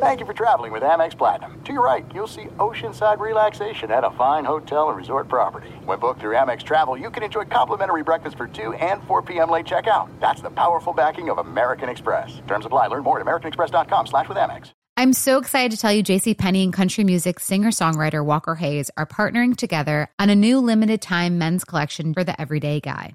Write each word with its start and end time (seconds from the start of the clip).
Thank 0.00 0.20
you 0.20 0.26
for 0.26 0.32
traveling 0.32 0.70
with 0.70 0.84
Amex 0.84 1.18
Platinum. 1.18 1.60
To 1.64 1.72
your 1.72 1.84
right, 1.84 2.06
you'll 2.14 2.28
see 2.28 2.44
oceanside 2.58 3.18
relaxation 3.18 3.90
at 3.90 4.04
a 4.04 4.12
fine 4.12 4.44
hotel 4.44 4.90
and 4.90 4.96
resort 4.96 5.26
property. 5.26 5.70
When 5.86 5.98
booked 5.98 6.20
through 6.20 6.36
Amex 6.36 6.62
Travel, 6.62 6.96
you 6.96 7.10
can 7.10 7.24
enjoy 7.24 7.46
complimentary 7.46 8.04
breakfast 8.04 8.36
for 8.36 8.46
2 8.46 8.74
and 8.74 9.02
4 9.08 9.22
p.m. 9.22 9.50
late 9.50 9.66
checkout. 9.66 10.08
That's 10.20 10.40
the 10.40 10.50
powerful 10.50 10.92
backing 10.92 11.30
of 11.30 11.38
American 11.38 11.88
Express. 11.88 12.40
Terms 12.46 12.64
apply. 12.64 12.86
Learn 12.86 13.02
more 13.02 13.18
at 13.18 13.26
americanexpress.com 13.26 14.06
slash 14.06 14.28
with 14.28 14.38
Amex. 14.38 14.70
I'm 14.96 15.12
so 15.12 15.36
excited 15.38 15.72
to 15.72 15.76
tell 15.76 15.92
you 15.92 16.04
JC 16.04 16.38
Penney 16.38 16.62
and 16.62 16.72
country 16.72 17.02
music 17.02 17.40
singer-songwriter 17.40 18.24
Walker 18.24 18.54
Hayes 18.54 18.92
are 18.96 19.06
partnering 19.06 19.56
together 19.56 20.10
on 20.20 20.30
a 20.30 20.36
new 20.36 20.60
limited 20.60 21.02
time 21.02 21.38
men's 21.38 21.64
collection 21.64 22.14
for 22.14 22.22
the 22.22 22.40
everyday 22.40 22.78
guy. 22.78 23.14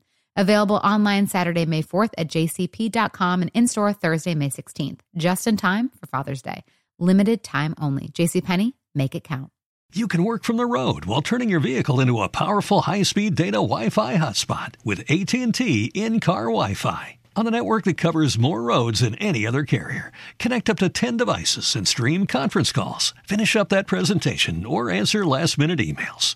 Available 0.35 0.77
online 0.77 1.27
Saturday, 1.27 1.65
May 1.65 1.83
4th 1.83 2.11
at 2.17 2.29
jcp.com 2.29 3.41
and 3.41 3.51
in 3.53 3.67
store 3.67 3.91
Thursday, 3.91 4.33
May 4.33 4.49
16th, 4.49 4.99
just 5.15 5.45
in 5.45 5.57
time 5.57 5.89
for 5.99 6.07
Father's 6.07 6.41
Day. 6.41 6.63
Limited 6.99 7.43
time 7.43 7.75
only. 7.81 8.07
JCPenney, 8.09 8.73
make 8.95 9.13
it 9.13 9.23
count. 9.25 9.51
You 9.93 10.07
can 10.07 10.23
work 10.23 10.45
from 10.45 10.55
the 10.55 10.65
road 10.65 11.03
while 11.03 11.21
turning 11.21 11.49
your 11.49 11.59
vehicle 11.59 11.99
into 11.99 12.21
a 12.21 12.29
powerful 12.29 12.81
high-speed 12.81 13.35
data 13.35 13.57
Wi-Fi 13.57 14.15
hotspot 14.15 14.75
with 14.85 15.01
AT&T 15.11 15.91
in-car 15.93 16.45
Wi-Fi. 16.45 17.17
On 17.35 17.47
a 17.47 17.51
network 17.51 17.83
that 17.83 17.97
covers 17.97 18.39
more 18.39 18.61
roads 18.61 19.01
than 19.01 19.15
any 19.15 19.45
other 19.45 19.65
carrier, 19.65 20.13
connect 20.39 20.69
up 20.69 20.79
to 20.79 20.87
10 20.87 21.17
devices 21.17 21.75
and 21.75 21.85
stream 21.85 22.25
conference 22.25 22.71
calls. 22.71 23.13
Finish 23.25 23.57
up 23.57 23.67
that 23.69 23.87
presentation 23.87 24.65
or 24.65 24.89
answer 24.89 25.25
last-minute 25.25 25.79
emails. 25.79 26.35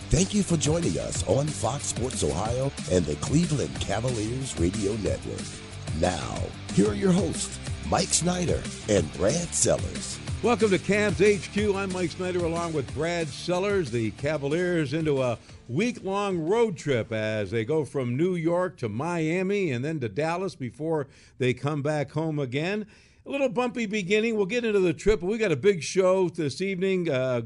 Thank 0.11 0.33
you 0.33 0.43
for 0.43 0.57
joining 0.57 0.99
us 0.99 1.25
on 1.25 1.47
Fox 1.47 1.85
Sports 1.85 2.21
Ohio 2.21 2.69
and 2.91 3.05
the 3.05 3.15
Cleveland 3.15 3.73
Cavaliers 3.79 4.59
Radio 4.59 4.91
Network. 4.97 5.47
Now, 6.01 6.37
here 6.73 6.89
are 6.89 6.93
your 6.93 7.13
hosts, 7.13 7.57
Mike 7.87 8.09
Snyder 8.09 8.61
and 8.89 9.09
Brad 9.13 9.55
Sellers. 9.55 10.19
Welcome 10.43 10.71
to 10.71 10.79
Cavs 10.79 11.21
HQ. 11.21 11.73
I'm 11.77 11.93
Mike 11.93 12.11
Snyder 12.11 12.43
along 12.43 12.73
with 12.73 12.93
Brad 12.93 13.29
Sellers. 13.29 13.89
The 13.89 14.11
Cavaliers 14.11 14.91
into 14.91 15.21
a 15.21 15.39
week 15.69 16.03
long 16.03 16.39
road 16.39 16.75
trip 16.75 17.13
as 17.13 17.49
they 17.51 17.63
go 17.63 17.85
from 17.85 18.17
New 18.17 18.35
York 18.35 18.75
to 18.79 18.89
Miami 18.89 19.71
and 19.71 19.85
then 19.85 20.01
to 20.01 20.09
Dallas 20.09 20.55
before 20.55 21.07
they 21.37 21.53
come 21.53 21.81
back 21.81 22.11
home 22.11 22.37
again. 22.37 22.85
A 23.25 23.29
little 23.29 23.47
bumpy 23.47 23.85
beginning. 23.85 24.35
We'll 24.35 24.45
get 24.45 24.65
into 24.65 24.81
the 24.81 24.91
trip, 24.91 25.21
we 25.21 25.37
got 25.37 25.53
a 25.53 25.55
big 25.55 25.81
show 25.81 26.27
this 26.27 26.59
evening. 26.59 27.09
Uh, 27.09 27.43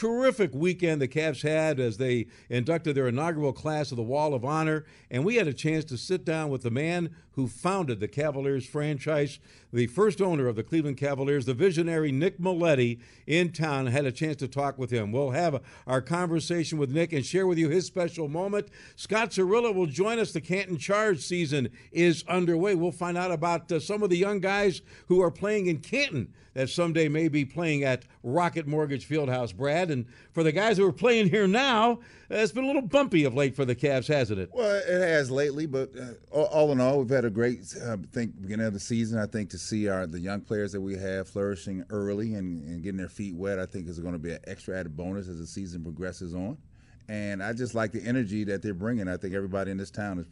terrific 0.00 0.54
weekend 0.54 0.98
the 0.98 1.06
Cavs 1.06 1.42
had 1.42 1.78
as 1.78 1.98
they 1.98 2.26
inducted 2.48 2.94
their 2.94 3.08
inaugural 3.08 3.52
class 3.52 3.90
of 3.90 3.98
the 3.98 4.02
Wall 4.02 4.32
of 4.32 4.46
Honor. 4.46 4.86
And 5.10 5.26
we 5.26 5.34
had 5.34 5.46
a 5.46 5.52
chance 5.52 5.84
to 5.86 5.98
sit 5.98 6.24
down 6.24 6.48
with 6.48 6.62
the 6.62 6.70
man 6.70 7.14
who 7.32 7.46
founded 7.46 8.00
the 8.00 8.08
Cavaliers 8.08 8.64
franchise, 8.64 9.38
the 9.74 9.88
first 9.88 10.22
owner 10.22 10.48
of 10.48 10.56
the 10.56 10.62
Cleveland 10.62 10.96
Cavaliers, 10.96 11.44
the 11.44 11.52
visionary 11.52 12.12
Nick 12.12 12.38
Mileti, 12.38 13.00
in 13.26 13.52
town. 13.52 13.88
Had 13.88 14.06
a 14.06 14.12
chance 14.12 14.36
to 14.36 14.48
talk 14.48 14.78
with 14.78 14.90
him. 14.90 15.12
We'll 15.12 15.32
have 15.32 15.60
our 15.86 16.00
conversation 16.00 16.78
with 16.78 16.90
Nick 16.90 17.12
and 17.12 17.24
share 17.24 17.46
with 17.46 17.58
you 17.58 17.68
his 17.68 17.84
special 17.84 18.26
moment. 18.26 18.68
Scott 18.96 19.32
Cirillo 19.32 19.74
will 19.74 19.86
join 19.86 20.18
us. 20.18 20.32
The 20.32 20.40
Canton 20.40 20.78
Charge 20.78 21.20
season 21.20 21.68
is 21.92 22.24
underway. 22.26 22.74
We'll 22.74 22.90
find 22.90 23.18
out 23.18 23.32
about 23.32 23.70
uh, 23.70 23.78
some 23.78 24.02
of 24.02 24.08
the 24.08 24.16
young 24.16 24.40
guys 24.40 24.80
who 25.08 25.20
are 25.20 25.30
playing 25.30 25.66
in 25.66 25.80
Canton 25.80 26.32
that 26.54 26.68
someday 26.68 27.08
may 27.08 27.28
be 27.28 27.44
playing 27.44 27.84
at 27.84 28.04
Rocket 28.22 28.66
Mortgage 28.66 29.08
Fieldhouse, 29.08 29.54
Brad. 29.54 29.90
And 29.90 30.06
for 30.32 30.42
the 30.42 30.52
guys 30.52 30.76
who 30.76 30.86
are 30.86 30.92
playing 30.92 31.30
here 31.30 31.46
now, 31.46 32.00
it's 32.28 32.52
been 32.52 32.64
a 32.64 32.66
little 32.66 32.82
bumpy 32.82 33.24
of 33.24 33.34
late 33.34 33.56
for 33.56 33.64
the 33.64 33.74
Cavs, 33.74 34.08
hasn't 34.08 34.38
it? 34.38 34.50
Well, 34.52 34.76
it 34.76 35.00
has 35.00 35.30
lately, 35.30 35.66
but 35.66 35.90
uh, 35.96 36.42
all 36.42 36.72
in 36.72 36.80
all, 36.80 36.98
we've 36.98 37.10
had 37.10 37.24
a 37.24 37.30
great, 37.30 37.74
uh, 37.84 37.96
think, 38.12 38.40
beginning 38.40 38.66
of 38.66 38.72
the 38.72 38.80
season. 38.80 39.18
I 39.18 39.26
think 39.26 39.50
to 39.50 39.58
see 39.58 39.88
our 39.88 40.06
the 40.06 40.20
young 40.20 40.40
players 40.40 40.72
that 40.72 40.80
we 40.80 40.96
have 40.96 41.28
flourishing 41.28 41.84
early 41.90 42.34
and, 42.34 42.64
and 42.64 42.82
getting 42.82 42.98
their 42.98 43.08
feet 43.08 43.34
wet, 43.34 43.58
I 43.58 43.66
think 43.66 43.88
is 43.88 43.98
going 43.98 44.14
to 44.14 44.18
be 44.18 44.32
an 44.32 44.40
extra 44.46 44.78
added 44.78 44.96
bonus 44.96 45.28
as 45.28 45.38
the 45.38 45.46
season 45.46 45.82
progresses 45.82 46.34
on. 46.34 46.58
And 47.10 47.42
I 47.42 47.52
just 47.52 47.74
like 47.74 47.90
the 47.90 48.00
energy 48.04 48.44
that 48.44 48.62
they're 48.62 48.72
bringing. 48.72 49.08
I 49.08 49.16
think 49.16 49.34
everybody 49.34 49.72
in 49.72 49.76
this 49.76 49.90
town 49.90 50.20
is 50.20 50.26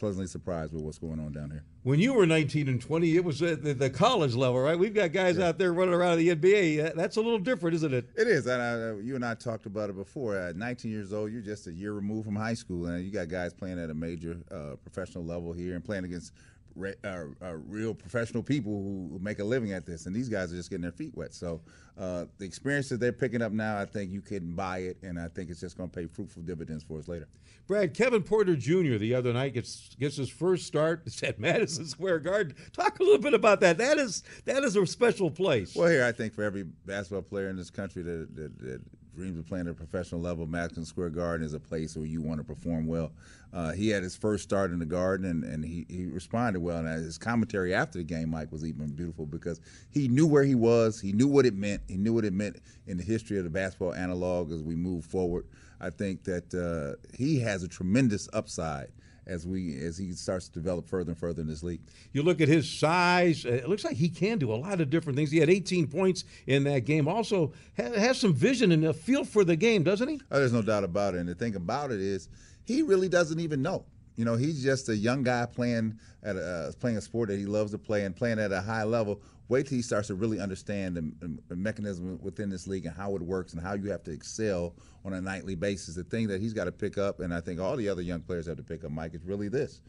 pleasantly 0.00 0.26
surprised 0.26 0.72
with 0.72 0.82
what's 0.82 0.98
going 0.98 1.20
on 1.20 1.30
down 1.30 1.52
here. 1.52 1.62
When 1.84 2.00
you 2.00 2.12
were 2.12 2.26
19 2.26 2.66
and 2.66 2.82
20, 2.82 3.14
it 3.14 3.24
was 3.24 3.40
at 3.40 3.62
the, 3.62 3.88
college 3.88 4.34
level, 4.34 4.58
right? 4.58 4.76
We've 4.76 4.92
got 4.92 5.12
guys 5.12 5.38
yeah. 5.38 5.46
out 5.46 5.58
there 5.58 5.72
running 5.72 5.94
around 5.94 6.18
in 6.18 6.26
the 6.26 6.34
NBA. 6.34 6.96
That's 6.96 7.18
a 7.18 7.20
little 7.20 7.38
different, 7.38 7.76
isn't 7.76 7.94
it? 7.94 8.10
It 8.16 8.26
is. 8.26 8.48
And 8.48 8.60
I, 8.60 9.00
you 9.00 9.14
and 9.14 9.24
I 9.24 9.34
talked 9.36 9.66
about 9.66 9.90
it 9.90 9.96
before. 9.96 10.36
At 10.36 10.56
19 10.56 10.90
years 10.90 11.12
old, 11.12 11.30
you're 11.30 11.40
just 11.40 11.68
a 11.68 11.72
year 11.72 11.92
removed 11.92 12.24
from 12.24 12.34
high 12.34 12.54
school, 12.54 12.86
and 12.86 13.04
you 13.04 13.12
got 13.12 13.28
guys 13.28 13.54
playing 13.54 13.78
at 13.78 13.90
a 13.90 13.94
major 13.94 14.36
uh, 14.50 14.74
professional 14.82 15.24
level 15.24 15.52
here 15.52 15.76
and 15.76 15.84
playing 15.84 16.04
against 16.04 16.32
re, 16.74 16.94
uh, 17.04 17.24
uh, 17.42 17.54
real 17.68 17.94
professional 17.94 18.42
people 18.42 18.72
who 18.72 19.18
make 19.20 19.38
a 19.38 19.44
living 19.44 19.72
at 19.72 19.86
this, 19.86 20.06
and 20.06 20.14
these 20.14 20.28
guys 20.28 20.52
are 20.52 20.56
just 20.56 20.70
getting 20.70 20.82
their 20.82 20.92
feet 20.92 21.14
wet. 21.14 21.34
So 21.34 21.60
uh, 21.98 22.26
the 22.38 22.44
experience 22.44 22.88
that 22.88 23.00
they're 23.00 23.12
picking 23.12 23.42
up 23.42 23.52
now, 23.52 23.78
I 23.78 23.84
think 23.84 24.10
you 24.10 24.20
can 24.20 24.54
buy 24.54 24.78
it, 24.78 24.98
and 25.02 25.18
I 25.18 25.28
think 25.28 25.50
it's 25.50 25.60
just 25.60 25.76
going 25.76 25.90
to 25.90 25.96
pay 25.96 26.06
fruitful 26.06 26.42
dividends 26.42 26.84
for 26.84 26.98
us 26.98 27.08
later. 27.08 27.28
Brad, 27.66 27.94
Kevin 27.94 28.22
Porter 28.22 28.56
Jr. 28.56 28.98
the 28.98 29.14
other 29.14 29.32
night 29.32 29.54
gets 29.54 29.94
gets 29.98 30.16
his 30.16 30.28
first 30.28 30.66
start 30.66 31.02
at 31.22 31.38
Madison 31.38 31.86
Square 31.86 32.20
Garden. 32.20 32.54
Talk 32.72 32.98
a 33.00 33.02
little 33.02 33.18
bit 33.18 33.34
about 33.34 33.60
that. 33.60 33.78
That 33.78 33.98
is 33.98 34.22
that 34.44 34.64
is 34.64 34.76
a 34.76 34.86
special 34.86 35.30
place. 35.30 35.74
Well, 35.74 35.88
here 35.88 36.04
I 36.04 36.12
think 36.12 36.34
for 36.34 36.42
every 36.42 36.64
basketball 36.64 37.22
player 37.22 37.48
in 37.48 37.56
this 37.56 37.70
country 37.70 38.02
that, 38.02 38.36
that, 38.36 38.58
that 38.58 38.80
dreams 39.14 39.38
of 39.38 39.46
playing 39.46 39.66
at 39.66 39.72
a 39.72 39.74
professional 39.74 40.20
level, 40.20 40.46
Madison 40.46 40.84
Square 40.84 41.10
Garden 41.10 41.46
is 41.46 41.54
a 41.54 41.60
place 41.60 41.96
where 41.96 42.06
you 42.06 42.20
want 42.20 42.38
to 42.38 42.44
perform 42.44 42.86
well. 42.86 43.12
Uh, 43.52 43.72
he 43.72 43.88
had 43.88 44.02
his 44.02 44.16
first 44.16 44.42
start 44.42 44.72
in 44.72 44.78
the 44.78 44.86
Garden, 44.86 45.30
and, 45.30 45.44
and 45.44 45.64
he, 45.64 45.86
he 45.88 46.06
responded 46.06 46.60
well. 46.60 46.78
And 46.78 46.88
his 46.88 47.18
commentary 47.18 47.72
after 47.72 47.98
the 47.98 48.04
game, 48.04 48.30
Mike, 48.30 48.50
was 48.50 48.64
even 48.64 48.88
beautiful 48.88 49.26
because 49.26 49.60
he 49.90 50.08
knew 50.08 50.26
where 50.26 50.42
he 50.42 50.54
was. 50.54 51.00
He 51.00 51.12
knew 51.12 51.28
what 51.28 51.46
it 51.46 51.54
meant. 51.54 51.82
He 51.88 51.96
knew 51.96 52.12
what 52.12 52.24
it 52.24 52.32
meant 52.32 52.56
in 52.86 52.96
the 52.96 53.04
history 53.04 53.38
of 53.38 53.44
the 53.44 53.50
basketball 53.50 53.94
analog 53.94 54.50
as 54.50 54.62
we 54.62 54.74
move 54.74 55.04
forward. 55.04 55.46
I 55.80 55.90
think 55.90 56.24
that 56.24 56.54
uh, 56.54 56.96
he 57.16 57.38
has 57.40 57.62
a 57.62 57.68
tremendous 57.68 58.28
upside 58.32 58.88
as 59.26 59.46
we 59.46 59.78
as 59.78 59.96
he 59.96 60.12
starts 60.12 60.48
to 60.48 60.54
develop 60.54 60.88
further 60.88 61.12
and 61.12 61.18
further 61.18 61.42
in 61.42 61.48
this 61.48 61.62
league. 61.62 61.80
You 62.12 62.22
look 62.22 62.40
at 62.40 62.48
his 62.48 62.70
size; 62.70 63.44
it 63.44 63.68
looks 63.68 63.84
like 63.84 63.96
he 63.96 64.08
can 64.08 64.38
do 64.38 64.52
a 64.52 64.56
lot 64.56 64.80
of 64.80 64.90
different 64.90 65.16
things. 65.16 65.30
He 65.30 65.38
had 65.38 65.50
18 65.50 65.86
points 65.88 66.24
in 66.46 66.64
that 66.64 66.80
game. 66.80 67.08
Also 67.08 67.52
has 67.76 68.18
some 68.18 68.34
vision 68.34 68.72
and 68.72 68.84
a 68.84 68.92
feel 68.92 69.24
for 69.24 69.44
the 69.44 69.56
game, 69.56 69.82
doesn't 69.82 70.08
he? 70.08 70.20
Oh, 70.30 70.38
there's 70.38 70.52
no 70.52 70.62
doubt 70.62 70.84
about 70.84 71.14
it. 71.14 71.20
And 71.20 71.28
the 71.28 71.34
thing 71.34 71.54
about 71.54 71.90
it 71.90 72.00
is, 72.00 72.28
he 72.64 72.82
really 72.82 73.08
doesn't 73.08 73.40
even 73.40 73.62
know. 73.62 73.84
You 74.16 74.24
know, 74.24 74.36
he's 74.36 74.62
just 74.62 74.88
a 74.88 74.96
young 74.96 75.24
guy 75.24 75.46
playing 75.46 75.98
at 76.22 76.36
a, 76.36 76.40
uh, 76.40 76.72
playing 76.78 76.96
a 76.96 77.00
sport 77.00 77.28
that 77.30 77.38
he 77.38 77.46
loves 77.46 77.72
to 77.72 77.78
play 77.78 78.04
and 78.04 78.14
playing 78.14 78.38
at 78.38 78.52
a 78.52 78.60
high 78.60 78.84
level. 78.84 79.20
Wait 79.48 79.66
till 79.66 79.76
he 79.76 79.82
starts 79.82 80.08
to 80.08 80.14
really 80.14 80.40
understand 80.40 80.96
the, 80.96 81.38
the 81.48 81.56
mechanism 81.56 82.18
within 82.22 82.48
this 82.48 82.66
league 82.66 82.86
and 82.86 82.96
how 82.96 83.14
it 83.14 83.22
works 83.22 83.52
and 83.52 83.62
how 83.62 83.74
you 83.74 83.90
have 83.90 84.02
to 84.02 84.10
excel 84.10 84.74
on 85.04 85.12
a 85.12 85.20
nightly 85.20 85.54
basis. 85.54 85.94
The 85.94 86.04
thing 86.04 86.28
that 86.28 86.40
he's 86.40 86.54
got 86.54 86.64
to 86.64 86.72
pick 86.72 86.96
up, 86.96 87.20
and 87.20 87.32
I 87.32 87.40
think 87.40 87.60
all 87.60 87.76
the 87.76 87.88
other 87.88 88.02
young 88.02 88.20
players 88.20 88.46
have 88.46 88.56
to 88.56 88.62
pick 88.62 88.84
up, 88.84 88.90
Mike, 88.90 89.14
is 89.14 89.22
really 89.24 89.48
this 89.48 89.80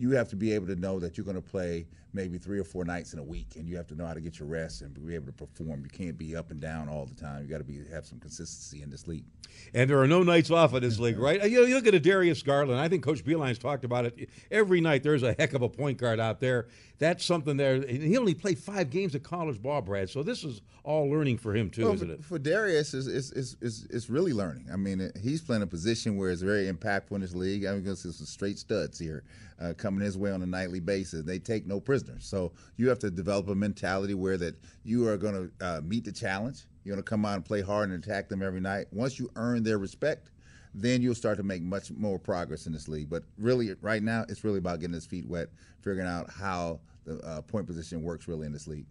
you 0.00 0.12
have 0.12 0.28
to 0.28 0.36
be 0.36 0.52
able 0.52 0.66
to 0.66 0.76
know 0.76 0.98
that 0.98 1.18
you're 1.18 1.26
going 1.26 1.36
to 1.36 1.42
play 1.42 1.86
maybe 2.12 2.38
three 2.38 2.58
or 2.58 2.64
four 2.64 2.84
nights 2.84 3.12
in 3.12 3.18
a 3.18 3.22
week, 3.22 3.56
and 3.56 3.68
you 3.68 3.76
have 3.76 3.86
to 3.88 3.94
know 3.94 4.06
how 4.06 4.14
to 4.14 4.20
get 4.20 4.38
your 4.38 4.48
rest 4.48 4.82
and 4.82 4.94
be 5.06 5.14
able 5.14 5.26
to 5.26 5.32
perform. 5.32 5.82
You 5.82 5.90
can't 5.90 6.18
be 6.18 6.36
up 6.36 6.50
and 6.50 6.60
down 6.60 6.88
all 6.88 7.06
the 7.06 7.14
time. 7.14 7.42
You 7.42 7.48
got 7.48 7.58
to 7.58 7.64
be 7.64 7.80
have 7.90 8.06
some 8.06 8.18
consistency 8.18 8.82
in 8.82 8.90
this 8.90 9.06
league. 9.06 9.24
And 9.74 9.90
there 9.90 10.00
are 10.00 10.06
no 10.06 10.22
nights 10.22 10.50
off 10.50 10.74
in 10.74 10.82
this 10.82 10.98
league, 10.98 11.18
right? 11.18 11.42
You, 11.50 11.66
you 11.66 11.74
look 11.74 11.86
at 11.86 11.94
a 11.94 12.00
Darius 12.00 12.42
Garland. 12.42 12.80
I 12.80 12.88
think 12.88 13.02
Coach 13.02 13.24
Beilein's 13.24 13.58
talked 13.58 13.84
about 13.84 14.06
it 14.06 14.30
every 14.50 14.80
night. 14.80 15.02
There's 15.02 15.22
a 15.22 15.34
heck 15.38 15.54
of 15.54 15.62
a 15.62 15.68
point 15.68 15.98
guard 15.98 16.20
out 16.20 16.40
there. 16.40 16.68
That's 16.98 17.24
something 17.24 17.56
there. 17.56 17.82
He 17.82 18.16
only 18.18 18.34
played 18.34 18.58
five 18.58 18.90
games 18.90 19.14
of 19.14 19.22
college 19.22 19.60
ball, 19.60 19.80
Brad. 19.80 20.10
So 20.10 20.22
this 20.22 20.44
is 20.44 20.60
all 20.84 21.10
learning 21.10 21.38
for 21.38 21.54
him 21.54 21.70
too, 21.70 21.84
well, 21.84 21.94
isn't 21.94 22.10
it? 22.10 22.24
For 22.24 22.38
Darius, 22.38 22.94
is 22.94 23.06
is 23.06 23.32
is 23.32 23.56
is 23.60 23.86
it's 23.90 24.10
really 24.10 24.32
learning. 24.32 24.68
I 24.72 24.76
mean, 24.76 25.10
he's 25.22 25.40
playing 25.40 25.62
a 25.62 25.66
position 25.66 26.16
where 26.16 26.30
it's 26.30 26.42
very 26.42 26.70
impactful 26.70 27.12
in 27.12 27.20
this 27.20 27.34
league. 27.34 27.64
I'm 27.64 27.74
mean, 27.74 27.82
because 27.82 28.02
some 28.02 28.12
straight 28.12 28.58
studs 28.58 28.98
here. 28.98 29.24
uh, 29.60 29.74
coming 29.76 30.00
his 30.00 30.16
way 30.16 30.30
on 30.30 30.42
a 30.42 30.46
nightly 30.46 30.80
basis. 30.80 31.24
They 31.24 31.38
take 31.38 31.66
no 31.66 31.80
prisoners. 31.80 31.99
So 32.20 32.52
you 32.76 32.88
have 32.88 32.98
to 33.00 33.10
develop 33.10 33.48
a 33.48 33.54
mentality 33.54 34.14
where 34.14 34.36
that 34.38 34.56
you 34.84 35.08
are 35.08 35.16
going 35.16 35.50
to 35.60 35.66
uh, 35.66 35.80
meet 35.82 36.04
the 36.04 36.12
challenge. 36.12 36.64
You're 36.84 36.94
going 36.94 37.04
to 37.04 37.08
come 37.08 37.24
out 37.24 37.34
and 37.34 37.44
play 37.44 37.60
hard 37.60 37.90
and 37.90 38.02
attack 38.02 38.28
them 38.28 38.42
every 38.42 38.60
night. 38.60 38.86
Once 38.90 39.18
you 39.18 39.30
earn 39.36 39.62
their 39.62 39.78
respect, 39.78 40.30
then 40.74 41.02
you'll 41.02 41.14
start 41.14 41.36
to 41.38 41.42
make 41.42 41.62
much 41.62 41.90
more 41.92 42.18
progress 42.18 42.66
in 42.66 42.72
this 42.72 42.88
league. 42.88 43.10
But 43.10 43.24
really, 43.38 43.74
right 43.80 44.02
now, 44.02 44.24
it's 44.28 44.44
really 44.44 44.58
about 44.58 44.80
getting 44.80 44.94
his 44.94 45.06
feet 45.06 45.26
wet, 45.26 45.48
figuring 45.82 46.08
out 46.08 46.30
how 46.30 46.80
the 47.04 47.18
uh, 47.20 47.42
point 47.42 47.66
position 47.66 48.02
works 48.02 48.28
really 48.28 48.46
in 48.46 48.52
this 48.52 48.66
league. 48.66 48.86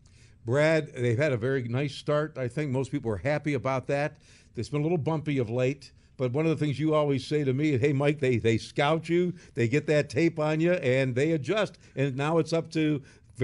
Brad, 0.45 0.93
they've 0.93 1.17
had 1.17 1.31
a 1.31 1.37
very 1.37 1.63
nice 1.63 1.95
start. 1.95 2.37
I 2.37 2.47
think 2.47 2.71
most 2.71 2.91
people 2.91 3.11
are 3.11 3.17
happy 3.17 3.53
about 3.53 3.87
that. 3.87 4.17
It's 4.55 4.69
been 4.69 4.81
a 4.81 4.83
little 4.83 4.97
bumpy 4.97 5.37
of 5.37 5.49
late. 5.49 5.91
But 6.19 6.33
one 6.33 6.45
of 6.45 6.49
the 6.49 6.63
things 6.63 6.77
you 6.77 6.93
always 6.93 7.25
say 7.25 7.45
to 7.45 7.53
me, 7.53 7.77
hey, 7.77 7.93
Mike, 7.93 8.19
they, 8.19 8.37
they 8.37 8.57
scout 8.57 9.07
you, 9.07 9.33
they 9.53 9.69
get 9.69 9.87
that 9.87 10.09
tape 10.09 10.37
on 10.37 10.59
you, 10.59 10.73
and 10.73 11.15
they 11.15 11.31
adjust. 11.31 11.77
And 11.95 12.17
now 12.17 12.39
it's 12.39 12.51
up 12.51 12.69
to 12.71 13.01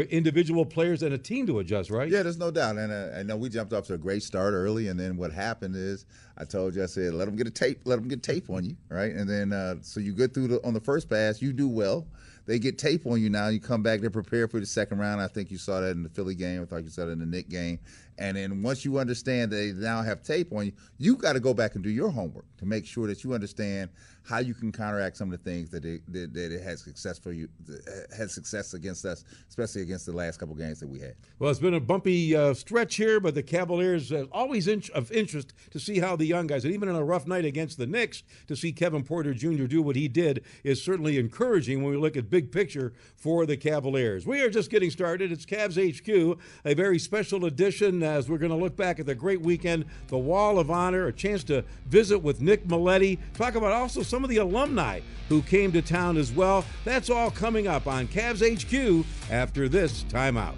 individual 0.10 0.66
players 0.66 1.02
and 1.02 1.14
a 1.14 1.18
team 1.18 1.48
to 1.48 1.60
adjust, 1.60 1.90
right? 1.90 2.10
Yeah, 2.10 2.22
there's 2.22 2.38
no 2.38 2.52
doubt. 2.52 2.76
And 2.76 2.92
uh, 2.92 3.18
I 3.18 3.24
know 3.24 3.38
we 3.38 3.48
jumped 3.48 3.72
off 3.72 3.86
to 3.86 3.94
a 3.94 3.98
great 3.98 4.24
start 4.24 4.54
early, 4.54 4.90
and 4.90 5.00
then 5.00 5.16
what 5.16 5.32
happened 5.32 5.78
is 5.78 6.06
I 6.38 6.44
told 6.44 6.76
you, 6.76 6.84
I 6.84 6.88
said, 6.88 7.14
let 7.14 7.28
them 7.28 7.38
get 7.38 7.48
a 7.48 7.52
tape, 7.52 7.80
let 7.86 7.96
them 7.96 8.10
get 8.10 8.22
tape 8.22 8.50
on 8.50 8.66
you, 8.66 8.76
right? 8.90 9.14
And 9.14 9.30
then 9.30 9.54
uh, 9.54 9.76
so 9.80 10.02
you 10.02 10.12
get 10.12 10.34
through 10.34 10.50
the, 10.50 10.66
on 10.66 10.74
the 10.74 10.82
first 10.82 11.10
pass, 11.10 11.42
you 11.42 11.54
do 11.54 11.70
well. 11.70 12.06
They 12.46 12.60
get 12.60 12.78
tape 12.78 13.08
on 13.08 13.22
you 13.22 13.30
now. 13.30 13.48
You 13.48 13.60
come 13.60 13.82
back, 13.82 14.02
they're 14.02 14.10
prepared 14.10 14.52
for 14.52 14.60
the 14.60 14.66
second 14.66 15.00
round. 15.00 15.22
I 15.22 15.28
think 15.28 15.50
you 15.50 15.58
saw 15.58 15.80
that 15.80 15.92
in 15.92 16.04
the 16.04 16.10
Philly 16.10 16.36
game. 16.36 16.62
I 16.62 16.66
thought 16.66 16.84
you 16.84 16.90
saw 16.90 17.06
that 17.06 17.12
in 17.14 17.20
the 17.20 17.26
Knick 17.26 17.50
game. 17.50 17.80
And 18.18 18.38
then 18.38 18.64
once 18.64 18.86
you 18.86 18.98
understand 18.98 19.52
they 19.52 19.72
now 19.74 20.02
have 20.02 20.24
tape 20.24 20.52
on 20.54 20.68
you, 20.68 20.72
you 20.98 21.16
got 21.16 21.34
to 21.34 21.40
go 21.40 21.54
back 21.54 21.76
and 21.76 21.84
do 21.84 21.90
your 21.90 22.10
homework 22.10 22.46
to 22.58 22.66
make 22.66 22.86
sure 22.86 23.08
that 23.08 23.24
you 23.24 23.34
understand 23.34 23.90
how 24.28 24.40
you 24.40 24.54
can 24.54 24.72
counteract 24.72 25.18
some 25.18 25.32
of 25.32 25.44
the 25.44 25.50
things 25.50 25.70
that 25.70 25.86
it, 25.86 26.02
that, 26.12 26.36
it 26.36 26.62
has 26.62 26.82
success 26.82 27.20
for 27.20 27.32
you 27.32 27.48
had 28.16 28.32
success 28.32 28.74
against 28.74 29.06
us, 29.06 29.24
especially 29.50 29.82
against 29.82 30.06
the 30.06 30.12
last 30.12 30.40
couple 30.40 30.56
games 30.56 30.80
that 30.80 30.88
we 30.88 31.00
had. 31.00 31.16
Well, 31.38 31.52
it's 31.52 31.60
been 31.60 31.76
a 31.76 31.80
bumpy 31.80 32.36
uh, 32.36 32.54
stretch 32.54 32.96
here, 32.96 33.20
but 33.20 33.36
the 33.36 33.44
Cavaliers 33.44 34.12
uh, 34.12 34.26
always 34.32 34.68
in- 34.68 34.82
of 34.94 35.12
interest 35.12 35.54
to 35.72 35.80
see 35.80 36.00
how 36.00 36.16
the 36.16 36.26
young 36.26 36.48
guys, 36.48 36.66
and 36.66 36.74
even 36.74 36.90
in 36.90 36.96
a 36.96 37.04
rough 37.04 37.28
night 37.28 37.46
against 37.46 37.78
the 37.78 37.86
Knicks, 37.86 38.24
to 38.48 38.56
see 38.56 38.72
Kevin 38.72 39.04
Porter 39.04 39.34
Jr. 39.34 39.66
do 39.66 39.82
what 39.82 39.96
he 39.96 40.08
did 40.08 40.44
is 40.64 40.84
certainly 40.84 41.20
encouraging 41.20 41.84
when 41.84 41.92
we 41.92 41.98
look 41.98 42.18
at 42.18 42.30
big 42.30 42.52
picture 42.52 42.94
for 43.16 43.46
the 43.46 43.58
Cavaliers. 43.58 44.26
We 44.26 44.42
are 44.42 44.50
just 44.50 44.72
getting 44.72 44.90
started. 44.90 45.32
It's 45.32 45.46
Cavs 45.46 45.76
HQ, 45.78 46.40
a 46.66 46.74
very 46.74 46.98
special 46.98 47.46
edition 47.46 48.02
as 48.06 48.30
we're 48.30 48.38
going 48.38 48.52
to 48.52 48.58
look 48.58 48.76
back 48.76 49.00
at 49.00 49.06
the 49.06 49.16
great 49.16 49.42
weekend, 49.42 49.86
the 50.08 50.18
Wall 50.18 50.60
of 50.60 50.72
Honor, 50.72 51.08
a 51.08 51.14
chance 51.14 51.44
to 51.46 51.64
visit 51.88 52.20
with 52.20 52.42
Nick 52.42 52.66
Mileti, 52.68 53.18
talk 53.34 53.56
about 53.56 53.74
also 53.74 54.02
some 54.04 54.24
of 54.24 54.30
the 54.30 54.38
alumni 54.38 55.02
who 55.30 55.42
came 55.42 55.72
to 55.72 55.82
town 55.82 56.18
as 56.18 56.32
well. 56.32 56.64
That's 56.84 57.10
all 57.10 57.32
coming 57.32 57.68
up 57.68 57.88
on 57.88 58.08
Cavs 58.08 58.42
HQ 58.42 59.06
after 59.32 59.68
this 59.68 60.04
timeout. 60.06 60.56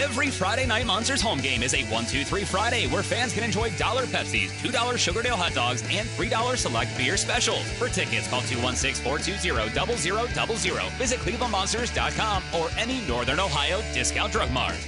Every 0.00 0.30
Friday 0.30 0.64
Night 0.64 0.86
Monsters 0.86 1.20
home 1.20 1.40
game 1.40 1.62
is 1.62 1.74
a 1.74 1.84
1 1.84 2.06
2 2.06 2.24
3 2.24 2.44
Friday 2.44 2.86
where 2.86 3.02
fans 3.02 3.34
can 3.34 3.44
enjoy 3.44 3.68
dollar 3.76 4.04
Pepsis, 4.04 4.48
$2 4.62 4.72
Sugardale 4.96 5.36
hot 5.36 5.52
dogs, 5.52 5.82
and 5.90 6.08
$3 6.08 6.56
select 6.56 6.96
beer 6.96 7.18
specials. 7.18 7.70
For 7.72 7.86
tickets, 7.88 8.26
call 8.26 8.40
216 8.40 9.04
420 9.04 10.56
0000. 10.56 10.92
Visit 10.96 11.18
clevelandmonsters.com 11.20 12.42
or 12.58 12.70
any 12.78 13.06
Northern 13.06 13.40
Ohio 13.40 13.82
discount 13.92 14.32
drug 14.32 14.50
mart. 14.52 14.78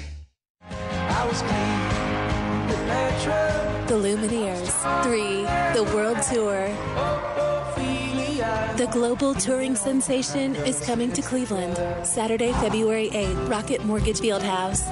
The 3.87 3.95
Lumineers 3.95 5.03
3, 5.05 5.43
the 5.75 5.85
World 5.95 6.23
Tour. 6.23 7.42
The 8.77 8.87
global 8.91 9.35
touring 9.35 9.77
sensation 9.77 10.57
is 10.57 10.81
coming 10.85 11.13
to 11.13 11.21
Cleveland 11.21 11.77
Saturday, 12.07 12.53
February 12.55 13.11
8th, 13.11 13.51
Rocket 13.51 13.85
Mortgage 13.85 14.19
Fieldhouse. 14.19 14.87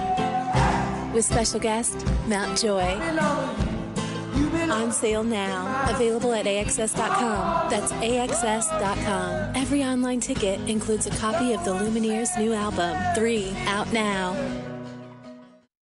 With 1.14 1.24
special 1.24 1.58
guest, 1.58 2.06
Mount 2.26 2.58
Joy. 2.58 2.98
On 4.70 4.92
sale 4.92 5.24
now. 5.24 5.90
Available 5.90 6.34
at 6.34 6.44
AXS.com. 6.44 7.70
That's 7.70 7.90
AXS.com. 7.92 9.56
Every 9.56 9.82
online 9.82 10.20
ticket 10.20 10.60
includes 10.68 11.06
a 11.06 11.10
copy 11.16 11.54
of 11.54 11.64
the 11.64 11.72
Lumineers' 11.72 12.38
new 12.38 12.52
album, 12.52 12.96
3, 13.14 13.50
out 13.66 13.90
now. 13.94 14.69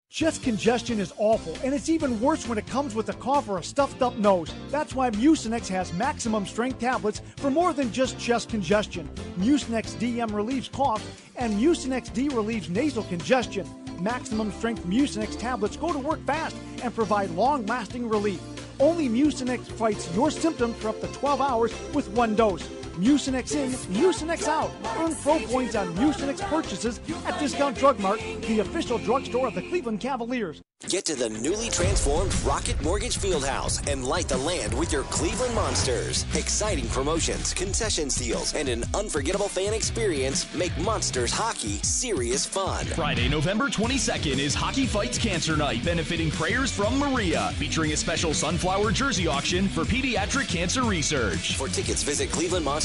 Chest 0.10 0.42
congestion 0.42 1.02
is 1.02 1.14
awful, 1.18 1.54
and 1.66 1.74
it's 1.74 1.90
even 1.90 2.20
worse 2.22 2.48
when 2.48 2.58
it 2.58 2.66
comes 2.68 2.96
with 2.96 3.10
a 3.10 3.14
cough 3.14 3.50
or 3.50 3.58
a 3.58 3.64
stuffed 3.64 4.02
up 4.02 4.18
nose. 4.18 4.50
That's 4.70 4.96
why 4.96 5.10
Mucinex 5.10 5.68
has 5.68 5.92
maximum 5.94 6.46
strength 6.46 6.80
tablets 6.80 7.22
for 7.36 7.52
more 7.52 7.74
than 7.74 7.92
just 7.92 8.18
chest 8.18 8.48
congestion. 8.48 9.10
Mucinex 9.38 9.96
DM 9.98 10.34
relieves 10.34 10.70
cough, 10.70 11.06
and 11.36 11.54
Mucinex 11.56 12.12
D 12.14 12.30
relieves 12.30 12.70
nasal 12.70 13.04
congestion. 13.04 13.68
Maximum 14.00 14.50
strength 14.54 14.86
Mucinex 14.86 15.38
tablets 15.38 15.76
go 15.76 15.92
to 15.92 16.00
work 16.00 16.26
fast 16.26 16.56
and 16.82 16.96
provide 16.96 17.30
long 17.32 17.66
lasting 17.66 18.08
relief. 18.08 18.42
Only 18.80 19.10
Mucinex 19.10 19.68
fights 19.68 20.10
your 20.16 20.32
symptoms 20.32 20.78
for 20.78 20.88
up 20.88 21.02
to 21.02 21.08
12 21.08 21.42
hours 21.42 21.74
with 21.94 22.08
one 22.12 22.34
dose. 22.34 22.66
Mucinex 22.98 23.56
in, 23.56 23.72
Mucinex 23.94 24.48
out. 24.48 24.72
Earn 24.98 25.16
pro 25.16 25.40
points 25.40 25.76
on 25.76 25.94
Mucinex 25.96 26.42
purchases 26.50 27.00
at 27.26 27.40
Discount 27.40 27.78
Drug 27.78 28.00
Mart, 28.00 28.20
the 28.42 28.60
official 28.60 28.98
drugstore 28.98 29.48
of 29.48 29.56
the 29.56 29.62
Cleveland 29.62 30.00
Cavaliers. 30.00 30.62
Get 30.90 31.06
to 31.06 31.16
the 31.16 31.30
newly 31.30 31.70
transformed 31.70 32.34
Rocket 32.42 32.80
Mortgage 32.84 33.18
Fieldhouse 33.18 33.86
and 33.92 34.06
light 34.06 34.28
the 34.28 34.38
land 34.38 34.74
with 34.78 34.92
your 34.92 35.04
Cleveland 35.04 35.54
Monsters. 35.56 36.24
Exciting 36.36 36.88
promotions, 36.90 37.54
concession 37.54 38.10
deals, 38.10 38.54
and 38.54 38.70
an 38.70 38.84
unforgettable 38.94 39.50
fan 39.50 39.74
experience 39.74 40.54
make 40.54 40.76
Monsters 40.78 41.32
hockey 41.32 41.80
serious 41.82 42.46
fun. 42.46 42.86
Friday, 42.86 43.28
November 43.28 43.70
22nd 43.70 44.38
is 44.38 44.54
Hockey 44.54 44.86
Fights 44.86 45.18
Cancer 45.18 45.58
Night, 45.58 45.84
benefiting 45.84 46.30
Prayers 46.30 46.72
from 46.72 47.00
Maria, 47.00 47.52
featuring 47.56 47.92
a 47.94 47.98
special 47.98 48.34
sunflower 48.34 48.92
jersey 48.92 49.28
auction 49.28 49.68
for 49.68 49.84
pediatric 49.84 50.48
cancer 50.48 50.84
research. 50.84 51.58
For 51.58 51.68
tickets, 51.68 52.04
visit 52.04 52.30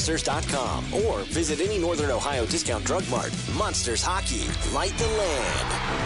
clevelandmonsters.com 0.03 0.93
or 0.93 1.19
visit 1.25 1.59
any 1.61 1.79
Northern 1.79 2.11
Ohio 2.11 2.45
discount 2.45 2.83
drug 2.85 3.07
mart. 3.09 3.33
Monsters 3.57 4.03
Hockey, 4.03 4.45
light 4.73 4.97
the 4.97 5.07
land. 5.07 5.99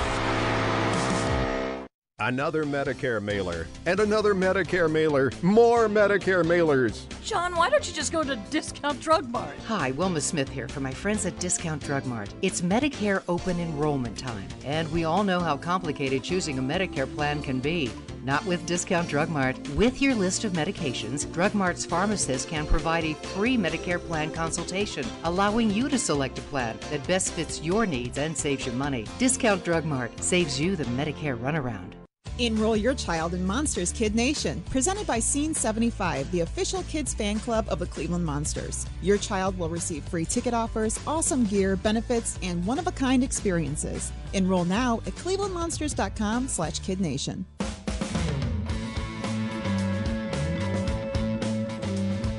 Another 2.20 2.64
Medicare 2.64 3.22
mailer, 3.22 3.68
and 3.86 4.00
another 4.00 4.34
Medicare 4.34 4.92
mailer, 4.92 5.32
more 5.44 5.88
Medicare 5.88 6.44
mailers. 6.44 7.06
John, 7.24 7.56
why 7.56 7.70
don't 7.70 7.88
you 7.88 7.94
just 7.94 8.12
go 8.12 8.24
to 8.24 8.36
Discount 8.50 9.00
Drug 9.00 9.30
Mart? 9.30 9.56
Hi, 9.68 9.92
Wilma 9.92 10.20
Smith 10.20 10.50
here 10.50 10.68
for 10.68 10.80
my 10.80 10.92
friends 10.92 11.28
at 11.28 11.38
Discount 11.38 11.84
Drug 11.84 12.08
Mart. 12.08 12.34
It's 12.42 12.62
Medicare 12.62 13.22
open 13.28 13.60
enrollment 13.60 14.18
time, 14.18 14.48
and 14.66 14.92
we 14.92 15.04
all 15.04 15.24
know 15.24 15.40
how 15.40 15.58
complicated 15.58 16.24
choosing 16.24 16.58
a 16.58 16.62
Medicare 16.62 17.14
plan 17.14 17.44
can 17.44 17.60
be. 17.60 17.92
Not 18.28 18.46
with 18.46 18.66
Discount 18.66 19.08
Drug 19.08 19.30
Mart. 19.30 19.58
With 19.70 20.02
your 20.02 20.14
list 20.14 20.44
of 20.44 20.52
medications, 20.52 21.32
Drug 21.32 21.54
Mart's 21.54 21.86
pharmacist 21.86 22.50
can 22.50 22.68
provide 22.68 23.06
a 23.06 23.14
free 23.14 23.56
Medicare 23.56 24.06
plan 24.06 24.32
consultation, 24.32 25.06
allowing 25.24 25.72
you 25.72 25.88
to 25.88 25.98
select 25.98 26.38
a 26.38 26.42
plan 26.42 26.78
that 26.92 27.08
best 27.08 27.32
fits 27.32 27.62
your 27.62 27.86
needs 27.86 28.18
and 28.18 28.38
saves 28.38 28.66
you 28.66 28.74
money. 28.74 29.06
Discount 29.18 29.64
Drug 29.64 29.86
Mart 29.86 30.12
saves 30.22 30.60
you 30.60 30.76
the 30.76 30.84
Medicare 30.84 31.40
runaround. 31.40 31.94
Enroll 32.38 32.76
your 32.76 32.94
child 32.94 33.34
in 33.34 33.46
Monsters 33.48 33.94
Kid 33.94 34.14
Nation, 34.14 34.62
presented 34.70 35.08
by 35.08 35.20
Scene 35.20 35.54
75, 35.54 36.30
the 36.32 36.42
official 36.42 36.84
kids 36.84 37.14
fan 37.14 37.40
club 37.40 37.66
of 37.70 37.80
the 37.80 37.86
Cleveland 37.88 38.26
Monsters. 38.26 38.86
Your 39.02 39.18
child 39.18 39.58
will 39.58 39.70
receive 39.70 40.04
free 40.04 40.26
ticket 40.26 40.54
offers, 40.54 41.00
awesome 41.08 41.46
gear, 41.46 41.78
benefits, 41.78 42.38
and 42.44 42.66
one-of-a-kind 42.66 43.24
experiences. 43.24 44.12
Enroll 44.34 44.66
now 44.66 44.98
at 45.08 45.16
clevelandmonsters.com 45.16 46.50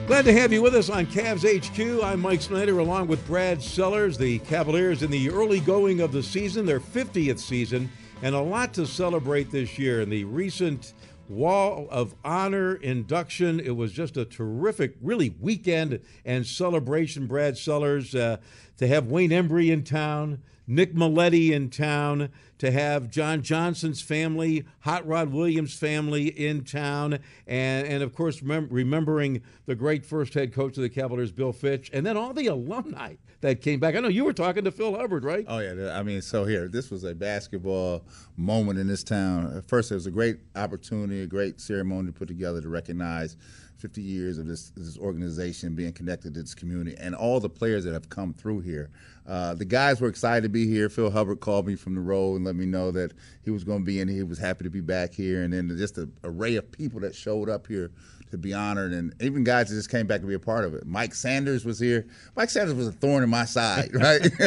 Glad 0.09 0.25
to 0.25 0.33
have 0.33 0.55
you 0.55 0.63
with 0.63 0.75
us 0.75 0.89
on 0.89 1.05
Cavs 1.05 1.45
HQ. 1.45 2.03
I'm 2.03 2.21
Mike 2.21 2.41
Snyder 2.41 2.79
along 2.79 3.09
with 3.09 3.27
Brad 3.27 3.63
Sellers. 3.63 4.17
The 4.17 4.39
Cavaliers 4.39 5.03
in 5.03 5.11
the 5.11 5.29
early 5.29 5.61
going 5.61 6.01
of 6.01 6.13
the 6.13 6.23
season, 6.23 6.65
their 6.65 6.81
50th 6.81 7.39
season, 7.39 7.91
and 8.23 8.35
a 8.35 8.41
lot 8.41 8.73
to 8.73 8.87
celebrate 8.87 9.51
this 9.51 9.79
year. 9.79 10.01
In 10.01 10.09
the 10.09 10.25
recent 10.25 10.95
Wall 11.29 11.89
of 11.91 12.15
Honor 12.25 12.77
induction, 12.77 13.61
it 13.61 13.77
was 13.77 13.93
just 13.93 14.17
a 14.17 14.25
terrific, 14.25 14.95
really 15.03 15.35
weekend 15.41 16.01
and 16.25 16.47
celebration. 16.47 17.27
Brad 17.27 17.59
Sellers, 17.59 18.15
uh, 18.15 18.39
to 18.79 18.87
have 18.87 19.09
Wayne 19.09 19.29
Embry 19.29 19.71
in 19.71 19.85
town, 19.85 20.43
Nick 20.69 20.95
Mileti 20.95 21.51
in 21.51 21.71
town, 21.71 22.29
to 22.59 22.71
have 22.71 23.09
John 23.09 23.43
Johnson's 23.43 24.03
family, 24.03 24.65
Hot 24.81 25.07
Rod 25.07 25.33
Williams' 25.33 25.75
family 25.75 26.27
in 26.29 26.65
town, 26.65 27.21
and, 27.47 27.87
and 27.87 28.03
of 28.03 28.15
course, 28.15 28.41
remem- 28.41 28.69
remembering 28.71 29.43
the 29.67 29.75
great 29.75 30.05
first 30.05 30.35
head 30.35 30.53
coach 30.53 30.77
of 30.77 30.83
the 30.83 30.89
Cavaliers, 30.89 31.33
Bill 31.33 31.53
Fitch, 31.53 31.91
and 31.93 32.05
then 32.05 32.17
all 32.17 32.33
the 32.33 32.49
alumni 32.49 33.15
that 33.41 33.63
came 33.63 33.79
back. 33.79 33.95
I 33.95 34.01
know 34.01 34.09
you 34.09 34.25
were 34.25 34.33
talking 34.33 34.65
to 34.65 34.73
Phil 34.73 34.95
Hubbard, 34.97 35.25
right? 35.25 35.45
Oh, 35.49 35.61
yeah. 35.61 35.97
I 35.97 36.03
mean, 36.03 36.21
so 36.21 36.45
here, 36.45 36.69
this 36.69 36.91
was 36.91 37.05
a 37.05 37.15
basketball 37.15 38.05
moment 38.37 38.79
in 38.79 38.89
this 38.89 39.05
town. 39.05 39.63
First, 39.67 39.93
it 39.93 39.95
was 39.95 40.07
a 40.07 40.11
great 40.11 40.39
opportunity, 40.57 41.23
a 41.23 41.27
great 41.27 41.61
ceremony 41.61 42.09
to 42.09 42.13
put 42.13 42.29
together 42.29 42.61
to 42.61 42.69
recognize 42.69 43.37
50 43.79 44.03
years 44.03 44.39
of 44.39 44.47
this, 44.47 44.71
this 44.71 44.99
organization 44.99 45.75
being 45.75 45.93
connected 45.93 46.35
to 46.35 46.41
this 46.43 46.55
community 46.55 46.97
and 46.99 47.15
all 47.15 47.39
the 47.39 47.49
players 47.49 47.85
that 47.85 47.93
have 47.93 48.09
come 48.09 48.35
through 48.35 48.61
here. 48.61 48.91
Uh, 49.27 49.55
the 49.55 49.65
guys 49.65 50.01
were 50.01 50.09
excited 50.09 50.43
to 50.43 50.49
be 50.49 50.67
here. 50.67 50.89
Phil 50.89 51.11
Hubbard 51.11 51.41
called 51.41 51.67
me 51.67 51.77
from 51.77 51.95
the 51.95 52.01
road 52.01 52.37
and 52.37 52.45
let 52.45 52.57
me 52.57 52.67
know 52.67 52.91
that 52.91 53.13
he 53.45 53.51
was 53.51 53.63
going 53.63 53.81
to 53.81 53.85
be 53.85 54.01
in. 54.01 54.09
Here. 54.09 54.19
He 54.19 54.23
was 54.23 54.39
happy 54.39 54.65
to 54.65 54.71
be 54.71 54.81
back 54.81 55.13
here, 55.13 55.43
and 55.43 55.53
then 55.53 55.75
just 55.77 55.99
an 55.99 56.13
array 56.25 56.57
of 56.57 56.71
people 56.73 57.01
that 57.01 57.15
showed 57.15 57.49
up 57.49 57.67
here 57.67 57.91
to 58.31 58.39
be 58.39 58.55
honored, 58.55 58.93
and 58.93 59.15
even 59.21 59.45
guys 59.45 59.69
that 59.69 59.75
just 59.75 59.91
came 59.91 60.07
back 60.07 60.21
to 60.21 60.27
be 60.27 60.35
a 60.35 60.39
part 60.39 60.65
of 60.65 60.75
it. 60.75 60.87
Mike 60.87 61.15
Sanders 61.15 61.65
was 61.65 61.79
here. 61.79 62.07
Mike 62.37 62.51
Sanders 62.51 62.75
was 62.75 62.89
a 62.89 62.93
thorn 62.93 63.23
in 63.23 63.31
my 63.31 63.45
side, 63.45 63.91
right? 63.95 64.21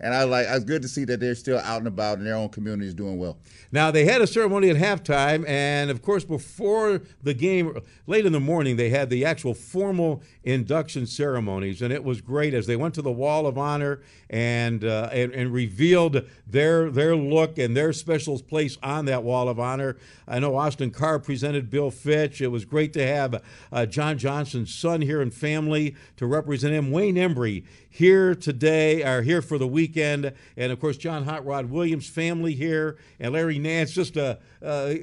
and 0.00 0.14
I 0.14 0.24
was 0.24 0.30
like, 0.30 0.46
I 0.46 0.54
was 0.54 0.64
good 0.64 0.82
to 0.82 0.88
see 0.88 1.04
that 1.04 1.20
they're 1.20 1.34
still 1.34 1.58
out 1.58 1.78
and 1.78 1.88
about 1.88 2.18
in 2.18 2.24
their 2.24 2.34
own 2.34 2.48
communities 2.48 2.94
doing 2.94 3.18
well. 3.18 3.38
Now 3.70 3.90
they 3.90 4.04
had 4.04 4.20
a 4.20 4.26
ceremony 4.26 4.70
at 4.70 4.76
halftime, 4.76 5.48
and 5.48 5.90
of 5.90 6.02
course, 6.02 6.24
before 6.24 7.02
the 7.22 7.34
game, 7.34 7.78
late 8.06 8.26
in 8.26 8.32
the 8.32 8.40
morning, 8.40 8.76
they 8.76 8.90
had 8.90 9.10
the 9.10 9.24
actual 9.24 9.54
formal 9.54 10.22
induction 10.44 11.06
ceremonies, 11.06 11.82
and 11.82 11.92
it 11.92 12.04
was 12.04 12.20
great 12.20 12.54
as 12.54 12.66
they 12.66 12.76
went 12.76 12.94
to 12.94 13.02
the 13.02 13.12
Wall 13.12 13.46
of 13.46 13.56
Honor 13.56 14.00
and 14.28 14.84
uh, 14.84 15.08
and, 15.12 15.32
and 15.32 15.52
revealed 15.52 16.22
their 16.46 16.90
their 16.90 17.14
look 17.14 17.58
and 17.58 17.76
their 17.76 17.92
special 17.92 18.38
place 18.38 18.76
on 18.82 19.04
that 19.06 19.22
Wall 19.22 19.48
of 19.48 19.60
Honor. 19.60 19.96
I 20.26 20.38
know 20.38 20.56
Austin 20.56 20.90
Carr 20.90 21.18
presented 21.18 21.70
Bill 21.70 21.90
Fitch. 21.90 22.40
It 22.40 22.48
was 22.48 22.64
great 22.64 22.92
to 22.94 23.06
have 23.06 23.11
uh, 23.72 23.86
John 23.86 24.18
Johnson's 24.18 24.74
son 24.74 25.00
here 25.00 25.20
and 25.20 25.32
family 25.32 25.94
to 26.16 26.26
represent 26.26 26.74
him. 26.74 26.90
Wayne 26.90 27.16
Embry 27.16 27.64
here 27.92 28.34
today, 28.34 29.02
are 29.02 29.20
here 29.20 29.42
for 29.42 29.58
the 29.58 29.66
weekend, 29.66 30.32
and 30.56 30.72
of 30.72 30.80
course 30.80 30.96
John 30.96 31.24
Hot 31.24 31.44
Rod 31.44 31.66
Williams' 31.66 32.08
family 32.08 32.54
here, 32.54 32.96
and 33.20 33.34
Larry 33.34 33.58
Nance. 33.58 33.92
Just 33.92 34.16
a, 34.16 34.38
uh, 34.64 34.94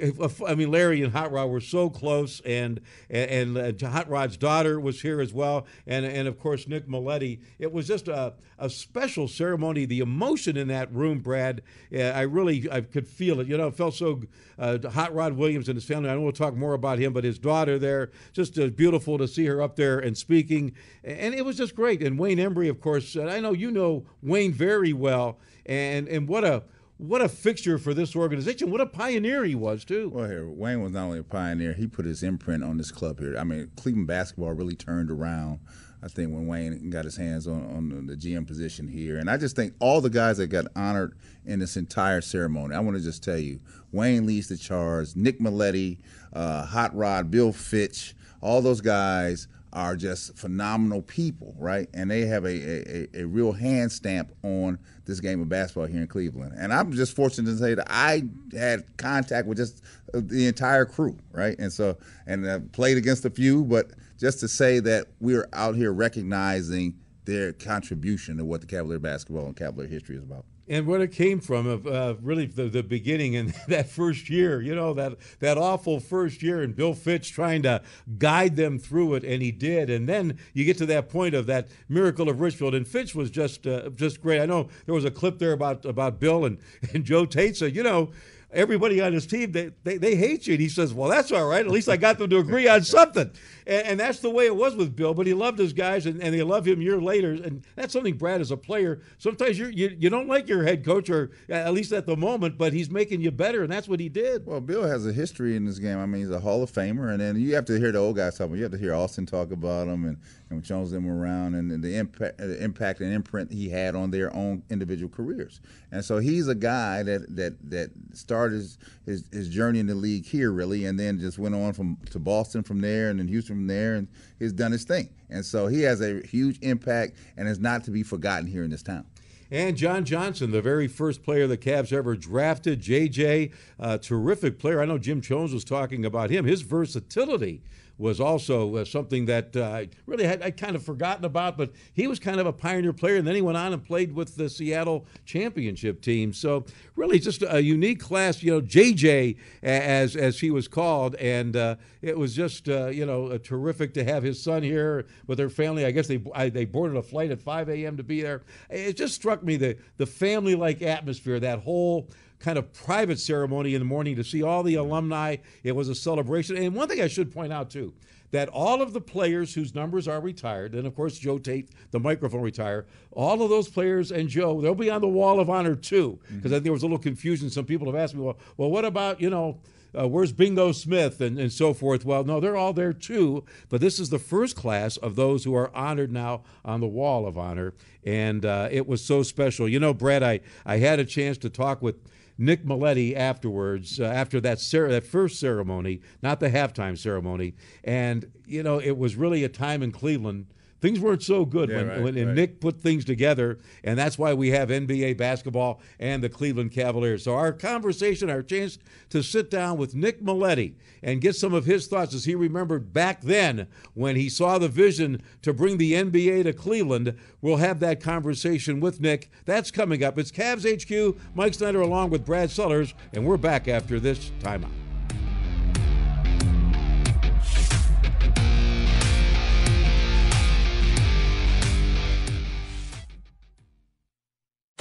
I 0.48 0.56
mean 0.56 0.72
Larry 0.72 1.04
and 1.04 1.14
Hot 1.14 1.32
Rod 1.32 1.52
were 1.52 1.62
so 1.62 1.92
close, 1.92 2.42
and 2.42 2.82
and, 3.12 3.56
and 3.56 3.84
uh, 3.84 3.90
Hot 3.90 4.10
Rod's 4.10 4.38
daughter 4.38 4.80
was 4.80 5.02
here 5.02 5.22
as 5.22 5.32
well, 5.32 5.68
and 5.86 6.04
and 6.04 6.28
of 6.28 6.40
course 6.40 6.68
Nick 6.68 6.88
Mileti. 6.88 7.42
It 7.60 7.72
was 7.72 7.88
just 7.88 8.08
a 8.08 8.34
a 8.58 8.72
special 8.72 9.28
ceremony. 9.28 9.86
The 9.86 10.00
emotion 10.00 10.58
in 10.58 10.68
that 10.70 10.92
room, 10.92 11.20
Brad, 11.20 11.62
uh, 11.94 12.00
I 12.00 12.22
really 12.22 12.68
I 12.72 12.82
could 12.82 13.08
feel 13.08 13.40
it. 13.40 13.48
You 13.48 13.58
know, 13.58 13.68
it 13.68 13.76
felt 13.76 13.94
so. 13.94 14.24
Uh, 14.58 14.78
Hot 14.90 15.14
Rod 15.14 15.34
Williams 15.34 15.70
and 15.70 15.78
his 15.78 15.86
family. 15.86 16.10
I 16.10 16.16
know 16.16 16.22
we'll 16.22 16.34
talk 16.34 16.54
more 16.54 16.74
about 16.74 17.00
him, 17.00 17.14
but 17.14 17.24
his 17.24 17.40
daughter 17.40 17.80
there, 17.80 18.12
just 18.34 18.60
uh, 18.60 18.68
beautiful 18.68 19.18
to 19.18 19.26
see 19.26 19.46
her 19.46 19.62
up 19.62 19.78
there 19.78 20.00
and 20.00 20.18
speaking, 20.18 20.74
and 21.02 21.34
it 21.34 21.46
was 21.46 21.56
just 21.56 21.76
great. 21.76 22.04
And 22.04 22.20
Wayne 22.20 22.40
Embry, 22.40 22.70
of 22.70 22.79
course, 22.82 23.16
I 23.16 23.40
know 23.40 23.54
you 23.54 23.72
know 23.72 24.06
Wayne 24.22 24.54
very 24.54 24.94
well, 24.94 25.40
and 25.66 26.08
and 26.08 26.28
what 26.28 26.44
a 26.44 26.64
what 26.98 27.22
a 27.22 27.30
fixture 27.30 27.78
for 27.78 27.94
this 27.94 28.16
organization. 28.16 28.72
What 28.72 28.82
a 28.82 28.86
pioneer 28.86 29.46
he 29.46 29.56
was, 29.56 29.86
too. 29.86 30.10
Well, 30.10 30.28
here, 30.28 30.50
Wayne 30.50 30.82
was 30.82 30.92
not 30.92 31.06
only 31.06 31.20
a 31.20 31.24
pioneer, 31.24 31.72
he 31.72 31.88
put 31.88 32.06
his 32.06 32.24
imprint 32.24 32.62
on 32.62 32.76
this 32.76 32.92
club 32.92 33.20
here. 33.20 33.38
I 33.38 33.46
mean, 33.46 33.72
Cleveland 33.78 34.08
basketball 34.08 34.52
really 34.52 34.76
turned 34.76 35.10
around 35.10 35.60
I 36.02 36.08
think 36.08 36.32
when 36.32 36.48
Wayne 36.48 36.90
got 36.90 37.04
his 37.04 37.18
hands 37.18 37.46
on, 37.46 37.66
on 37.76 38.06
the 38.06 38.16
GM 38.16 38.48
position 38.48 38.88
here. 38.88 39.18
And 39.18 39.30
I 39.30 39.36
just 39.36 39.56
think 39.56 39.74
all 39.80 40.00
the 40.00 40.10
guys 40.10 40.38
that 40.38 40.48
got 40.48 40.66
honored 40.76 41.18
in 41.46 41.60
this 41.60 41.76
entire 41.76 42.22
ceremony, 42.22 42.74
I 42.74 42.80
want 42.80 42.96
to 42.96 43.04
just 43.04 43.22
tell 43.22 43.38
you, 43.38 43.60
Wayne 43.92 44.26
leads 44.26 44.48
the 44.48 44.58
charge, 44.58 45.16
Nick 45.16 45.40
Mileti, 45.40 45.98
uh, 46.32 46.66
Hot 46.66 46.96
Rod, 46.96 47.30
Bill 47.30 47.52
Fitch, 47.52 48.16
all 48.42 48.62
those 48.62 48.80
guys 48.80 49.50
are 49.74 49.96
just 49.96 50.38
phenomenal 50.38 51.02
people, 51.02 51.56
right? 51.58 51.88
And 51.94 52.10
they 52.10 52.22
have 52.22 52.46
a, 52.46 53.08
a, 53.18 53.22
a 53.22 53.26
real 53.26 53.52
hand 53.52 53.92
stamp 53.92 54.32
on 54.44 54.80
this 55.06 55.20
game 55.20 55.42
of 55.42 55.50
basketball 55.50 55.86
here 55.86 56.02
in 56.02 56.08
Cleveland. 56.08 56.54
And 56.58 56.74
I'm 56.74 56.92
just 56.92 57.16
fortunate 57.16 57.52
to 57.52 57.58
say 57.58 57.74
that 57.76 57.88
I 57.90 58.24
had 58.54 58.98
contact 58.98 59.48
with 59.48 59.58
just 59.58 59.84
uh, 60.14 60.22
the 60.24 60.48
entire 60.48 60.86
crew, 60.86 61.18
right? 61.32 61.58
And 61.60 61.72
so, 61.72 61.98
and 62.26 62.50
I 62.50 62.60
played 62.60 62.98
against 62.98 63.26
a 63.26 63.30
few, 63.30 63.64
but– 63.64 63.92
just 64.20 64.40
to 64.42 64.48
say 64.48 64.80
that 64.82 65.08
we're 65.20 65.48
out 65.54 65.76
here 65.76 65.94
recognizing 65.94 67.00
their 67.26 67.54
contribution 67.54 68.38
to 68.38 68.46
what 68.46 68.62
the 68.62 68.68
Cavalier 68.68 69.00
basketball 69.00 69.46
and 69.46 69.56
Cavalier 69.56 69.88
history 69.88 70.18
is 70.18 70.24
about. 70.24 70.46
And 70.70 70.86
what 70.86 71.02
it 71.02 71.12
came 71.12 71.40
from, 71.40 71.66
of 71.66 71.88
uh, 71.88 72.14
really 72.22 72.46
the, 72.46 72.66
the 72.66 72.84
beginning 72.84 73.36
and 73.36 73.50
that 73.68 73.90
first 73.90 74.30
year, 74.30 74.62
you 74.62 74.76
know, 74.76 74.94
that, 74.94 75.18
that 75.40 75.58
awful 75.58 76.00
first 76.00 76.44
year, 76.44 76.62
and 76.62 76.76
Bill 76.76 76.94
Fitch 76.94 77.32
trying 77.32 77.64
to 77.64 77.82
guide 78.20 78.56
them 78.56 78.78
through 78.78 79.16
it, 79.16 79.24
and 79.24 79.42
he 79.42 79.52
did. 79.52 79.90
And 79.90 80.08
then 80.08 80.38
you 80.54 80.66
get 80.66 80.78
to 80.78 80.86
that 80.86 81.10
point 81.10 81.34
of 81.34 81.48
that 81.48 81.68
miracle 81.90 82.30
of 82.30 82.40
Richfield, 82.40 82.76
and 82.76 82.88
Fitch 82.88 83.16
was 83.16 83.32
just 83.32 83.66
uh, 83.66 83.90
just 83.90 84.22
great. 84.22 84.40
I 84.40 84.46
know 84.46 84.70
there 84.86 84.96
was 84.96 85.06
a 85.06 85.12
clip 85.12 85.40
there 85.40 85.54
about 85.54 85.86
about 85.86 86.20
Bill 86.20 86.46
and, 86.46 86.60
and 86.94 87.04
Joe 87.04 87.26
Tait 87.26 87.58
said, 87.58 87.76
you 87.76 87.82
know, 87.82 88.12
everybody 88.52 89.00
on 89.00 89.14
his 89.14 89.28
team 89.28 89.52
they, 89.52 89.72
they, 89.84 89.98
they 89.98 90.16
hate 90.16 90.48
you 90.48 90.54
and 90.54 90.62
he 90.62 90.70
says 90.70 90.92
well 90.92 91.08
that's 91.08 91.32
all 91.32 91.46
right 91.46 91.66
at 91.66 91.72
least 91.72 91.88
i 91.88 91.96
got 91.96 92.18
them 92.18 92.30
to 92.30 92.38
agree 92.38 92.68
on 92.68 92.84
something 92.84 93.30
and, 93.70 93.88
and, 93.88 94.00
that's 94.00 94.20
the 94.20 94.30
way 94.30 94.46
it 94.46 94.56
was 94.56 94.76
with 94.76 94.96
bill 94.96 95.14
but 95.14 95.28
he 95.28 95.34
loved 95.34 95.58
his 95.58 95.74
guys 95.74 96.06
and, 96.06 96.22
and 96.22 96.34
they 96.34 96.44
love 96.44 96.68
him 96.68 96.82
year 96.82 97.00
later. 97.00 97.32
And 97.32 97.64
that's 97.76 97.94
something 97.94 98.18
brad 98.18 98.42
as 98.42 98.52
a 98.52 98.58
player 98.58 99.02
sometimes 99.18 99.58
you 99.58 99.68
you 99.68 100.10
don't 100.10 100.28
like 100.28 100.50
your 100.50 100.64
head 100.64 100.84
coach 100.84 101.10
or 101.10 101.32
uh, 101.50 101.54
at 101.54 101.74
least 101.74 101.92
at 101.94 102.06
the 102.06 102.18
moment 102.18 102.58
but 102.58 102.74
he's 102.74 102.90
making 102.90 103.22
you 103.22 103.32
better 103.32 103.64
and 103.64 103.72
that's 103.72 103.88
what 103.88 104.00
he 104.00 104.10
did. 104.10 104.46
Well 104.46 104.60
bill 104.60 104.84
has 104.84 105.06
a 105.06 105.14
history 105.14 105.56
in 105.56 105.66
this 105.66 105.80
game. 105.80 106.00
I 106.00 106.06
mean 106.06 106.22
he's 106.22 106.32
a 106.32 106.40
hall 106.40 106.64
of 106.64 106.72
famer 106.72 107.12
and 107.12 107.22
then 107.22 107.40
you 107.40 107.56
have 107.56 107.66
to 107.66 107.80
hear 107.80 107.92
the 107.92 108.00
old 108.00 108.18
guys 108.18 108.38
talk 108.38 108.48
about 108.48 108.58
you 108.58 108.64
have 108.64 108.72
to 108.72 108.78
hear 108.78 108.94
austin 108.94 109.26
talk 109.26 109.52
about 109.52 109.88
him 109.88 110.06
and, 110.06 110.18
and 110.50 110.64
Jones 110.64 110.92
them 110.92 111.10
around 111.10 111.56
and, 111.56 111.84
the 111.84 111.96
impact, 111.96 112.38
the 112.40 112.62
impact 112.62 113.00
and 113.00 113.14
imprint 113.14 113.52
he 113.52 113.70
had 113.70 113.96
on 113.96 114.12
their 114.12 114.36
own 114.36 114.64
individual 114.70 115.10
careers. 115.10 115.62
And 115.92 116.04
so 116.04 116.18
he's 116.18 116.48
a 116.48 116.56
guy 116.56 117.04
that 117.04 117.36
that 117.36 117.70
that 117.70 117.92
started 118.14 118.40
started 118.40 118.56
his, 118.56 118.78
his, 119.06 119.24
his, 119.32 119.50
journey 119.50 119.80
in 119.80 119.88
the 119.88 119.96
league 119.96 120.26
here, 120.26 120.52
really, 120.52 120.86
and 120.86 121.00
then 121.00 121.20
just 121.20 121.38
went 121.38 121.56
on 121.56 121.74
from 121.74 121.98
to 122.12 122.20
Boston 122.20 122.64
from 122.64 122.82
there, 122.82 123.10
and 123.10 123.20
then 123.20 123.28
Houston 123.28 123.59
from 123.60 123.68
there, 123.68 123.96
and 123.96 124.08
he's 124.40 124.54
done 124.54 124.72
his 124.72 124.86
thing. 124.86 125.10
And 125.30 125.46
so 125.46 125.68
he 125.68 125.82
has 125.82 126.00
a 126.02 126.26
huge 126.26 126.58
impact, 126.62 127.18
and 127.36 127.48
is 127.48 127.60
not 127.60 127.84
to 127.84 127.92
be 127.92 128.04
forgotten 128.04 128.48
here 128.48 128.64
in 128.64 128.70
this 128.70 128.82
town. 128.82 129.06
And 129.52 129.76
John 129.76 130.06
Johnson, 130.06 130.52
the 130.52 130.62
very 130.62 130.88
first 130.88 131.24
player 131.24 131.46
the 131.46 131.58
Cavs 131.58 131.92
ever 131.92 132.16
drafted, 132.16 132.82
JJ, 132.82 133.52
a 133.80 133.84
uh, 133.84 133.98
terrific 133.98 134.60
player. 134.60 134.82
I 134.82 134.86
know 134.86 134.98
Jim 134.98 135.22
Chones 135.22 135.54
was 135.54 135.64
talking 135.64 136.06
about 136.06 136.30
him, 136.30 136.46
his 136.46 136.62
versatility 136.62 137.62
was 138.00 138.22
also 138.22 138.78
uh, 138.78 138.86
something 138.86 139.26
that 139.26 139.56
uh, 139.56 139.84
really 140.06 140.24
had 140.24 140.42
I 140.42 140.52
kind 140.52 140.76
of 140.76 140.84
forgotten 140.84 141.26
about, 141.26 141.58
but 141.58 141.72
he 141.94 142.08
was 142.08 142.18
kind 142.18 142.40
of 142.40 142.48
a 142.48 142.54
pioneer 142.54 142.94
player, 142.94 143.18
and 143.18 143.28
then 143.28 143.36
he 143.36 143.42
went 143.42 143.58
on 143.58 143.74
and 143.74 143.84
played 143.84 144.16
with 144.16 144.38
the 144.38 144.50
Seattle 144.50 145.06
championship 145.26 146.02
team. 146.02 146.32
So 146.32 146.66
really, 146.96 147.20
just 147.20 147.44
a 147.48 147.62
unique 147.62 148.00
class. 148.00 148.42
You 148.42 148.54
know, 148.54 148.62
JJ 148.62 149.38
as 149.62 150.16
as 150.16 150.40
he 150.40 150.50
was 150.50 150.70
called, 150.70 151.16
and 151.16 151.56
uh, 151.56 151.76
it 152.02 152.18
was 152.18 152.34
just 152.34 152.70
uh, 152.70 152.88
you 152.88 153.06
know 153.06 153.38
terrific 153.38 153.94
to 153.96 154.04
have 154.06 154.24
his 154.24 154.42
son 154.42 154.64
here 154.64 155.06
with 155.28 155.38
their 155.38 155.50
family. 155.50 155.86
I 155.86 155.92
guess 155.92 156.08
they 156.08 156.24
I, 156.34 156.48
they 156.48 156.64
boarded 156.64 156.96
a 156.96 157.04
flight 157.04 157.32
at 157.32 157.42
5 157.42 157.70
a.m. 157.70 157.98
to 157.98 158.04
be 158.04 158.22
there. 158.22 158.44
It 158.70 158.94
just 158.94 159.14
struck 159.14 159.44
me 159.44 159.58
the 159.58 159.78
the 159.98 160.06
family 160.06 160.56
like 160.56 160.82
atmosphere, 160.82 161.40
that 161.42 161.60
whole 161.60 162.08
kind 162.40 162.58
of 162.58 162.72
private 162.74 163.20
ceremony 163.20 163.76
in 163.76 163.80
the 163.80 163.86
morning 163.86 164.16
to 164.16 164.24
see 164.24 164.42
all 164.42 164.64
the 164.64 164.76
alumni. 164.76 165.38
It 165.64 165.76
was 165.76 165.90
a 165.90 165.96
celebration. 165.96 166.58
And 166.58 166.74
one 166.74 166.88
thing 166.88 167.02
I 167.02 167.08
should 167.08 167.34
point 167.34 167.52
out, 167.54 167.70
too, 167.70 167.94
that 168.32 168.50
all 168.50 168.82
of 168.82 168.94
the 168.94 169.02
players 169.02 169.54
whose 169.54 169.74
numbers 169.74 170.08
are 170.08 170.22
retired, 170.22 170.76
and 170.76 170.86
of 170.86 170.96
course 170.96 171.18
Joe 171.18 171.38
Tait, 171.40 171.70
the 171.92 172.00
microphone 172.00 172.42
retire, 172.42 172.86
all 173.12 173.42
of 173.42 173.50
those 173.50 173.68
players 173.68 174.12
and 174.12 174.30
Joe, 174.30 174.62
they'll 174.62 174.76
be 174.76 174.90
on 174.90 175.02
the 175.02 175.08
wall 175.08 175.40
of 175.40 175.50
honor 175.50 175.76
too. 175.76 176.20
Because 176.22 176.36
mm-hmm. 176.38 176.48
I 176.48 176.52
think 176.52 176.64
there 176.64 176.74
was 176.74 176.84
a 176.84 176.86
little 176.86 177.00
confusion. 177.00 177.50
Some 177.50 177.66
people 177.66 177.88
have 177.88 177.96
asked 177.96 178.16
me, 178.16 178.22
well, 178.22 178.38
well, 178.58 178.70
what 178.70 178.86
about 178.86 179.20
you 179.20 179.30
know? 179.30 179.60
Uh, 179.98 180.08
where's 180.08 180.32
Bingo 180.32 180.72
Smith 180.72 181.20
and, 181.20 181.40
and 181.40 181.52
so 181.52 181.74
forth? 181.74 182.06
Well, 182.06 182.24
no, 182.24 182.40
they're 182.40 182.56
all 182.56 182.74
there 182.74 182.94
too. 182.94 183.44
But 183.70 183.82
this 183.82 183.98
is 183.98 184.12
the 184.12 184.20
first 184.20 184.56
class 184.56 184.98
of 184.98 185.16
those 185.16 185.46
who 185.46 185.56
are 185.56 185.76
honored 185.76 186.12
now 186.12 186.44
on 186.64 186.80
the 186.80 186.88
Wall 186.88 187.26
of 187.26 187.40
Honor. 187.40 187.74
And 188.04 188.46
uh, 188.46 188.70
it 188.72 188.88
was 188.88 189.04
so 189.04 189.24
special. 189.24 189.68
You 189.68 189.80
know, 189.80 189.96
Brad, 189.96 190.22
I, 190.22 190.42
I 190.64 190.78
had 190.78 191.00
a 191.00 191.06
chance 191.06 191.40
to 191.40 191.50
talk 191.50 191.82
with 191.82 191.96
Nick 192.40 192.64
Mileti 192.66 193.16
afterwards, 193.16 194.00
uh, 194.00 194.06
after 194.06 194.40
that 194.40 194.60
cer- 194.60 194.90
that 194.90 195.04
first 195.04 195.40
ceremony, 195.40 196.00
not 196.24 196.40
the 196.40 196.50
halftime 196.50 196.98
ceremony, 196.98 197.54
and 197.84 198.32
you 198.48 198.64
know 198.64 198.80
it 198.80 198.98
was 198.98 199.16
really 199.18 199.44
a 199.44 199.50
time 199.50 199.84
in 199.84 199.92
Cleveland 199.92 200.48
things 200.82 201.00
weren't 201.00 201.24
so 201.24 201.46
good 201.46 201.70
Yeah, 201.70 201.78
when, 201.78 201.88
right, 201.88 202.02
when 202.02 202.18
and 202.18 202.28
right. 202.28 202.36
Nick 202.36 202.60
put 202.60 202.82
things 202.82 203.06
together, 203.06 203.60
and 203.84 203.98
that's 203.98 204.18
why 204.18 204.34
we 204.34 204.50
have 204.52 204.70
NBA 204.70 205.18
basketball 205.18 205.82
and 206.00 206.24
the 206.24 206.30
Cleveland 206.30 206.72
Cavaliers. 206.72 207.24
So 207.24 207.36
our 207.36 207.52
conversation, 207.54 208.30
our 208.30 208.42
chance 208.42 208.78
to 209.10 209.22
sit 209.22 209.50
down 209.50 209.78
with 209.78 209.96
Nick 209.96 210.22
Mileti 210.24 210.74
and 211.02 211.22
get 211.22 211.36
some 211.36 211.54
of 211.54 211.66
his 211.66 211.88
thoughts 211.88 212.14
as 212.14 212.26
he 212.26 212.36
remembered 212.36 212.94
back 212.94 213.22
then 213.22 213.68
when 213.94 214.16
he 214.16 214.30
saw 214.30 214.58
the 214.58 214.68
vision 214.68 215.22
to 215.42 215.54
bring 215.54 215.78
the 215.78 215.94
NBA 215.94 216.44
to 216.44 216.54
Cleveland. 216.54 217.18
We'll 217.42 217.58
have 217.58 217.80
that 217.80 218.02
conversation 218.02 218.80
with 218.80 219.00
Nick. 219.00 219.30
That's 219.46 219.72
coming 219.72 220.04
up. 220.04 220.18
It's 220.18 220.32
Cavs 220.32 220.66
HQ. 220.66 221.18
Mike 221.36 221.54
Snyder 221.54 221.82
along 221.82 222.10
with 222.10 222.26
Brad 222.26 222.52
Sellers, 222.52 222.94
and 223.14 223.26
we're 223.26 223.38
back 223.38 223.68
after 223.68 224.00
this 224.00 224.32
timeout. 224.42 224.79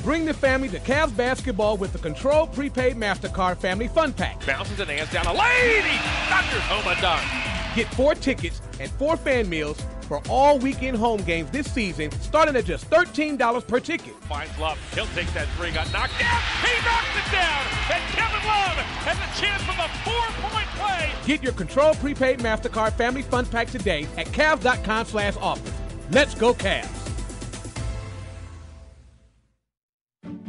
Bring 0.09 0.25
the 0.25 0.33
family 0.33 0.71
to 0.71 0.81
Cavs 0.81 1.15
basketball 1.15 1.77
with 1.77 1.93
the 1.93 1.99
Control 1.99 2.47
Prepaid 2.47 2.97
MasterCard 2.97 3.59
Family 3.59 3.89
Fun 3.89 4.15
Pack. 4.15 4.47
Bounces 4.47 4.81
and 4.81 4.89
hands 4.89 5.13
down 5.13 5.27
a 5.27 5.35
lady. 5.35 5.99
Thunders 6.31 6.63
home 6.63 6.91
a 6.91 6.99
dunk. 6.99 7.77
Get 7.77 7.95
four 7.95 8.15
tickets 8.15 8.63
and 8.81 8.91
four 8.93 9.19
fan 9.19 9.51
meals 9.51 9.79
for 10.01 10.23
all 10.31 10.59
weekend 10.59 10.97
home 10.97 11.21
games 11.25 11.51
this 11.51 11.71
season, 11.71 12.11
starting 12.23 12.57
at 12.57 12.65
just 12.65 12.89
$13 12.89 13.69
per 13.69 13.81
ticket. 13.81 14.15
Finds 14.23 14.59
Love. 14.59 14.79
He'll 14.95 15.05
take 15.09 15.31
that 15.35 15.47
three. 15.59 15.73
Got 15.73 15.93
knocked 15.93 16.19
down. 16.19 16.41
He 16.63 16.73
knocks 16.87 17.13
it 17.15 17.31
down. 17.31 17.67
And 17.93 18.03
Kevin 18.17 18.49
Love 18.49 18.79
has 19.05 19.19
a 19.19 19.39
chance 19.39 19.63
for 19.65 19.77
the 19.77 19.91
four-point 20.09 20.69
play. 20.79 21.13
Get 21.27 21.43
your 21.43 21.53
Control 21.53 21.93
Prepaid 21.97 22.39
MasterCard 22.39 22.95
Family 22.95 23.21
Fun 23.21 23.45
Pack 23.45 23.69
today 23.69 24.07
at 24.17 24.25
Cavs.com 24.29 25.05
slash 25.05 25.37
offers. 25.37 25.75
Let's 26.11 26.35
go 26.35 26.55
Cavs. 26.55 26.98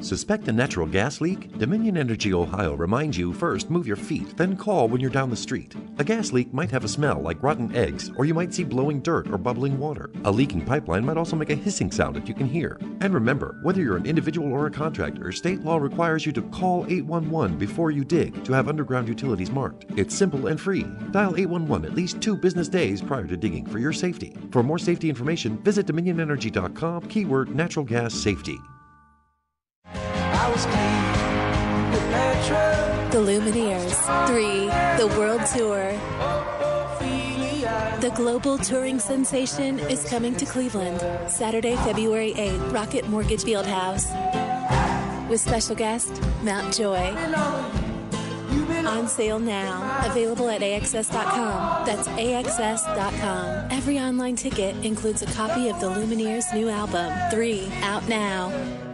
Suspect 0.01 0.47
a 0.47 0.51
natural 0.51 0.87
gas 0.87 1.19
leak? 1.19 1.57
Dominion 1.57 1.97
Energy 1.97 2.33
Ohio 2.33 2.73
reminds 2.73 3.17
you 3.17 3.33
first 3.33 3.69
move 3.69 3.85
your 3.85 3.97
feet, 3.97 4.37
then 4.37 4.55
call 4.55 4.87
when 4.87 5.01
you're 5.01 5.09
down 5.09 5.29
the 5.29 5.35
street. 5.35 5.75
A 5.97 6.03
gas 6.05 6.31
leak 6.31 6.53
might 6.53 6.71
have 6.71 6.85
a 6.85 6.87
smell 6.87 7.19
like 7.21 7.43
rotten 7.43 7.75
eggs, 7.75 8.09
or 8.15 8.23
you 8.23 8.33
might 8.33 8.53
see 8.53 8.63
blowing 8.63 9.01
dirt 9.01 9.29
or 9.29 9.37
bubbling 9.37 9.77
water. 9.77 10.09
A 10.23 10.31
leaking 10.31 10.65
pipeline 10.65 11.05
might 11.05 11.17
also 11.17 11.35
make 11.35 11.49
a 11.49 11.55
hissing 11.55 11.91
sound 11.91 12.15
that 12.15 12.29
you 12.29 12.33
can 12.33 12.47
hear. 12.47 12.79
And 13.01 13.13
remember, 13.13 13.59
whether 13.61 13.81
you're 13.81 13.97
an 13.97 14.05
individual 14.05 14.53
or 14.53 14.67
a 14.67 14.71
contractor, 14.71 15.33
state 15.33 15.65
law 15.65 15.77
requires 15.77 16.25
you 16.25 16.31
to 16.31 16.41
call 16.43 16.85
811 16.85 17.57
before 17.57 17.91
you 17.91 18.05
dig 18.05 18.41
to 18.45 18.53
have 18.53 18.69
underground 18.69 19.09
utilities 19.09 19.51
marked. 19.51 19.85
It's 19.97 20.15
simple 20.15 20.47
and 20.47 20.59
free. 20.59 20.83
Dial 21.11 21.35
811 21.35 21.89
at 21.89 21.95
least 21.95 22.21
two 22.21 22.37
business 22.37 22.69
days 22.69 23.01
prior 23.01 23.27
to 23.27 23.35
digging 23.35 23.65
for 23.65 23.79
your 23.79 23.93
safety. 23.93 24.33
For 24.51 24.63
more 24.63 24.79
safety 24.79 25.09
information, 25.09 25.61
visit 25.63 25.87
dominionenergy.com, 25.87 27.01
keyword 27.09 27.53
natural 27.53 27.83
gas 27.85 28.13
safety. 28.13 28.57
The 33.11 33.17
Lumineers 33.17 34.27
3, 34.27 34.67
the 34.97 35.07
World 35.17 35.41
Tour. 35.55 35.93
The 38.01 38.11
global 38.15 38.57
touring 38.57 38.99
sensation 38.99 39.79
is 39.79 40.03
coming 40.09 40.35
to 40.35 40.45
Cleveland 40.45 41.01
Saturday, 41.31 41.75
February 41.77 42.33
8th, 42.33 42.73
Rocket 42.73 43.07
Mortgage 43.07 43.43
Field 43.43 43.65
House, 43.65 44.07
With 45.29 45.39
special 45.39 45.75
guest 45.75 46.21
Mount 46.43 46.73
Joy. 46.73 47.15
On 48.85 49.07
sale 49.07 49.39
now. 49.39 50.01
Available 50.05 50.49
at 50.49 50.61
AXS.com. 50.61 51.85
That's 51.85 52.07
AXS.com. 52.07 53.67
Every 53.71 53.99
online 53.99 54.35
ticket 54.35 54.75
includes 54.83 55.21
a 55.21 55.27
copy 55.27 55.69
of 55.69 55.79
the 55.79 55.89
Lumineers' 55.89 56.53
new 56.53 56.69
album, 56.69 57.13
3, 57.31 57.67
out 57.83 58.07
now. 58.07 58.88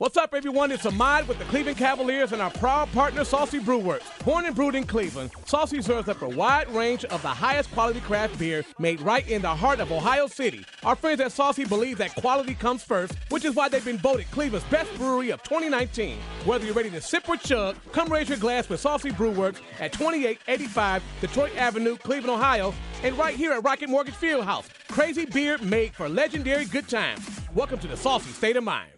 What's 0.00 0.16
up, 0.16 0.32
everyone? 0.32 0.72
It's 0.72 0.86
Ahmad 0.86 1.28
with 1.28 1.38
the 1.38 1.44
Cleveland 1.44 1.76
Cavaliers 1.76 2.32
and 2.32 2.40
our 2.40 2.50
proud 2.52 2.90
partner, 2.92 3.22
Saucy 3.22 3.60
Brewworks. 3.60 4.24
Born 4.24 4.46
and 4.46 4.56
brewed 4.56 4.74
in 4.74 4.84
Cleveland, 4.84 5.30
Saucy 5.44 5.82
serves 5.82 6.08
up 6.08 6.22
a 6.22 6.26
wide 6.26 6.70
range 6.70 7.04
of 7.04 7.20
the 7.20 7.28
highest 7.28 7.70
quality 7.72 8.00
craft 8.00 8.38
beer 8.38 8.64
made 8.78 9.02
right 9.02 9.28
in 9.28 9.42
the 9.42 9.54
heart 9.54 9.78
of 9.78 9.92
Ohio 9.92 10.26
City. 10.26 10.64
Our 10.84 10.96
friends 10.96 11.20
at 11.20 11.32
Saucy 11.32 11.66
believe 11.66 11.98
that 11.98 12.14
quality 12.14 12.54
comes 12.54 12.82
first, 12.82 13.12
which 13.28 13.44
is 13.44 13.54
why 13.54 13.68
they've 13.68 13.84
been 13.84 13.98
voted 13.98 14.30
Cleveland's 14.30 14.66
best 14.70 14.90
brewery 14.96 15.28
of 15.28 15.42
2019. 15.42 16.16
Whether 16.46 16.64
you're 16.64 16.72
ready 16.72 16.88
to 16.92 17.00
sip 17.02 17.28
or 17.28 17.36
chug, 17.36 17.76
come 17.92 18.10
raise 18.10 18.30
your 18.30 18.38
glass 18.38 18.70
with 18.70 18.80
Saucy 18.80 19.10
Brewworks 19.10 19.58
at 19.80 19.92
2885 19.92 21.02
Detroit 21.20 21.54
Avenue, 21.58 21.98
Cleveland, 21.98 22.40
Ohio, 22.40 22.72
and 23.02 23.18
right 23.18 23.36
here 23.36 23.52
at 23.52 23.62
Rocket 23.62 23.90
Mortgage 23.90 24.14
Fieldhouse. 24.14 24.64
Crazy 24.88 25.26
beer 25.26 25.58
made 25.58 25.92
for 25.92 26.08
legendary 26.08 26.64
good 26.64 26.88
times. 26.88 27.20
Welcome 27.54 27.80
to 27.80 27.86
the 27.86 27.98
Saucy 27.98 28.30
State 28.30 28.56
of 28.56 28.64
Mind. 28.64 28.92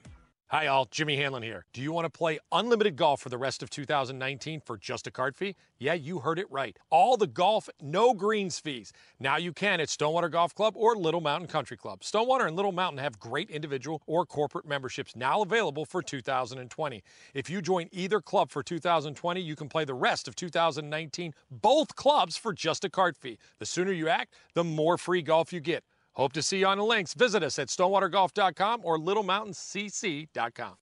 Hi, 0.52 0.66
all. 0.66 0.84
Jimmy 0.90 1.16
Hanlon 1.16 1.42
here. 1.42 1.64
Do 1.72 1.80
you 1.80 1.92
want 1.92 2.04
to 2.04 2.10
play 2.10 2.38
unlimited 2.52 2.94
golf 2.94 3.22
for 3.22 3.30
the 3.30 3.38
rest 3.38 3.62
of 3.62 3.70
2019 3.70 4.60
for 4.60 4.76
just 4.76 5.06
a 5.06 5.10
card 5.10 5.34
fee? 5.34 5.56
Yeah, 5.78 5.94
you 5.94 6.18
heard 6.18 6.38
it 6.38 6.44
right. 6.50 6.78
All 6.90 7.16
the 7.16 7.26
golf, 7.26 7.70
no 7.80 8.12
greens 8.12 8.58
fees. 8.58 8.92
Now 9.18 9.38
you 9.38 9.54
can 9.54 9.80
at 9.80 9.88
Stonewater 9.88 10.28
Golf 10.28 10.54
Club 10.54 10.74
or 10.76 10.94
Little 10.94 11.22
Mountain 11.22 11.48
Country 11.48 11.78
Club. 11.78 12.04
Stonewater 12.04 12.44
and 12.46 12.54
Little 12.54 12.70
Mountain 12.70 12.98
have 12.98 13.18
great 13.18 13.48
individual 13.48 14.02
or 14.06 14.26
corporate 14.26 14.66
memberships 14.68 15.16
now 15.16 15.40
available 15.40 15.86
for 15.86 16.02
2020. 16.02 17.02
If 17.32 17.48
you 17.48 17.62
join 17.62 17.88
either 17.90 18.20
club 18.20 18.50
for 18.50 18.62
2020, 18.62 19.40
you 19.40 19.56
can 19.56 19.70
play 19.70 19.86
the 19.86 19.94
rest 19.94 20.28
of 20.28 20.36
2019, 20.36 21.32
both 21.50 21.96
clubs 21.96 22.36
for 22.36 22.52
just 22.52 22.84
a 22.84 22.90
card 22.90 23.16
fee. 23.16 23.38
The 23.58 23.64
sooner 23.64 23.90
you 23.90 24.10
act, 24.10 24.34
the 24.52 24.64
more 24.64 24.98
free 24.98 25.22
golf 25.22 25.50
you 25.50 25.60
get. 25.60 25.82
Hope 26.14 26.32
to 26.34 26.42
see 26.42 26.58
you 26.58 26.66
on 26.66 26.78
the 26.78 26.84
links. 26.84 27.14
Visit 27.14 27.42
us 27.42 27.58
at 27.58 27.68
stonewatergolf.com 27.68 28.80
or 28.84 28.98
littlemountainCC.com. 28.98 30.74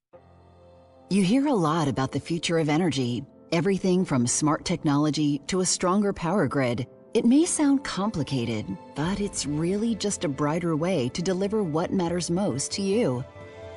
You 1.09 1.25
hear 1.25 1.47
a 1.47 1.55
lot 1.55 1.89
about 1.89 2.13
the 2.13 2.21
future 2.21 2.59
of 2.59 2.69
energy 2.69 3.25
everything 3.53 4.05
from 4.05 4.27
smart 4.27 4.65
technology 4.65 5.41
to 5.49 5.61
a 5.61 5.67
stronger 5.67 6.13
power 6.13 6.47
grid. 6.47 6.87
It 7.15 7.25
may 7.25 7.45
sound 7.45 7.83
complicated, 7.83 8.67
but 8.95 9.21
it's 9.21 9.47
really 9.47 9.97
just 9.97 10.25
a 10.25 10.29
brighter 10.29 10.77
way 10.77 11.09
to 11.11 11.23
deliver 11.23 11.63
what 11.63 11.93
matters 11.93 12.31
most 12.31 12.71
to 12.73 12.83
you. 12.83 13.25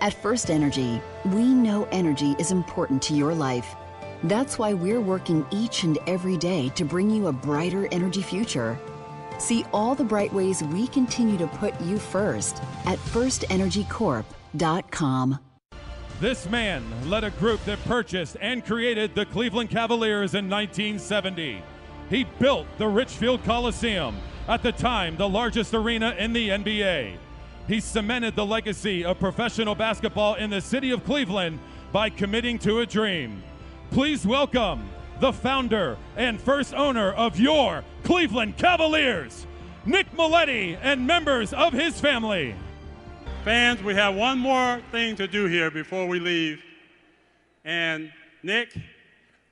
At 0.01 0.13
First 0.13 0.51
Energy, 0.51 1.01
we 1.25 1.45
know 1.45 1.87
energy 1.91 2.35
is 2.37 2.51
important 2.51 3.01
to 3.03 3.15
your 3.15 3.33
life. 3.33 3.75
That's 4.25 4.59
why 4.59 4.73
we're 4.73 5.01
working 5.01 5.45
each 5.49 5.83
and 5.83 5.97
every 6.07 6.37
day 6.37 6.69
to 6.75 6.85
bring 6.85 7.09
you 7.09 7.27
a 7.27 7.33
brighter 7.33 7.87
energy 7.91 8.21
future. 8.21 8.77
See 9.37 9.63
all 9.73 9.95
the 9.95 10.03
bright 10.03 10.33
ways 10.33 10.61
we 10.63 10.87
continue 10.87 11.37
to 11.37 11.47
put 11.47 11.79
you 11.81 11.99
first 11.99 12.61
at 12.85 12.97
firstenergycorp.com. 12.99 15.39
This 16.19 16.49
man 16.49 16.83
led 17.09 17.23
a 17.23 17.31
group 17.31 17.63
that 17.65 17.83
purchased 17.85 18.37
and 18.39 18.63
created 18.65 19.15
the 19.15 19.25
Cleveland 19.25 19.69
Cavaliers 19.69 20.35
in 20.35 20.49
1970. 20.49 21.63
He 22.09 22.23
built 22.39 22.67
the 22.77 22.87
Richfield 22.87 23.43
Coliseum, 23.43 24.15
at 24.47 24.61
the 24.61 24.71
time 24.71 25.17
the 25.17 25.27
largest 25.27 25.73
arena 25.73 26.15
in 26.17 26.33
the 26.33 26.49
NBA. 26.49 27.17
He 27.67 27.79
cemented 27.79 28.35
the 28.35 28.45
legacy 28.45 29.05
of 29.05 29.19
professional 29.19 29.73
basketball 29.73 30.35
in 30.35 30.49
the 30.49 30.61
city 30.61 30.91
of 30.91 31.05
Cleveland 31.05 31.59
by 31.91 32.09
committing 32.09 32.59
to 32.59 32.79
a 32.79 32.85
dream. 32.85 33.41
Please 33.91 34.25
welcome 34.25 34.89
the 35.19 35.33
founder 35.33 35.97
and 36.17 36.39
first 36.39 36.73
owner 36.73 37.11
of 37.13 37.39
your 37.39 37.83
Cleveland 38.03 38.57
Cavaliers, 38.57 39.45
Nick 39.85 40.11
Mileti, 40.11 40.77
and 40.81 41.05
members 41.05 41.53
of 41.53 41.73
his 41.73 41.99
family. 41.99 42.55
Fans, 43.43 43.83
we 43.83 43.93
have 43.93 44.15
one 44.15 44.39
more 44.39 44.81
thing 44.91 45.15
to 45.17 45.27
do 45.27 45.45
here 45.45 45.69
before 45.69 46.07
we 46.07 46.19
leave. 46.19 46.61
And 47.65 48.11
Nick, 48.41 48.75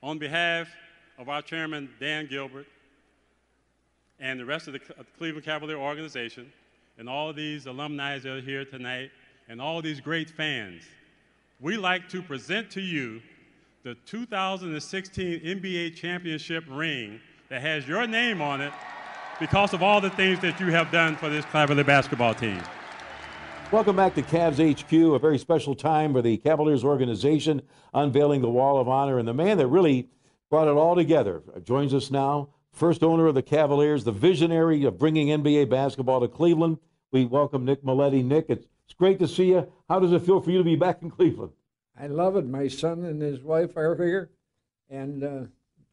on 0.01 0.17
behalf 0.17 0.67
of 1.17 1.29
our 1.29 1.41
chairman, 1.41 1.89
Dan 1.99 2.27
Gilbert, 2.27 2.67
and 4.19 4.39
the 4.39 4.45
rest 4.45 4.67
of 4.67 4.73
the 4.73 4.79
Cleveland 5.17 5.45
Cavalier 5.45 5.77
organization, 5.77 6.51
and 6.97 7.09
all 7.09 7.33
these 7.33 7.65
alumni 7.65 8.17
that 8.19 8.29
are 8.29 8.41
here 8.41 8.65
tonight, 8.65 9.11
and 9.49 9.61
all 9.61 9.81
these 9.81 9.99
great 9.99 10.29
fans, 10.29 10.83
we 11.59 11.77
like 11.77 12.07
to 12.09 12.21
present 12.21 12.71
to 12.71 12.81
you 12.81 13.21
the 13.83 13.95
2016 14.05 15.39
NBA 15.39 15.95
championship 15.95 16.63
ring 16.69 17.19
that 17.49 17.63
has 17.63 17.87
your 17.87 18.05
name 18.05 18.39
on 18.39 18.61
it 18.61 18.71
because 19.39 19.73
of 19.73 19.81
all 19.81 19.99
the 19.99 20.09
things 20.11 20.39
that 20.41 20.59
you 20.59 20.67
have 20.67 20.91
done 20.91 21.15
for 21.15 21.29
this 21.29 21.43
Cavalier 21.45 21.83
basketball 21.83 22.35
team. 22.35 22.61
Welcome 23.71 23.95
back 23.95 24.13
to 24.15 24.21
Cavs 24.21 24.59
HQ, 24.59 24.93
a 25.15 25.17
very 25.17 25.39
special 25.39 25.73
time 25.73 26.13
for 26.13 26.21
the 26.21 26.37
Cavaliers 26.37 26.83
organization 26.83 27.63
unveiling 27.91 28.41
the 28.41 28.51
Wall 28.51 28.79
of 28.79 28.87
Honor. 28.87 29.17
And 29.17 29.27
the 29.27 29.33
man 29.33 29.57
that 29.57 29.65
really 29.65 30.09
brought 30.51 30.67
it 30.67 30.77
all 30.77 30.95
together 30.95 31.41
joins 31.63 31.95
us 31.95 32.11
now, 32.11 32.49
first 32.71 33.01
owner 33.01 33.25
of 33.25 33.33
the 33.33 33.41
Cavaliers, 33.41 34.03
the 34.03 34.11
visionary 34.11 34.83
of 34.83 34.99
bringing 34.99 35.29
NBA 35.29 35.71
basketball 35.71 36.21
to 36.21 36.27
Cleveland. 36.27 36.77
We 37.11 37.25
welcome 37.25 37.65
Nick 37.65 37.83
Mileti. 37.83 38.23
Nick, 38.23 38.45
it's 38.49 38.67
great 38.95 39.17
to 39.17 39.27
see 39.27 39.45
you. 39.45 39.71
How 39.89 39.99
does 39.99 40.11
it 40.11 40.21
feel 40.21 40.39
for 40.39 40.51
you 40.51 40.59
to 40.59 40.63
be 40.63 40.75
back 40.75 41.01
in 41.01 41.09
Cleveland? 41.09 41.53
I 42.01 42.07
love 42.07 42.35
it. 42.35 42.47
My 42.47 42.67
son 42.67 43.05
and 43.05 43.21
his 43.21 43.41
wife 43.41 43.77
are 43.77 43.95
here, 43.95 44.31
and 44.89 45.23
uh, 45.23 45.41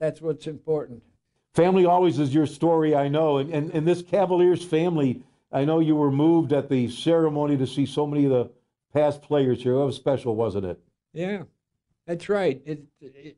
that's 0.01 0.23
what's 0.23 0.47
important. 0.47 1.03
Family 1.55 1.85
always 1.85 2.18
is 2.18 2.33
your 2.33 2.47
story, 2.47 2.94
I 2.94 3.09
know. 3.09 3.38
And, 3.38 3.53
and, 3.53 3.71
and 3.73 3.87
this 3.87 4.01
Cavaliers 4.03 4.64
family 4.64 5.23
I 5.51 5.64
know 5.64 5.81
you 5.81 5.97
were 5.97 6.11
moved 6.11 6.53
at 6.53 6.68
the 6.68 6.88
ceremony 6.90 7.57
to 7.57 7.66
see 7.66 7.87
so 7.87 8.07
many 8.07 8.25
of 8.27 8.31
the 8.31 8.51
past 8.92 9.23
players 9.23 9.62
here. 9.62 9.75
It 9.75 9.85
was 9.85 9.97
special, 9.97 10.37
wasn't 10.37 10.66
it? 10.66 10.79
Yeah, 11.12 11.44
that's 12.07 12.29
right. 12.29 12.61
It, 12.66 12.85
it, 13.01 13.37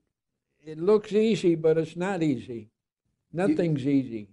it 0.64 0.78
looks 0.78 1.12
easy, 1.12 1.54
but 1.54 1.78
it's 1.78 1.96
not 1.96 2.22
easy. 2.22 2.68
Nothing's 3.33 3.87
easy. 3.87 4.28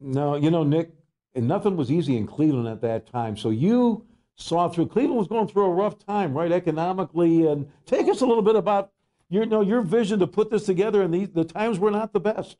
No, 0.00 0.36
you 0.36 0.50
know, 0.50 0.64
Nick, 0.64 0.90
and 1.34 1.48
nothing 1.48 1.76
was 1.76 1.90
easy 1.90 2.16
in 2.16 2.26
Cleveland 2.26 2.68
at 2.68 2.82
that 2.82 3.06
time. 3.06 3.38
So 3.38 3.48
you 3.48 4.04
saw 4.36 4.68
through. 4.68 4.86
Cleveland 4.86 5.18
was 5.18 5.28
going 5.28 5.48
through 5.48 5.64
a 5.64 5.70
rough 5.70 5.98
time, 5.98 6.34
right, 6.34 6.52
economically. 6.52 7.46
And 7.46 7.70
take 7.86 8.08
us 8.08 8.20
a 8.20 8.26
little 8.26 8.42
bit 8.42 8.56
about 8.56 8.90
your, 9.28 9.44
you 9.44 9.50
know, 9.50 9.60
your 9.60 9.82
vision 9.82 10.18
to 10.20 10.26
put 10.26 10.50
this 10.50 10.66
together. 10.66 11.02
And 11.02 11.12
these, 11.14 11.30
the 11.30 11.44
times 11.44 11.78
were 11.78 11.90
not 11.90 12.12
the 12.12 12.20
best. 12.20 12.56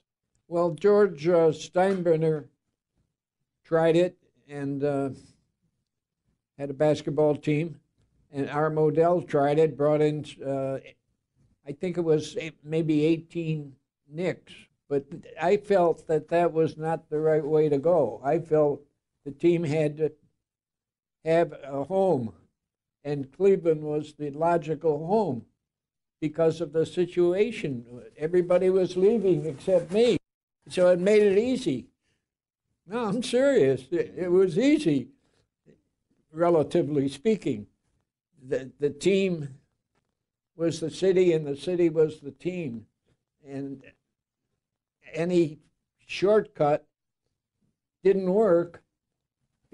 Well, 0.49 0.71
George 0.71 1.27
uh, 1.27 1.51
Steinbrenner 1.51 2.47
tried 3.65 3.97
it 3.97 4.17
and 4.49 4.85
uh, 4.85 5.11
had 6.59 6.71
a 6.71 6.75
basketball 6.75 7.35
team, 7.35 7.81
and 8.31 8.49
Art 8.51 8.75
Modell 8.75 9.27
tried 9.27 9.59
it, 9.59 9.77
brought 9.77 10.03
in, 10.03 10.25
uh, 10.47 10.79
I 11.67 11.73
think 11.73 11.97
it 11.97 12.03
was 12.03 12.37
maybe 12.63 13.05
18 13.05 13.75
Knicks, 14.11 14.53
but 14.89 15.05
I 15.41 15.57
felt 15.57 16.07
that 16.09 16.29
that 16.29 16.53
was 16.53 16.77
not 16.77 17.09
the 17.09 17.19
right 17.19 17.45
way 17.45 17.69
to 17.69 17.79
go. 17.79 18.21
I 18.23 18.39
felt 18.39 18.83
the 19.25 19.33
team 19.33 19.65
had 19.65 19.97
to 19.97 20.13
have 21.25 21.55
a 21.65 21.85
home, 21.85 22.33
and 23.03 23.33
Cleveland 23.33 23.83
was 23.83 24.15
the 24.15 24.31
logical 24.31 25.07
home 25.07 25.45
because 26.21 26.61
of 26.61 26.73
the 26.73 26.87
situation. 26.87 27.85
Everybody 28.17 28.71
was 28.71 28.97
leaving 28.97 29.47
except 29.47 29.91
me, 29.91 30.19
so 30.69 30.89
it 30.89 31.01
made 31.01 31.23
it 31.23 31.39
easy. 31.39 31.87
No, 32.87 33.07
I'm 33.07 33.23
serious. 33.23 33.87
It, 33.91 34.31
was 34.31 34.59
easy, 34.59 35.09
relatively 36.31 37.09
speaking. 37.09 37.67
The, 38.47 38.71
the 38.79 38.91
team 38.91 39.49
was 40.57 40.81
the 40.81 40.91
city, 40.91 41.33
and 41.33 41.47
the 41.47 41.57
city 41.57 41.89
was 41.89 42.21
the 42.21 42.31
team. 42.31 42.87
And 43.47 43.83
any 45.15 45.59
shortcut 46.07 46.87
didn't 48.03 48.33
work 48.33 48.84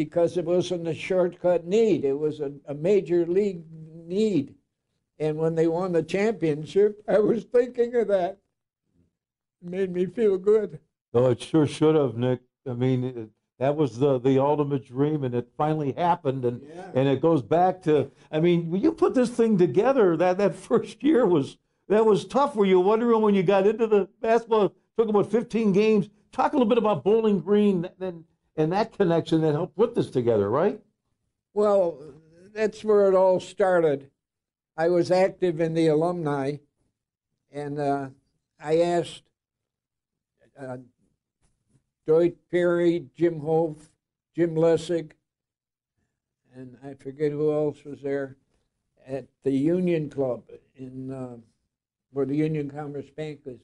because 0.01 0.39
it 0.39 0.47
wasn't 0.47 0.89
a 0.89 0.95
shortcut 0.95 1.67
need. 1.67 2.07
It 2.07 2.19
was 2.19 2.41
a, 2.41 2.51
a 2.67 2.73
major 2.73 3.27
league 3.27 3.65
need. 4.07 4.55
And 5.19 5.37
when 5.37 5.55
they 5.55 5.67
won 5.67 5.93
the 5.93 6.03
championship, 6.03 7.03
I 7.07 7.19
was 7.19 7.45
thinking 7.45 7.95
of 7.97 8.09
that. 8.09 8.39
It 9.63 9.71
made 9.71 9.93
me 9.93 10.07
feel 10.07 10.39
good. 10.39 10.79
Oh, 11.13 11.33
it 11.33 11.43
sure 11.43 11.67
should 11.67 11.97
have, 11.97 12.17
Nick. 12.17 12.41
I 12.67 12.73
mean, 12.73 13.05
it, 13.05 13.29
that 13.59 13.77
was 13.77 13.99
the 13.99 14.19
the 14.19 14.39
ultimate 14.39 14.87
dream, 14.87 15.23
and 15.23 15.35
it 15.35 15.51
finally 15.59 15.93
happened. 15.93 16.47
And 16.47 16.63
yeah. 16.67 16.93
and 16.95 17.07
it 17.07 17.21
goes 17.21 17.43
back 17.43 17.83
to, 17.83 18.11
I 18.33 18.41
mean, 18.41 18.71
when 18.71 18.81
you 18.81 18.93
put 18.93 19.15
this 19.15 19.29
thing 19.29 19.59
together, 19.59 20.17
that 20.17 20.39
that 20.39 20.55
first 20.71 21.03
year 21.03 21.27
was 21.27 21.59
that 21.89 22.07
was 22.07 22.25
tough. 22.25 22.57
Were 22.57 22.65
you 22.65 22.81
wondering 22.81 23.21
when 23.21 23.35
you 23.35 23.43
got 23.43 23.67
into 23.67 23.87
the 23.87 24.09
basketball? 24.23 24.75
Took 24.97 25.11
about 25.11 25.31
15 25.31 25.75
games. 25.75 26.09
Talk 26.33 26.55
a 26.55 26.57
little 26.57 26.69
bit 26.71 26.79
about 26.79 27.05
Bowling 27.05 27.41
Green 27.41 27.87
and 28.01 28.25
and 28.57 28.73
that 28.73 28.97
connection 28.97 29.41
that 29.43 29.53
helped 29.53 29.77
put 29.77 29.95
this 29.95 30.11
together, 30.11 30.51
right? 30.51 30.81
Well, 31.55 31.99
that's 32.55 32.85
where 32.85 33.09
it 33.09 33.15
all 33.15 33.41
started. 33.41 34.11
I 34.77 34.89
was 34.89 35.11
active 35.11 35.61
in 35.61 35.75
the 35.75 35.89
alumni, 35.89 36.57
and 37.53 37.79
uh, 37.79 38.09
I 38.59 38.81
asked 38.81 39.25
uh, 40.61 40.79
Dwight 42.07 42.37
Perry, 42.51 43.07
Jim 43.17 43.41
Hope, 43.41 43.83
Jim 44.35 44.55
Lessig, 44.55 45.13
and 46.55 46.77
I 46.85 46.95
forget 46.95 47.33
who 47.33 47.53
else 47.53 47.85
was 47.85 48.01
there 48.03 48.37
at 49.07 49.27
the 49.45 49.53
Union 49.53 50.11
Club 50.11 50.43
in 50.77 51.11
uh, 51.13 51.37
where 52.13 52.27
the 52.27 52.37
Union 52.37 52.71
Commerce 52.71 53.11
Bank 53.11 53.41
is. 53.47 53.61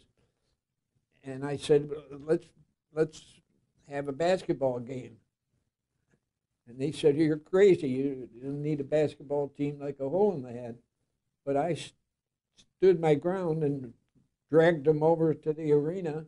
And 1.25 1.45
I 1.45 1.57
said, 1.57 1.91
let's 2.11 2.47
let's 2.95 3.41
have 3.89 4.09
a 4.09 4.13
basketball 4.13 4.81
game. 4.81 5.17
And 6.69 6.79
they 6.79 6.93
said, 6.93 7.17
You're 7.17 7.39
crazy. 7.39 7.89
You 7.89 8.29
don't 8.43 8.63
need 8.63 8.81
a 8.81 8.85
basketball 8.85 9.49
team 9.49 9.79
like 9.81 9.99
a 10.01 10.09
hole 10.09 10.35
in 10.35 10.43
the 10.43 10.53
head. 10.53 10.77
But 11.45 11.57
I 11.57 11.75
st- 11.75 11.93
stood 12.79 13.01
my 13.01 13.15
ground 13.15 13.63
and 13.63 13.93
dragged 14.51 14.85
them 14.85 15.03
over 15.03 15.33
to 15.33 15.53
the 15.53 15.73
arena. 15.73 16.25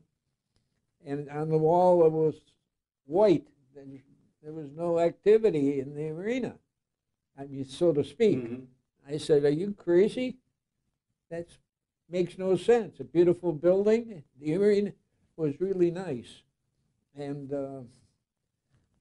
And 1.05 1.29
on 1.29 1.49
the 1.49 1.59
wall, 1.59 2.05
it 2.07 2.13
was 2.13 2.37
white. 3.07 3.49
And 3.77 4.01
there 4.43 4.53
was 4.53 4.71
no 4.77 4.99
activity 4.99 5.81
in 5.81 5.95
the 5.95 6.09
arena, 6.09 6.55
I 7.39 7.45
mean, 7.45 7.65
so 7.65 7.93
to 7.93 8.05
speak. 8.05 8.39
Mm-hmm. 8.39 9.13
I 9.13 9.19
said, 9.19 9.45
Are 9.45 9.51
you 9.51 9.73
crazy? 9.73 10.37
That 11.31 11.49
makes 12.09 12.39
no 12.39 12.57
sense. 12.57 13.01
A 13.01 13.05
beautiful 13.05 13.53
building. 13.53 14.23
The 14.41 14.55
arena 14.55 14.93
was 15.37 15.61
really 15.61 15.91
nice. 15.91 16.43
And 17.19 17.53
uh, 17.53 17.81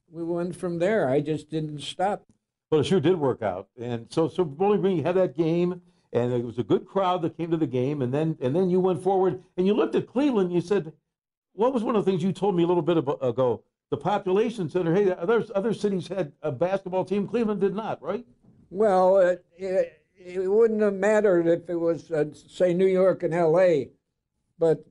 we 0.09 0.23
went 0.23 0.55
from 0.55 0.79
there. 0.79 1.09
I 1.09 1.21
just 1.21 1.49
didn't 1.49 1.81
stop. 1.81 2.25
Well, 2.69 2.81
it 2.81 2.85
sure 2.85 2.99
did 2.99 3.17
work 3.17 3.41
out. 3.41 3.69
And 3.79 4.07
so, 4.09 4.27
so 4.27 4.43
Bowling 4.43 4.81
Green, 4.81 4.97
you 4.97 5.03
had 5.03 5.15
that 5.15 5.37
game, 5.37 5.81
and 6.11 6.33
it 6.33 6.43
was 6.43 6.57
a 6.57 6.63
good 6.63 6.85
crowd 6.85 7.21
that 7.21 7.37
came 7.37 7.51
to 7.51 7.57
the 7.57 7.67
game. 7.67 8.01
And 8.01 8.13
then, 8.13 8.37
and 8.41 8.55
then 8.55 8.69
you 8.69 8.79
went 8.79 9.01
forward 9.01 9.41
and 9.55 9.65
you 9.67 9.73
looked 9.73 9.95
at 9.95 10.07
Cleveland. 10.07 10.51
You 10.51 10.61
said, 10.61 10.91
"What 11.53 11.73
was 11.73 11.83
one 11.83 11.95
of 11.95 12.03
the 12.03 12.11
things 12.11 12.23
you 12.23 12.33
told 12.33 12.55
me 12.55 12.63
a 12.63 12.67
little 12.67 12.81
bit 12.81 12.97
ago?" 12.97 13.63
The 13.89 13.97
population 13.97 14.69
center. 14.69 14.93
Hey, 14.93 15.11
others 15.11 15.49
other 15.55 15.73
cities 15.73 16.07
had 16.07 16.33
a 16.41 16.51
basketball 16.51 17.05
team. 17.05 17.27
Cleveland 17.27 17.61
did 17.61 17.73
not, 17.73 18.01
right? 18.01 18.25
Well, 18.69 19.19
it, 19.19 19.45
it, 19.57 20.03
it 20.17 20.51
wouldn't 20.51 20.81
have 20.81 20.93
mattered 20.93 21.47
if 21.47 21.69
it 21.69 21.75
was, 21.75 22.11
uh, 22.11 22.25
say, 22.33 22.73
New 22.73 22.85
York 22.85 23.23
and 23.23 23.33
L.A., 23.33 23.91
but 24.59 24.85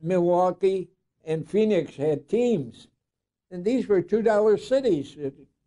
Milwaukee 0.00 0.88
and 1.24 1.48
Phoenix 1.48 1.96
had 1.96 2.28
teams, 2.28 2.88
and 3.50 3.64
these 3.64 3.88
were 3.88 4.02
two 4.02 4.22
dollar 4.22 4.56
cities. 4.56 5.16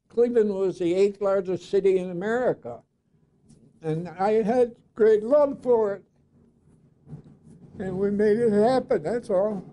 Cleveland 0.09 0.53
was 0.53 0.79
the 0.79 0.93
eighth 0.93 1.21
largest 1.21 1.69
city 1.69 1.97
in 1.97 2.11
America, 2.11 2.81
and 3.81 4.09
I 4.09 4.43
had 4.43 4.75
great 4.95 5.23
love 5.23 5.59
for 5.61 5.95
it, 5.95 6.03
and 7.79 7.97
we 7.97 8.11
made 8.11 8.37
it 8.37 8.51
happen. 8.51 9.03
That's 9.03 9.29
all. 9.29 9.63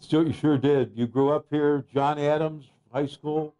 Sure, 0.00 0.26
you 0.26 0.32
sure 0.32 0.58
did. 0.58 0.92
You 0.94 1.06
grew 1.06 1.30
up 1.30 1.46
here, 1.50 1.84
John 1.92 2.18
Adams 2.18 2.70
High 2.92 3.06
School. 3.06 3.54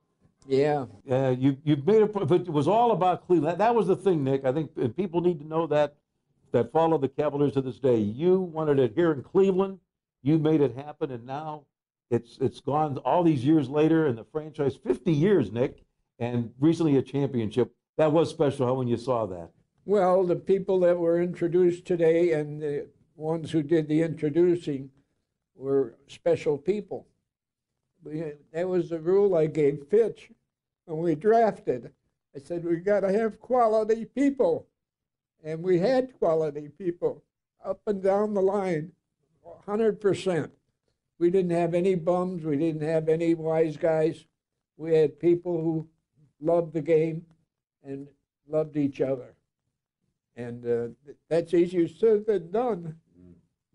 Yeah. 0.47 0.87
Uh, 1.09 1.35
you 1.39 1.57
you 1.65 1.77
made 1.87 2.03
it, 2.03 2.13
but 2.13 2.31
it 2.31 2.49
was 2.49 2.67
all 2.67 2.93
about 2.93 3.27
Cleveland. 3.27 3.53
That, 3.53 3.59
that 3.59 3.75
was 3.75 3.87
the 3.87 3.97
thing, 3.97 4.25
Nick. 4.25 4.45
I 4.45 4.53
think 4.53 4.97
people 4.97 5.21
need 5.21 5.39
to 5.41 5.47
know 5.47 5.67
that 5.69 5.95
that 6.51 6.73
follow 6.73 6.99
the 6.99 7.09
Cavaliers 7.09 7.53
to 7.55 7.63
this 7.63 7.79
day. 7.79 7.97
You 7.97 8.41
wanted 8.41 8.79
it 8.79 8.93
here 8.95 9.13
in 9.13 9.23
Cleveland. 9.23 9.79
You 10.23 10.39
made 10.39 10.61
it 10.61 10.77
happen, 10.77 11.11
and 11.11 11.27
now 11.27 11.65
it's 12.11 12.39
it's 12.41 12.61
gone 12.61 12.99
all 12.99 13.25
these 13.25 13.45
years 13.45 13.69
later, 13.69 14.07
and 14.07 14.17
the 14.17 14.25
franchise 14.25 14.77
50 14.77 15.13
years, 15.13 15.51
Nick, 15.51 15.83
and 16.19 16.53
recently 16.61 16.97
a 16.97 17.03
championship. 17.03 17.73
That 17.99 18.13
was 18.13 18.31
special 18.31 18.77
when 18.77 18.89
you 18.89 18.97
saw 18.97 19.27
that. 19.27 19.51
Well, 19.85 20.25
the 20.25 20.37
people 20.37 20.79
that 20.81 20.99
were 20.99 21.21
introduced 21.21 21.85
today 21.85 22.33
and 22.33 22.63
the 22.63 22.87
ones 23.17 23.51
who 23.51 23.63
did 23.63 23.89
the 23.89 24.03
introducing 24.03 24.91
were 25.55 25.95
special 26.07 26.57
people. 26.57 27.07
That 28.53 28.69
was 28.69 28.91
the 28.91 29.01
rule 29.01 29.37
I 29.37 29.47
gave 29.47 29.87
Fitch 29.91 30.31
when 30.87 30.99
we 30.99 31.15
drafted. 31.15 31.93
I 32.35 32.39
said, 32.39 32.65
we 32.65 32.77
got 32.77 33.01
to 33.01 33.13
have 33.13 33.41
quality 33.41 34.05
people. 34.05 34.67
And 35.45 35.63
we 35.63 35.79
had 35.79 36.19
quality 36.19 36.69
people 36.69 37.23
up 37.65 37.81
and 37.87 38.03
down 38.03 38.35
the 38.35 38.41
line, 38.43 38.93
100%. 39.67 40.51
We 41.19 41.31
didn't 41.31 41.53
have 41.53 41.75
any 41.75 41.95
bums. 41.95 42.45
We 42.45 42.57
didn't 42.57 42.83
have 42.83 43.09
any 43.09 43.35
wise 43.35 43.77
guys. 43.77 44.25
We 44.77 44.95
had 44.95 45.21
people 45.21 45.62
who 45.62 45.88
loved 46.41 46.73
the 46.73 46.83
game 46.83 47.25
and 47.85 48.09
loved 48.49 48.77
each 48.77 49.01
other. 49.01 49.35
And 50.37 50.67
uh, 50.67 51.12
that's 51.29 51.55
easier 51.55 51.88
said 51.88 52.27
than 52.27 52.51
done. 52.51 52.97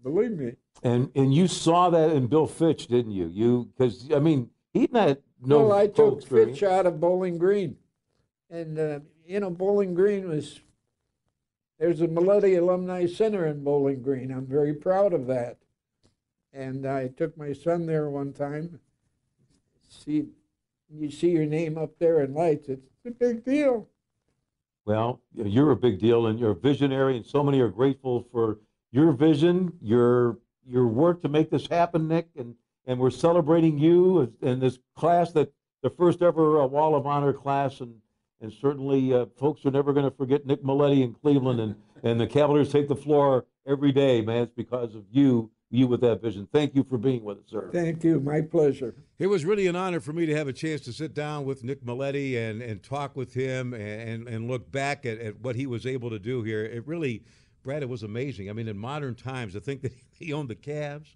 Believe 0.04 0.32
me. 0.32 0.54
And 0.84 1.12
and 1.16 1.34
you 1.34 1.48
saw 1.48 1.90
that 1.90 2.12
in 2.12 2.28
Bill 2.28 2.48
Fitch, 2.48 2.88
didn't 2.88 3.12
you? 3.12 3.28
You 3.28 3.70
because 3.76 4.10
I 4.14 4.20
mean 4.20 4.50
he 4.74 4.88
not 4.92 5.20
no. 5.42 5.68
Well, 5.68 5.74
I 5.74 5.88
took 5.88 6.24
Fitch 6.24 6.64
out 6.64 6.86
of 6.86 7.00
Bowling 7.00 7.38
Green, 7.38 7.78
and 8.50 8.78
uh, 8.78 9.00
you 9.26 9.40
know 9.40 9.50
Bowling 9.50 9.94
Green 9.94 10.30
was. 10.30 10.62
There's 11.80 12.02
a 12.02 12.08
Mileti 12.08 12.58
Alumni 12.58 13.06
Center 13.06 13.46
in 13.46 13.64
Bowling 13.64 14.02
Green. 14.02 14.32
I'm 14.32 14.48
very 14.48 14.74
proud 14.74 15.14
of 15.14 15.28
that. 15.28 15.58
And 16.58 16.88
I 16.88 17.10
took 17.10 17.38
my 17.38 17.54
son 17.54 17.86
there 17.86 18.10
one 18.10 18.34
time. 18.34 18.80
See, 19.90 20.26
you 20.90 21.12
see 21.12 21.30
your 21.30 21.46
name 21.46 21.78
up 21.78 22.00
there 22.00 22.24
in 22.24 22.34
lights. 22.34 22.68
It's 22.68 22.90
a 23.06 23.12
big 23.12 23.46
deal. 23.46 23.88
Well, 24.84 25.22
you're 25.36 25.70
a 25.70 25.76
big 25.76 26.00
deal, 26.00 26.26
and 26.26 26.40
you're 26.40 26.52
a 26.52 26.56
visionary, 26.56 27.16
and 27.16 27.24
so 27.24 27.44
many 27.44 27.60
are 27.60 27.68
grateful 27.70 28.26
for 28.32 28.58
your 28.92 29.12
vision, 29.12 29.72
your 29.82 30.40
your 30.66 30.88
work 30.88 31.22
to 31.22 31.30
make 31.30 31.52
this 31.52 31.68
happen, 31.68 32.08
Nick. 32.08 32.30
And 32.36 32.56
and 32.88 33.00
we're 33.00 33.12
celebrating 33.12 33.78
you 33.78 34.34
and 34.42 34.60
this 34.60 34.80
class 34.96 35.34
that 35.34 35.54
the 35.84 35.92
first 35.92 36.24
ever 36.24 36.62
uh, 36.62 36.66
Wall 36.66 36.96
of 36.96 37.06
Honor 37.06 37.34
class, 37.34 37.82
and 37.82 37.94
and 38.42 38.52
certainly 38.52 39.14
uh, 39.14 39.28
folks 39.38 39.64
are 39.64 39.72
never 39.72 39.94
going 39.94 40.10
to 40.10 40.18
forget 40.18 40.48
Nick 40.48 40.64
Mileti 40.64 41.04
in 41.04 41.14
Cleveland, 41.14 41.60
and 41.60 41.76
and 42.02 42.20
the 42.20 42.26
Cavaliers 42.26 42.72
take 42.72 42.88
the 42.88 42.96
floor 42.96 43.46
every 43.68 43.92
day, 43.92 44.22
man. 44.22 44.44
It's 44.44 44.54
because 44.56 44.96
of 44.96 45.04
you, 45.12 45.52
you 45.70 45.88
with 45.88 46.02
that 46.02 46.22
vision. 46.22 46.48
Thank 46.52 46.76
you 46.76 46.86
for 46.90 46.98
being 46.98 47.24
with 47.24 47.40
us, 47.40 47.44
sir. 47.50 47.70
Thank 47.74 48.04
you. 48.04 48.20
My 48.20 48.42
pleasure. 48.42 48.96
It 49.20 49.28
was 49.28 49.44
really 49.46 49.68
an 49.68 49.76
honor 49.76 50.00
for 50.00 50.14
me 50.14 50.26
to 50.26 50.36
have 50.36 50.48
a 50.48 50.54
chance 50.54 50.82
to 50.82 50.94
sit 50.94 51.14
down 51.14 51.46
with 51.46 51.64
Nick 51.64 51.84
Mileti 51.84 52.38
and, 52.38 52.62
and 52.62 52.82
talk 52.82 53.16
with 53.16 53.34
him 53.34 53.74
and, 53.74 54.28
and 54.28 54.48
look 54.48 54.72
back 54.72 55.06
at, 55.06 55.20
at 55.20 55.40
what 55.42 55.56
he 55.56 55.68
was 55.68 55.86
able 55.86 56.10
to 56.10 56.20
do 56.20 56.44
here. 56.44 56.64
It 56.64 56.88
really, 56.88 57.24
Brad, 57.64 57.84
it 57.84 57.90
was 57.90 58.04
amazing. 58.04 58.50
I 58.50 58.54
mean, 58.54 58.68
in 58.68 58.78
modern 58.78 59.16
times, 59.16 59.54
to 59.54 59.60
think 59.60 59.82
that 59.82 59.94
he 60.12 60.32
owned 60.32 60.50
the 60.50 60.56
Cavs, 60.56 61.16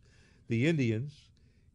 the 0.49 0.67
Indians, 0.67 1.13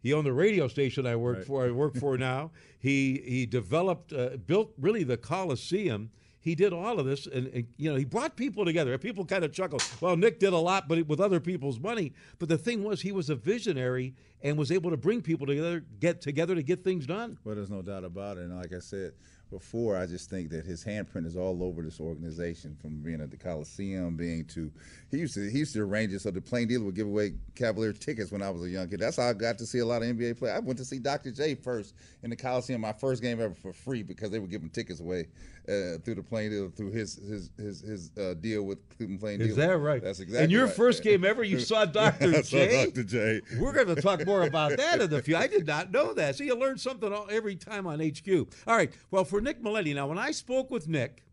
he 0.02 0.12
owned 0.12 0.26
the 0.26 0.32
radio 0.32 0.68
station 0.68 1.06
I 1.06 1.16
work 1.16 1.38
Right. 1.38 1.46
for. 1.46 1.64
I 1.66 1.70
work 1.70 1.96
for 1.96 2.16
now. 2.18 2.52
He 2.78 3.22
he 3.26 3.44
developed, 3.46 4.12
uh, 4.12 4.36
built 4.46 4.72
really 4.78 5.02
the 5.02 5.16
Coliseum. 5.16 6.10
He 6.46 6.54
did 6.54 6.72
all 6.72 7.00
of 7.00 7.06
this, 7.06 7.26
and, 7.26 7.48
and 7.48 7.66
you 7.76 7.90
know 7.90 7.96
he 7.96 8.04
brought 8.04 8.36
people 8.36 8.64
together. 8.64 8.96
People 8.98 9.24
kind 9.24 9.42
of 9.42 9.52
chuckled 9.52 9.82
Well, 10.00 10.16
Nick 10.16 10.38
did 10.38 10.52
a 10.52 10.56
lot, 10.58 10.86
but 10.86 11.04
with 11.08 11.18
other 11.18 11.40
people's 11.40 11.80
money. 11.80 12.12
But 12.38 12.48
the 12.48 12.56
thing 12.56 12.84
was, 12.84 13.02
he 13.02 13.10
was 13.10 13.30
a 13.30 13.34
visionary 13.34 14.14
and 14.42 14.56
was 14.56 14.70
able 14.70 14.90
to 14.90 14.96
bring 14.96 15.22
people 15.22 15.44
together, 15.44 15.84
get 15.98 16.20
together 16.20 16.54
to 16.54 16.62
get 16.62 16.84
things 16.84 17.04
done. 17.04 17.36
Well, 17.42 17.56
there's 17.56 17.68
no 17.68 17.82
doubt 17.82 18.04
about 18.04 18.36
it. 18.36 18.42
And 18.44 18.56
like 18.56 18.72
I 18.72 18.78
said 18.78 19.14
before, 19.50 19.96
I 19.96 20.06
just 20.06 20.30
think 20.30 20.50
that 20.50 20.64
his 20.64 20.84
handprint 20.84 21.26
is 21.26 21.36
all 21.36 21.64
over 21.64 21.82
this 21.82 22.00
organization, 22.00 22.76
from 22.80 22.98
being 23.02 23.20
at 23.20 23.30
the 23.30 23.36
Coliseum, 23.36 24.16
being 24.16 24.44
to 24.46 24.70
he 25.10 25.18
used 25.18 25.34
to 25.34 25.50
he 25.50 25.58
used 25.58 25.72
to 25.74 25.82
arrange 25.82 26.12
it 26.12 26.20
so 26.20 26.30
the 26.30 26.40
plain 26.40 26.68
dealer 26.68 26.84
would 26.84 26.94
give 26.94 27.08
away 27.08 27.34
Cavalier 27.56 27.92
tickets 27.92 28.30
when 28.30 28.42
I 28.42 28.50
was 28.50 28.62
a 28.62 28.68
young 28.68 28.88
kid. 28.88 29.00
That's 29.00 29.16
how 29.16 29.28
I 29.28 29.32
got 29.32 29.58
to 29.58 29.66
see 29.66 29.78
a 29.78 29.86
lot 29.86 30.02
of 30.02 30.08
NBA 30.08 30.38
play. 30.38 30.50
I 30.50 30.60
went 30.60 30.78
to 30.78 30.84
see 30.84 31.00
Dr. 31.00 31.32
J 31.32 31.56
first 31.56 31.94
in 32.22 32.30
the 32.30 32.36
Coliseum, 32.36 32.80
my 32.80 32.92
first 32.92 33.22
game 33.22 33.40
ever 33.40 33.54
for 33.54 33.72
free 33.72 34.04
because 34.04 34.30
they 34.30 34.38
were 34.38 34.46
giving 34.46 34.68
tickets 34.68 35.00
away 35.00 35.26
uh, 35.68 35.98
through 36.04 36.14
the 36.14 36.22
dealer 36.22 36.70
through 36.70 36.90
his 36.90 37.16
his 37.16 37.50
his 37.56 37.80
his 37.80 38.10
uh, 38.18 38.34
deal 38.34 38.62
with 38.62 38.78
Cleveland 38.96 39.20
Plain 39.20 39.40
Is 39.40 39.56
Dealer. 39.56 39.68
that 39.68 39.78
right? 39.78 40.02
That's 40.02 40.20
exactly. 40.20 40.44
And 40.44 40.52
your 40.52 40.66
right. 40.66 40.74
first 40.74 41.02
game 41.02 41.24
ever, 41.24 41.42
you 41.42 41.58
saw 41.58 41.84
saw 41.92 42.10
J? 42.10 42.86
Dr. 42.86 43.04
J. 43.04 43.40
We're 43.58 43.72
going 43.72 43.94
to 43.94 44.00
talk 44.00 44.24
more 44.26 44.42
about 44.42 44.76
that 44.76 45.00
in 45.00 45.10
the 45.10 45.22
future. 45.22 45.40
I 45.40 45.46
did 45.46 45.66
not 45.66 45.90
know 45.90 46.14
that. 46.14 46.36
So 46.36 46.44
you 46.44 46.54
learn 46.56 46.78
something 46.78 47.12
all, 47.12 47.26
every 47.30 47.56
time 47.56 47.86
on 47.86 48.00
HQ. 48.00 48.28
All 48.66 48.76
right. 48.76 48.92
Well, 49.10 49.24
for 49.24 49.40
Nick 49.40 49.62
Mileti, 49.62 49.94
now 49.94 50.06
when 50.06 50.18
I 50.18 50.30
spoke 50.30 50.70
with 50.70 50.88
Nick, 50.88 51.24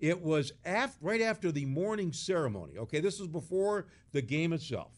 it 0.00 0.20
was 0.22 0.52
af- 0.64 0.98
right 1.00 1.20
after 1.20 1.50
the 1.50 1.64
morning 1.64 2.12
ceremony. 2.12 2.78
Okay, 2.78 3.00
this 3.00 3.18
was 3.18 3.28
before 3.28 3.86
the 4.12 4.22
game 4.22 4.52
itself. 4.52 4.92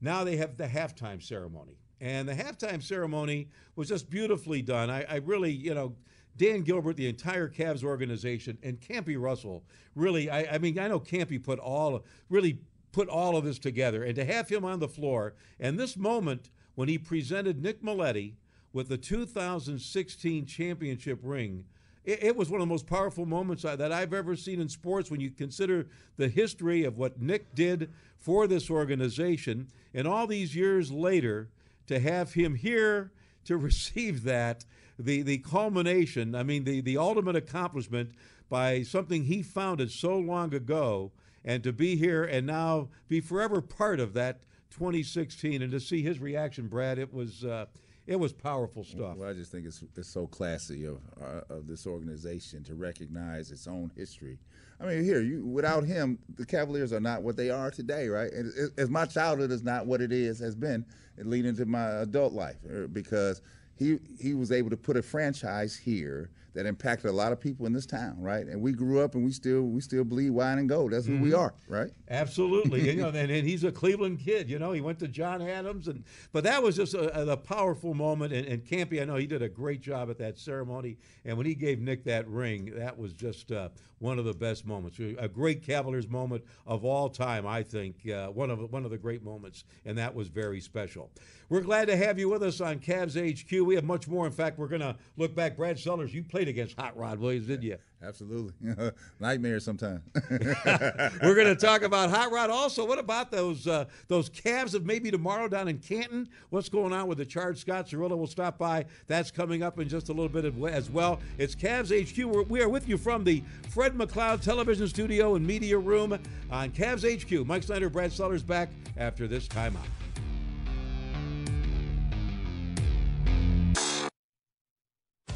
Now 0.00 0.24
they 0.24 0.36
have 0.36 0.56
the 0.56 0.66
halftime 0.66 1.22
ceremony. 1.22 1.78
And 2.00 2.28
the 2.28 2.34
halftime 2.34 2.82
ceremony 2.82 3.48
was 3.76 3.88
just 3.88 4.10
beautifully 4.10 4.60
done. 4.60 4.90
I, 4.90 5.04
I 5.04 5.16
really, 5.16 5.52
you 5.52 5.72
know, 5.72 5.94
Dan 6.36 6.62
Gilbert, 6.62 6.96
the 6.96 7.08
entire 7.08 7.48
Cavs 7.48 7.84
organization, 7.84 8.58
and 8.62 8.80
Campy 8.80 9.20
Russell, 9.20 9.64
really, 9.94 10.30
I, 10.30 10.54
I 10.54 10.58
mean, 10.58 10.78
I 10.78 10.88
know 10.88 11.00
Campy 11.00 11.42
put 11.42 11.58
all, 11.58 12.04
really 12.30 12.58
put 12.92 13.08
all 13.08 13.36
of 13.36 13.44
this 13.44 13.58
together. 13.58 14.04
And 14.04 14.14
to 14.16 14.24
have 14.24 14.48
him 14.48 14.64
on 14.64 14.80
the 14.80 14.88
floor, 14.88 15.34
and 15.60 15.78
this 15.78 15.96
moment 15.96 16.50
when 16.74 16.88
he 16.88 16.98
presented 16.98 17.62
Nick 17.62 17.82
Mileti 17.82 18.34
with 18.72 18.88
the 18.88 18.96
2016 18.96 20.46
championship 20.46 21.20
ring, 21.22 21.64
it, 22.04 22.34
was 22.34 22.50
one 22.50 22.60
of 22.60 22.66
the 22.66 22.72
most 22.72 22.88
powerful 22.88 23.26
moments 23.26 23.62
that 23.62 23.92
I've 23.92 24.12
ever 24.12 24.34
seen 24.34 24.60
in 24.60 24.68
sports 24.68 25.08
when 25.08 25.20
you 25.20 25.30
consider 25.30 25.86
the 26.16 26.28
history 26.28 26.82
of 26.82 26.98
what 26.98 27.20
Nick 27.20 27.54
did 27.54 27.92
for 28.16 28.48
this 28.48 28.68
organization. 28.70 29.68
And 29.94 30.08
all 30.08 30.26
these 30.26 30.56
years 30.56 30.90
later, 30.90 31.48
to 31.86 32.00
have 32.00 32.32
him 32.32 32.56
here 32.56 33.12
to 33.44 33.56
receive 33.58 34.24
that, 34.24 34.64
the, 34.98 35.22
the 35.22 35.38
culmination, 35.38 36.34
I 36.34 36.42
mean, 36.42 36.64
the, 36.64 36.80
the 36.80 36.98
ultimate 36.98 37.36
accomplishment 37.36 38.12
by 38.48 38.82
something 38.82 39.24
he 39.24 39.42
founded 39.42 39.90
so 39.90 40.16
long 40.16 40.54
ago, 40.54 41.12
and 41.44 41.62
to 41.64 41.72
be 41.72 41.96
here 41.96 42.22
and 42.24 42.46
now 42.46 42.88
be 43.08 43.20
forever 43.20 43.60
part 43.60 43.98
of 43.98 44.12
that 44.14 44.40
2016 44.70 45.62
and 45.62 45.72
to 45.72 45.80
see 45.80 46.02
his 46.02 46.18
reaction, 46.18 46.68
Brad, 46.68 46.98
it 46.98 47.12
was. 47.12 47.44
Uh, 47.44 47.66
it 48.04 48.18
was 48.18 48.32
powerful 48.32 48.82
stuff. 48.82 49.16
Well, 49.16 49.30
I 49.30 49.32
just 49.32 49.52
think 49.52 49.64
it's 49.64 49.84
it's 49.96 50.08
so 50.08 50.26
classy 50.26 50.86
of 50.86 50.98
uh, 51.20 51.42
of 51.48 51.68
this 51.68 51.86
organization 51.86 52.64
to 52.64 52.74
recognize 52.74 53.52
its 53.52 53.68
own 53.68 53.92
history. 53.96 54.38
I 54.80 54.86
mean, 54.86 55.04
here, 55.04 55.20
you 55.20 55.46
without 55.46 55.84
him, 55.84 56.18
the 56.34 56.44
Cavaliers 56.44 56.92
are 56.92 57.00
not 57.00 57.22
what 57.22 57.36
they 57.36 57.50
are 57.50 57.70
today, 57.70 58.08
right? 58.08 58.32
And 58.32 58.52
as 58.76 58.90
my 58.90 59.06
childhood 59.06 59.52
is 59.52 59.62
not 59.62 59.86
what 59.86 60.00
it 60.00 60.10
is 60.10 60.40
has 60.40 60.56
been 60.56 60.84
leading 61.16 61.50
into 61.50 61.64
my 61.64 61.86
adult 62.00 62.32
life, 62.32 62.56
uh, 62.68 62.88
because 62.88 63.40
he 63.78 63.98
he 64.20 64.34
was 64.34 64.52
able 64.52 64.70
to 64.70 64.76
put 64.76 64.96
a 64.96 65.02
franchise 65.02 65.76
here 65.76 66.30
that 66.54 66.66
impacted 66.66 67.08
a 67.10 67.12
lot 67.12 67.32
of 67.32 67.40
people 67.40 67.66
in 67.66 67.72
this 67.72 67.86
town, 67.86 68.16
right? 68.20 68.46
And 68.46 68.60
we 68.60 68.72
grew 68.72 69.00
up 69.00 69.14
and 69.14 69.24
we 69.24 69.32
still 69.32 69.62
we 69.62 69.80
still 69.80 70.04
bleed 70.04 70.30
wine 70.30 70.58
and 70.58 70.68
gold. 70.68 70.92
That's 70.92 71.06
who 71.06 71.18
we 71.18 71.30
Mhm. 71.30 71.38
are, 71.38 71.54
right? 71.68 71.90
Absolutely, 72.10 72.90
you 72.90 72.96
know, 72.96 73.08
and, 73.14 73.30
and 73.30 73.46
he's 73.46 73.64
a 73.64 73.72
Cleveland 73.72 74.20
kid. 74.20 74.50
You 74.50 74.58
know, 74.58 74.72
he 74.72 74.80
went 74.80 74.98
to 75.00 75.08
John 75.08 75.40
Adams, 75.42 75.88
and 75.88 76.04
but 76.32 76.44
that 76.44 76.62
was 76.62 76.76
just 76.76 76.94
a, 76.94 77.32
a 77.32 77.36
powerful 77.36 77.94
moment. 77.94 78.32
And, 78.32 78.46
and 78.46 78.64
Campy, 78.64 79.00
I 79.00 79.04
know 79.04 79.16
he 79.16 79.26
did 79.26 79.42
a 79.42 79.48
great 79.48 79.80
job 79.80 80.10
at 80.10 80.18
that 80.18 80.38
ceremony. 80.38 80.98
And 81.24 81.36
when 81.36 81.46
he 81.46 81.54
gave 81.54 81.80
Nick 81.80 82.04
that 82.04 82.28
ring, 82.28 82.72
that 82.76 82.98
was 82.98 83.12
just 83.12 83.50
uh, 83.52 83.70
one 83.98 84.18
of 84.18 84.24
the 84.24 84.34
best 84.34 84.66
moments, 84.66 84.98
a 85.18 85.28
great 85.28 85.62
Cavaliers 85.62 86.08
moment 86.08 86.44
of 86.66 86.84
all 86.84 87.08
time. 87.08 87.46
I 87.46 87.62
think 87.62 88.08
uh, 88.08 88.28
one 88.28 88.50
of 88.50 88.70
one 88.72 88.84
of 88.84 88.90
the 88.90 88.98
great 88.98 89.22
moments, 89.24 89.64
and 89.84 89.96
that 89.98 90.14
was 90.14 90.28
very 90.28 90.60
special. 90.60 91.10
We're 91.48 91.60
glad 91.60 91.88
to 91.88 91.96
have 91.96 92.18
you 92.18 92.28
with 92.30 92.42
us 92.42 92.60
on 92.62 92.78
Cavs 92.78 93.14
HQ. 93.16 93.66
We 93.66 93.74
have 93.74 93.84
much 93.84 94.08
more. 94.08 94.24
In 94.26 94.32
fact, 94.32 94.58
we're 94.58 94.68
going 94.68 94.80
to 94.80 94.96
look 95.18 95.34
back. 95.34 95.56
Brad 95.56 95.78
Sellers, 95.78 96.14
you 96.14 96.22
played 96.24 96.41
against 96.48 96.78
Hot 96.78 96.96
Rod 96.96 97.18
Williams, 97.18 97.46
didn't 97.46 97.64
you? 97.64 97.78
Absolutely, 98.02 98.52
nightmare 99.20 99.60
sometimes. 99.60 100.00
We're 100.30 101.34
going 101.34 101.46
to 101.46 101.56
talk 101.56 101.82
about 101.82 102.10
Hot 102.10 102.32
Rod. 102.32 102.50
Also, 102.50 102.84
what 102.84 102.98
about 102.98 103.30
those 103.30 103.66
uh, 103.68 103.84
those 104.08 104.28
Cavs 104.28 104.74
of 104.74 104.84
maybe 104.84 105.10
tomorrow 105.10 105.46
down 105.46 105.68
in 105.68 105.78
Canton? 105.78 106.28
What's 106.50 106.68
going 106.68 106.92
on 106.92 107.06
with 107.06 107.18
the 107.18 107.24
charge? 107.24 107.58
Scott 107.58 107.86
Cirillo 107.86 108.16
will 108.16 108.26
stop 108.26 108.58
by. 108.58 108.86
That's 109.06 109.30
coming 109.30 109.62
up 109.62 109.78
in 109.78 109.88
just 109.88 110.08
a 110.08 110.12
little 110.12 110.28
bit 110.28 110.44
as 110.72 110.90
well. 110.90 111.20
It's 111.38 111.54
Cavs 111.54 111.92
HQ. 111.92 112.26
We're, 112.26 112.42
we 112.42 112.60
are 112.60 112.68
with 112.68 112.88
you 112.88 112.98
from 112.98 113.22
the 113.22 113.42
Fred 113.70 113.94
McLeod 113.94 114.40
Television 114.42 114.88
Studio 114.88 115.36
and 115.36 115.46
Media 115.46 115.78
Room 115.78 116.18
on 116.50 116.70
Cavs 116.70 117.04
HQ. 117.04 117.46
Mike 117.46 117.62
Snyder, 117.62 117.88
Brad 117.88 118.12
Sellers 118.12 118.42
back 118.42 118.70
after 118.96 119.28
this 119.28 119.46
timeout. 119.46 120.01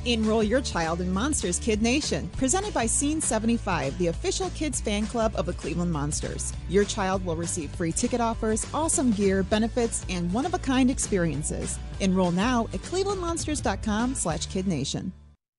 Enroll 0.06 0.44
your 0.44 0.60
child 0.60 1.00
in 1.00 1.12
Monsters 1.12 1.58
Kid 1.58 1.82
Nation, 1.82 2.28
presented 2.36 2.72
by 2.72 2.86
Scene 2.86 3.20
75, 3.20 3.98
the 3.98 4.06
official 4.06 4.50
kids 4.50 4.80
fan 4.80 5.04
club 5.04 5.32
of 5.34 5.46
the 5.46 5.52
Cleveland 5.52 5.90
Monsters. 5.90 6.52
Your 6.68 6.84
child 6.84 7.26
will 7.26 7.34
receive 7.34 7.70
free 7.70 7.90
ticket 7.90 8.20
offers, 8.20 8.64
awesome 8.72 9.10
gear, 9.10 9.42
benefits, 9.42 10.06
and 10.08 10.32
one-of-a-kind 10.32 10.92
experiences. 10.92 11.80
Enroll 11.98 12.30
now 12.30 12.68
at 12.72 12.82
clevelandmonsters.com 12.82 14.14
slash 14.14 14.46
kidnation. 14.46 15.10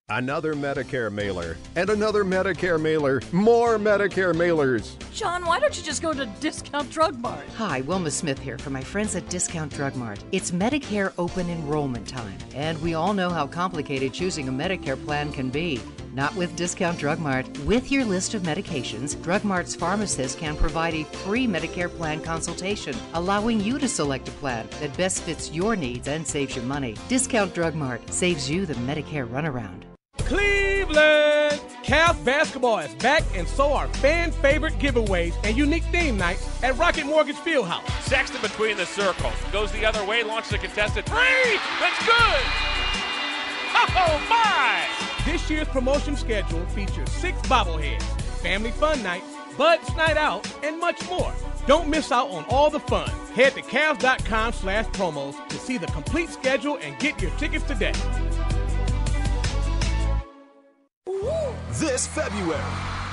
Another 0.09 0.53
Medicare 0.53 1.11
mailer, 1.11 1.57
and 1.75 1.89
another 1.89 2.23
Medicare 2.23 2.79
mailer, 2.79 3.21
more 3.33 3.77
Medicare 3.77 4.33
mailers. 4.33 4.95
John, 5.11 5.45
why 5.45 5.59
don't 5.59 5.75
you 5.77 5.83
just 5.83 6.01
go 6.01 6.13
to 6.13 6.25
Discount 6.39 6.89
Drug 6.89 7.19
Mart? 7.19 7.45
Hi, 7.57 7.81
Wilma 7.81 8.09
Smith 8.09 8.39
here 8.39 8.57
for 8.57 8.69
my 8.69 8.81
friends 8.81 9.17
at 9.17 9.27
Discount 9.27 9.73
Drug 9.73 9.97
Mart. 9.97 10.23
It's 10.31 10.51
Medicare 10.51 11.11
open 11.17 11.49
enrollment 11.49 12.07
time, 12.07 12.37
and 12.55 12.81
we 12.81 12.93
all 12.93 13.13
know 13.13 13.29
how 13.29 13.47
complicated 13.47 14.13
choosing 14.13 14.47
a 14.47 14.51
Medicare 14.51 14.95
plan 15.03 15.29
can 15.33 15.49
be. 15.49 15.81
Not 16.13 16.33
with 16.37 16.55
Discount 16.55 16.97
Drug 16.97 17.19
Mart. 17.19 17.45
With 17.65 17.91
your 17.91 18.05
list 18.05 18.33
of 18.33 18.43
medications, 18.43 19.21
Drug 19.21 19.43
Mart's 19.43 19.75
pharmacist 19.75 20.39
can 20.39 20.55
provide 20.55 20.93
a 20.93 21.03
free 21.03 21.47
Medicare 21.47 21.89
plan 21.89 22.21
consultation, 22.21 22.95
allowing 23.13 23.59
you 23.59 23.77
to 23.77 23.89
select 23.89 24.29
a 24.29 24.31
plan 24.31 24.69
that 24.79 24.95
best 24.95 25.23
fits 25.23 25.51
your 25.51 25.75
needs 25.75 26.07
and 26.07 26.25
saves 26.25 26.55
you 26.55 26.61
money. 26.61 26.95
Discount 27.09 27.53
Drug 27.53 27.75
Mart 27.75 28.09
saves 28.09 28.49
you 28.49 28.65
the 28.65 28.73
Medicare 28.75 29.27
runaround. 29.27 29.83
Cleveland! 30.19 31.61
Cavs 31.83 32.23
basketball 32.25 32.79
is 32.79 32.93
back, 32.95 33.23
and 33.33 33.47
so 33.47 33.71
are 33.71 33.87
fan 33.95 34.31
favorite 34.31 34.73
giveaways 34.77 35.33
and 35.43 35.55
unique 35.55 35.83
theme 35.85 36.17
nights 36.17 36.61
at 36.63 36.77
Rocket 36.77 37.05
Mortgage 37.05 37.37
Fieldhouse. 37.37 37.89
Sexton 38.01 38.41
between 38.41 38.75
the 38.75 38.85
circles. 38.85 39.33
Goes 39.51 39.71
the 39.71 39.85
other 39.85 40.03
way, 40.05 40.23
launches 40.23 40.53
a 40.53 40.57
contested 40.57 41.05
three. 41.05 41.59
That's 41.79 42.05
good. 42.05 42.43
Oh, 43.99 44.19
my. 44.29 44.85
This 45.31 45.49
year's 45.49 45.67
promotion 45.67 46.15
schedule 46.15 46.65
features 46.67 47.09
six 47.11 47.39
bobbleheads, 47.47 48.01
family 48.41 48.71
fun 48.71 49.01
nights, 49.03 49.25
Buds 49.57 49.95
Night 49.95 50.17
Out, 50.17 50.47
and 50.63 50.79
much 50.79 51.07
more. 51.09 51.33
Don't 51.67 51.89
miss 51.89 52.11
out 52.11 52.29
on 52.29 52.45
all 52.49 52.69
the 52.69 52.79
fun. 52.79 53.09
Head 53.33 53.53
to 53.55 53.61
Cavs.com 53.61 54.53
slash 54.53 54.85
promos 54.87 55.47
to 55.49 55.57
see 55.57 55.77
the 55.77 55.87
complete 55.87 56.29
schedule 56.29 56.77
and 56.81 56.97
get 56.99 57.21
your 57.21 57.31
tickets 57.31 57.65
today. 57.65 57.93
This 61.79 62.07
February, 62.07 62.59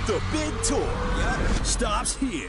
the 0.07 0.23
big 0.33 0.51
tour 0.63 0.89
stops 1.65 2.17
here. 2.17 2.49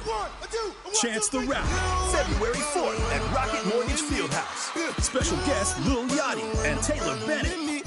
Chance 1.02 1.28
the 1.28 1.40
Rapper, 1.42 2.16
February 2.16 2.56
4th 2.56 3.00
at 3.12 3.36
Rocket 3.36 3.66
Mortgage 3.68 4.02
Fieldhouse. 4.02 5.02
Special 5.02 5.38
guests 5.40 5.78
Lil 5.86 6.08
Yachty 6.08 6.66
and 6.66 6.82
Taylor 6.82 7.18
Bennett. 7.28 7.86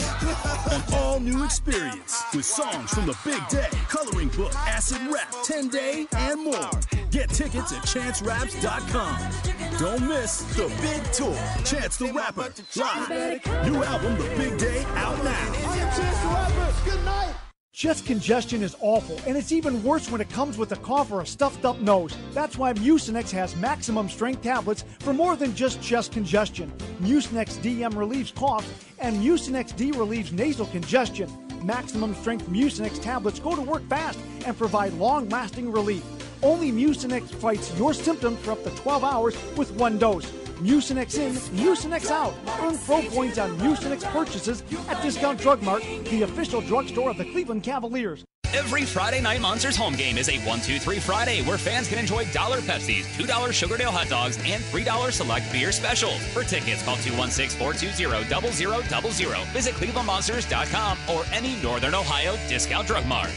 An 0.73 0.83
all 0.93 1.21
new 1.21 1.43
experience 1.43 2.23
with 2.35 2.45
songs 2.45 2.91
from 2.91 3.07
the 3.07 3.17
big 3.25 3.47
day, 3.49 3.71
coloring 3.88 4.29
book, 4.29 4.55
acid 4.57 5.01
rap, 5.11 5.35
10 5.45 5.69
day, 5.69 6.07
and 6.12 6.45
more. 6.45 6.71
Get 7.11 7.31
tickets 7.31 7.73
at 7.73 7.83
chanceraps.com. 7.85 9.79
Don't 9.79 10.07
miss 10.07 10.43
the 10.55 10.69
big 10.83 11.03
tour. 11.12 11.35
Chance 11.64 11.97
the 11.97 12.12
Rapper, 12.12 12.53
live. 12.77 13.71
New 13.71 13.83
album, 13.85 14.19
The 14.19 14.29
Big 14.37 14.59
Day, 14.59 14.85
out 14.97 15.17
now. 15.25 15.53
Chance 15.55 15.97
the 15.97 16.29
Rapper. 16.29 16.91
Good 16.91 17.05
night. 17.07 17.35
Chest 17.79 18.07
congestion 18.07 18.64
is 18.64 18.77
awful, 18.81 19.21
and 19.25 19.37
it's 19.37 19.53
even 19.53 19.81
worse 19.85 20.11
when 20.11 20.21
it 20.21 20.29
comes 20.31 20.59
with 20.59 20.73
a 20.73 20.77
cough 20.79 21.12
or 21.12 21.21
a 21.21 21.27
stuffed 21.27 21.64
up 21.64 21.81
nose. 21.81 22.12
That's 22.33 22.59
why 22.59 22.73
Mucinex 22.73 23.31
has 23.31 23.55
maximum 23.55 24.09
strength 24.09 24.43
tablets 24.43 24.85
for 24.99 25.12
more 25.12 25.37
than 25.37 25.55
just 25.55 25.81
chest 25.81 26.11
congestion. 26.11 26.73
Mucinex 27.01 27.57
DM 27.61 27.97
relieves 27.97 28.33
cough, 28.33 28.67
and 28.99 29.17
Mucinex 29.19 29.77
D 29.77 29.93
relieves 29.93 30.33
nasal 30.33 30.67
congestion. 30.67 31.31
Maximum 31.62 32.17
strength 32.17 32.49
Mucinex 32.49 33.01
tablets 33.01 33.38
go 33.38 33.55
to 33.55 33.62
work 33.62 33.88
fast 33.88 34.19
and 34.45 34.59
provide 34.59 34.93
long 34.95 35.29
lasting 35.29 35.71
relief. 35.71 36.03
Only 36.43 36.73
Mucinex 36.73 37.33
fights 37.37 37.73
your 37.79 37.95
symptoms 37.95 38.41
for 38.41 38.51
up 38.51 38.64
to 38.64 38.71
12 38.71 39.05
hours 39.05 39.37
with 39.57 39.71
one 39.75 39.99
dose. 39.99 40.29
Mucinex 40.59 41.18
in, 41.18 41.33
Mucinex 41.57 42.11
out. 42.11 42.35
Earn 42.61 42.79
Pro 42.79 43.03
Points 43.03 43.38
on 43.38 43.59
Mucinex 43.59 44.05
purchases 44.12 44.62
at 44.88 45.03
Discount 45.03 45.40
Drug 45.40 45.62
Mart, 45.62 45.83
the 46.05 46.23
official 46.23 46.61
drugstore 46.61 47.11
of 47.11 47.16
the 47.16 47.25
Cleveland 47.25 47.62
Cavaliers. 47.62 48.25
Every 48.55 48.85
Friday 48.85 49.21
night 49.21 49.42
Monsters 49.42 49.77
home 49.77 49.94
game 49.94 50.16
is 50.16 50.29
a 50.31 50.38
1 50.38 50.61
2 50.61 50.79
3 50.79 50.99
Friday 51.01 51.42
where 51.42 51.59
fans 51.59 51.87
can 51.87 51.99
enjoy 51.99 52.25
dollar 52.33 52.59
Pepsis, 52.61 53.05
$2 53.16 53.27
Sugardale 53.27 53.90
hot 53.90 54.09
dogs, 54.09 54.38
and 54.44 54.62
$3 54.64 55.12
select 55.12 55.53
beer 55.53 55.71
specials. 55.71 56.18
For 56.29 56.42
tickets, 56.42 56.83
call 56.83 56.97
216 56.97 57.59
420 57.59 59.11
0000. 59.11 59.53
Visit 59.53 59.75
clevelandmonsters.com 59.75 60.99
or 61.11 61.25
any 61.33 61.61
Northern 61.62 61.94
Ohio 61.94 62.37
discount 62.49 62.87
drug 62.87 63.07
mart. 63.07 63.31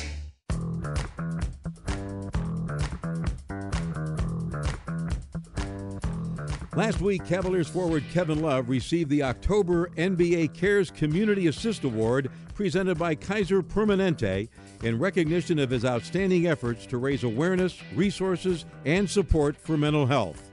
Last 6.73 7.01
week, 7.01 7.25
Cavaliers 7.25 7.67
forward 7.67 8.05
Kevin 8.13 8.41
Love 8.41 8.69
received 8.69 9.09
the 9.09 9.23
October 9.23 9.89
NBA 9.97 10.53
Cares 10.53 10.89
Community 10.89 11.47
Assist 11.47 11.83
Award 11.83 12.31
presented 12.55 12.97
by 12.97 13.13
Kaiser 13.13 13.61
Permanente 13.61 14.47
in 14.81 14.97
recognition 14.97 15.59
of 15.59 15.69
his 15.69 15.83
outstanding 15.83 16.47
efforts 16.47 16.85
to 16.85 16.97
raise 16.97 17.25
awareness, 17.25 17.77
resources, 17.93 18.63
and 18.85 19.09
support 19.09 19.57
for 19.57 19.75
mental 19.75 20.05
health. 20.05 20.49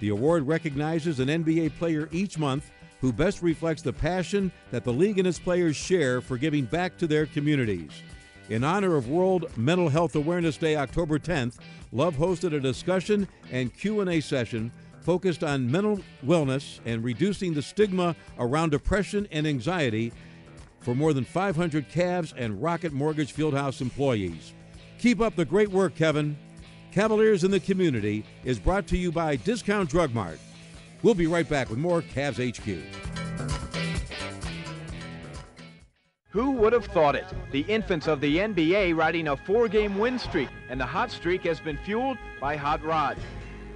The 0.00 0.10
award 0.10 0.46
recognizes 0.46 1.20
an 1.20 1.28
NBA 1.28 1.78
player 1.78 2.06
each 2.12 2.36
month 2.36 2.70
who 3.00 3.10
best 3.10 3.40
reflects 3.40 3.80
the 3.80 3.94
passion 3.94 4.52
that 4.72 4.84
the 4.84 4.92
league 4.92 5.18
and 5.18 5.26
its 5.26 5.38
players 5.38 5.74
share 5.74 6.20
for 6.20 6.36
giving 6.36 6.66
back 6.66 6.98
to 6.98 7.06
their 7.06 7.24
communities. 7.24 7.92
In 8.50 8.62
honor 8.62 8.94
of 8.94 9.08
World 9.08 9.50
Mental 9.56 9.88
Health 9.88 10.16
Awareness 10.16 10.58
Day 10.58 10.76
October 10.76 11.18
10th, 11.18 11.56
Love 11.92 12.16
hosted 12.16 12.52
a 12.52 12.60
discussion 12.60 13.26
and 13.50 13.74
Q&A 13.74 14.20
session 14.20 14.70
focused 15.02 15.42
on 15.42 15.70
mental 15.70 16.00
wellness 16.24 16.80
and 16.84 17.04
reducing 17.04 17.54
the 17.54 17.62
stigma 17.62 18.14
around 18.38 18.70
depression 18.70 19.26
and 19.30 19.46
anxiety 19.46 20.12
for 20.80 20.94
more 20.94 21.12
than 21.12 21.24
500 21.24 21.88
Cavs 21.88 22.32
and 22.36 22.62
Rocket 22.62 22.92
Mortgage 22.92 23.34
Fieldhouse 23.34 23.80
employees. 23.80 24.54
Keep 24.98 25.20
up 25.20 25.36
the 25.36 25.44
great 25.44 25.68
work, 25.68 25.94
Kevin. 25.94 26.36
Cavaliers 26.92 27.44
in 27.44 27.50
the 27.50 27.60
Community 27.60 28.24
is 28.44 28.58
brought 28.58 28.86
to 28.88 28.98
you 28.98 29.10
by 29.10 29.36
Discount 29.36 29.88
Drug 29.88 30.14
Mart. 30.14 30.38
We'll 31.02 31.14
be 31.14 31.26
right 31.26 31.48
back 31.48 31.70
with 31.70 31.78
more 31.78 32.02
Cavs 32.02 32.38
HQ. 32.38 32.78
Who 36.28 36.52
would 36.52 36.72
have 36.72 36.86
thought 36.86 37.14
it? 37.14 37.26
The 37.50 37.60
infants 37.62 38.06
of 38.08 38.20
the 38.20 38.38
NBA 38.38 38.96
riding 38.96 39.28
a 39.28 39.36
four 39.36 39.68
game 39.68 39.98
win 39.98 40.18
streak, 40.18 40.48
and 40.70 40.80
the 40.80 40.86
hot 40.86 41.10
streak 41.10 41.42
has 41.42 41.60
been 41.60 41.78
fueled 41.84 42.16
by 42.40 42.56
Hot 42.56 42.82
Rod. 42.82 43.18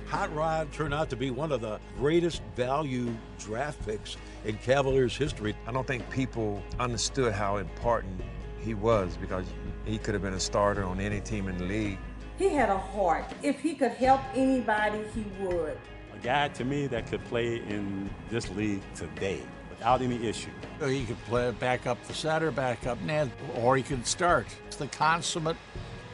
Hot 0.08 0.32
Rod 0.32 0.72
turned 0.72 0.94
out 0.94 1.10
to 1.10 1.16
be 1.16 1.32
one 1.32 1.50
of 1.50 1.60
the 1.60 1.80
greatest 1.98 2.40
value 2.54 3.12
draft 3.40 3.84
picks 3.84 4.16
in 4.44 4.56
Cavaliers 4.58 5.16
history. 5.16 5.56
I 5.66 5.72
don't 5.72 5.86
think 5.86 6.08
people 6.10 6.62
understood 6.78 7.32
how 7.32 7.56
important 7.56 8.20
he 8.60 8.74
was 8.74 9.16
because 9.16 9.46
he 9.84 9.98
could 9.98 10.14
have 10.14 10.22
been 10.22 10.34
a 10.34 10.40
starter 10.40 10.84
on 10.84 11.00
any 11.00 11.20
team 11.20 11.48
in 11.48 11.58
the 11.58 11.64
league. 11.64 11.98
He 12.38 12.50
had 12.50 12.68
a 12.68 12.78
heart. 12.78 13.24
If 13.42 13.60
he 13.60 13.74
could 13.74 13.92
help 13.92 14.20
anybody, 14.34 15.02
he 15.12 15.24
would. 15.40 15.76
A 16.14 16.18
guy 16.22 16.48
to 16.48 16.64
me 16.64 16.86
that 16.86 17.08
could 17.08 17.24
play 17.24 17.56
in 17.56 18.08
this 18.30 18.48
league 18.50 18.82
today 18.94 19.42
without 19.70 20.02
any 20.02 20.24
issue. 20.24 20.50
He 20.86 21.04
could 21.04 21.22
play 21.24 21.50
back 21.50 21.88
up 21.88 22.02
the 22.06 22.14
center, 22.14 22.52
back 22.52 22.86
up 22.86 23.00
net, 23.02 23.28
or 23.56 23.76
he 23.76 23.82
could 23.82 24.06
start. 24.06 24.46
It's 24.68 24.76
the 24.76 24.86
consummate 24.86 25.56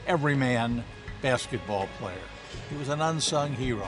everyman 0.06 0.82
basketball 1.20 1.88
player. 1.98 2.16
He 2.72 2.78
was 2.78 2.88
an 2.88 3.02
unsung 3.02 3.52
hero. 3.52 3.86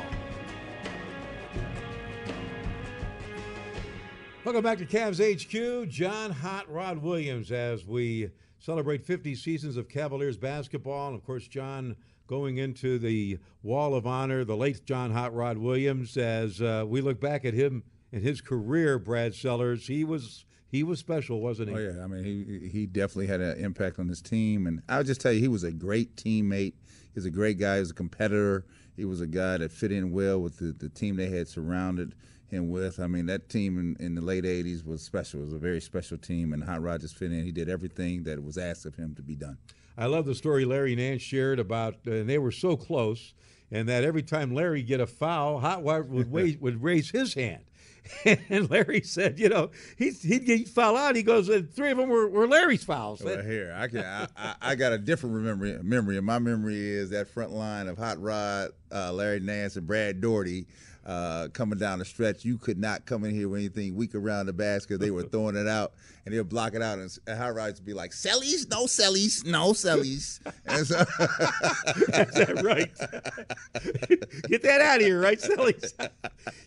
Welcome 4.44 4.62
back 4.62 4.76
to 4.76 4.84
Cavs 4.84 5.22
HQ. 5.22 5.88
John 5.88 6.30
Hot 6.30 6.70
Rod 6.70 6.98
Williams 6.98 7.50
as 7.50 7.86
we 7.86 8.28
celebrate 8.58 9.02
50 9.02 9.36
seasons 9.36 9.78
of 9.78 9.88
Cavaliers 9.88 10.36
basketball. 10.36 11.08
And 11.08 11.16
of 11.16 11.24
course, 11.24 11.48
John 11.48 11.96
going 12.26 12.58
into 12.58 12.98
the 12.98 13.38
Wall 13.62 13.94
of 13.94 14.06
Honor, 14.06 14.44
the 14.44 14.54
late 14.54 14.84
John 14.84 15.12
Hot 15.12 15.34
Rod 15.34 15.56
Williams, 15.56 16.18
as 16.18 16.60
uh, 16.60 16.84
we 16.86 17.00
look 17.00 17.18
back 17.18 17.46
at 17.46 17.54
him 17.54 17.84
and 18.12 18.22
his 18.22 18.42
career, 18.42 18.98
Brad 18.98 19.34
Sellers, 19.34 19.86
he 19.86 20.04
was 20.04 20.44
he 20.68 20.82
was 20.82 20.98
special, 20.98 21.40
wasn't 21.40 21.70
he? 21.70 21.74
Oh 21.74 21.78
yeah, 21.78 22.04
I 22.04 22.06
mean 22.06 22.22
he 22.22 22.68
he 22.68 22.84
definitely 22.84 23.28
had 23.28 23.40
an 23.40 23.56
impact 23.58 23.98
on 23.98 24.08
his 24.08 24.20
team, 24.20 24.66
and 24.66 24.82
I'll 24.90 25.04
just 25.04 25.22
tell 25.22 25.32
you, 25.32 25.40
he 25.40 25.48
was 25.48 25.64
a 25.64 25.72
great 25.72 26.16
teammate. 26.16 26.74
He 27.14 27.18
was 27.18 27.26
a 27.26 27.30
great 27.30 27.58
guy. 27.58 27.78
He's 27.78 27.92
a 27.92 27.94
competitor. 27.94 28.66
He 28.96 29.04
was 29.04 29.20
a 29.20 29.26
guy 29.26 29.58
that 29.58 29.70
fit 29.70 29.92
in 29.92 30.10
well 30.10 30.40
with 30.40 30.58
the, 30.58 30.72
the 30.72 30.88
team 30.88 31.16
they 31.16 31.30
had 31.30 31.46
surrounded 31.48 32.14
him 32.48 32.70
with. 32.70 32.98
I 32.98 33.06
mean, 33.06 33.26
that 33.26 33.48
team 33.48 33.78
in, 33.78 34.04
in 34.04 34.14
the 34.16 34.20
late 34.20 34.44
'80s 34.44 34.84
was 34.84 35.02
special. 35.02 35.40
It 35.40 35.44
was 35.44 35.52
a 35.52 35.58
very 35.58 35.80
special 35.80 36.18
team, 36.18 36.52
and 36.52 36.64
Hot 36.64 36.82
just 37.00 37.16
fit 37.16 37.32
in. 37.32 37.44
He 37.44 37.52
did 37.52 37.68
everything 37.68 38.24
that 38.24 38.42
was 38.42 38.58
asked 38.58 38.84
of 38.84 38.96
him 38.96 39.14
to 39.14 39.22
be 39.22 39.36
done. 39.36 39.58
I 39.96 40.06
love 40.06 40.26
the 40.26 40.34
story 40.34 40.64
Larry 40.64 40.96
Nance 40.96 41.22
shared 41.22 41.60
about, 41.60 42.04
and 42.04 42.28
they 42.28 42.38
were 42.38 42.50
so 42.50 42.76
close, 42.76 43.32
and 43.74 43.88
that 43.88 44.04
every 44.04 44.22
time 44.22 44.54
Larry 44.54 44.82
get 44.82 45.00
a 45.00 45.06
foul, 45.06 45.58
Hot 45.58 45.84
Rod 45.84 46.08
would, 46.08 46.30
wait, 46.32 46.62
would 46.62 46.82
raise 46.82 47.10
his 47.10 47.34
hand. 47.34 47.64
And 48.26 48.68
Larry 48.68 49.00
said, 49.00 49.40
you 49.40 49.48
know, 49.48 49.70
he'd, 49.96 50.12
he'd 50.16 50.44
get 50.44 50.68
foul 50.68 50.94
out. 50.94 51.16
He 51.16 51.22
goes, 51.22 51.48
three 51.74 51.90
of 51.90 51.96
them 51.96 52.10
were, 52.10 52.28
were 52.28 52.46
Larry's 52.46 52.84
fouls. 52.84 53.22
Well, 53.22 53.42
here 53.42 53.74
I 53.74 53.88
can 53.88 54.00
I, 54.00 54.26
I, 54.36 54.54
I, 54.60 54.74
got 54.74 54.92
a 54.92 54.98
different 54.98 55.36
memory. 55.36 55.78
Memory, 55.82 56.18
and 56.18 56.26
my 56.26 56.38
memory 56.38 56.86
is 56.86 57.08
that 57.10 57.28
front 57.28 57.52
line 57.52 57.88
of 57.88 57.96
Hot 57.96 58.20
Rod, 58.20 58.72
uh, 58.92 59.10
Larry 59.10 59.40
Nance, 59.40 59.76
and 59.76 59.86
Brad 59.86 60.20
Daugherty. 60.20 60.66
Uh, 61.06 61.48
coming 61.52 61.78
down 61.78 61.98
the 61.98 62.04
stretch, 62.04 62.46
you 62.46 62.56
could 62.56 62.78
not 62.78 63.04
come 63.04 63.24
in 63.24 63.34
here 63.34 63.46
with 63.46 63.60
anything 63.60 63.94
weak 63.94 64.14
around 64.14 64.46
the 64.46 64.52
basket. 64.54 65.00
They 65.00 65.10
were 65.10 65.22
throwing 65.30 65.54
it 65.54 65.68
out, 65.68 65.92
and 66.24 66.34
they'll 66.34 66.44
block 66.44 66.74
it 66.74 66.80
out. 66.80 66.98
And, 66.98 67.14
and 67.26 67.38
Hot 67.38 67.54
Rod 67.54 67.74
would 67.74 67.84
be 67.84 67.92
like, 67.92 68.12
"Sellies, 68.12 68.70
no 68.70 68.84
sellies, 68.84 69.44
no 69.44 69.72
sellies." 69.72 70.40
and 70.66 70.86
so, 70.86 71.04
That's 72.08 72.34
that 72.34 72.62
right. 72.64 72.90
Get 74.48 74.62
that 74.62 74.80
out 74.80 75.00
of 75.00 75.02
here, 75.02 75.20
right, 75.20 75.38
Sellies? 75.38 75.92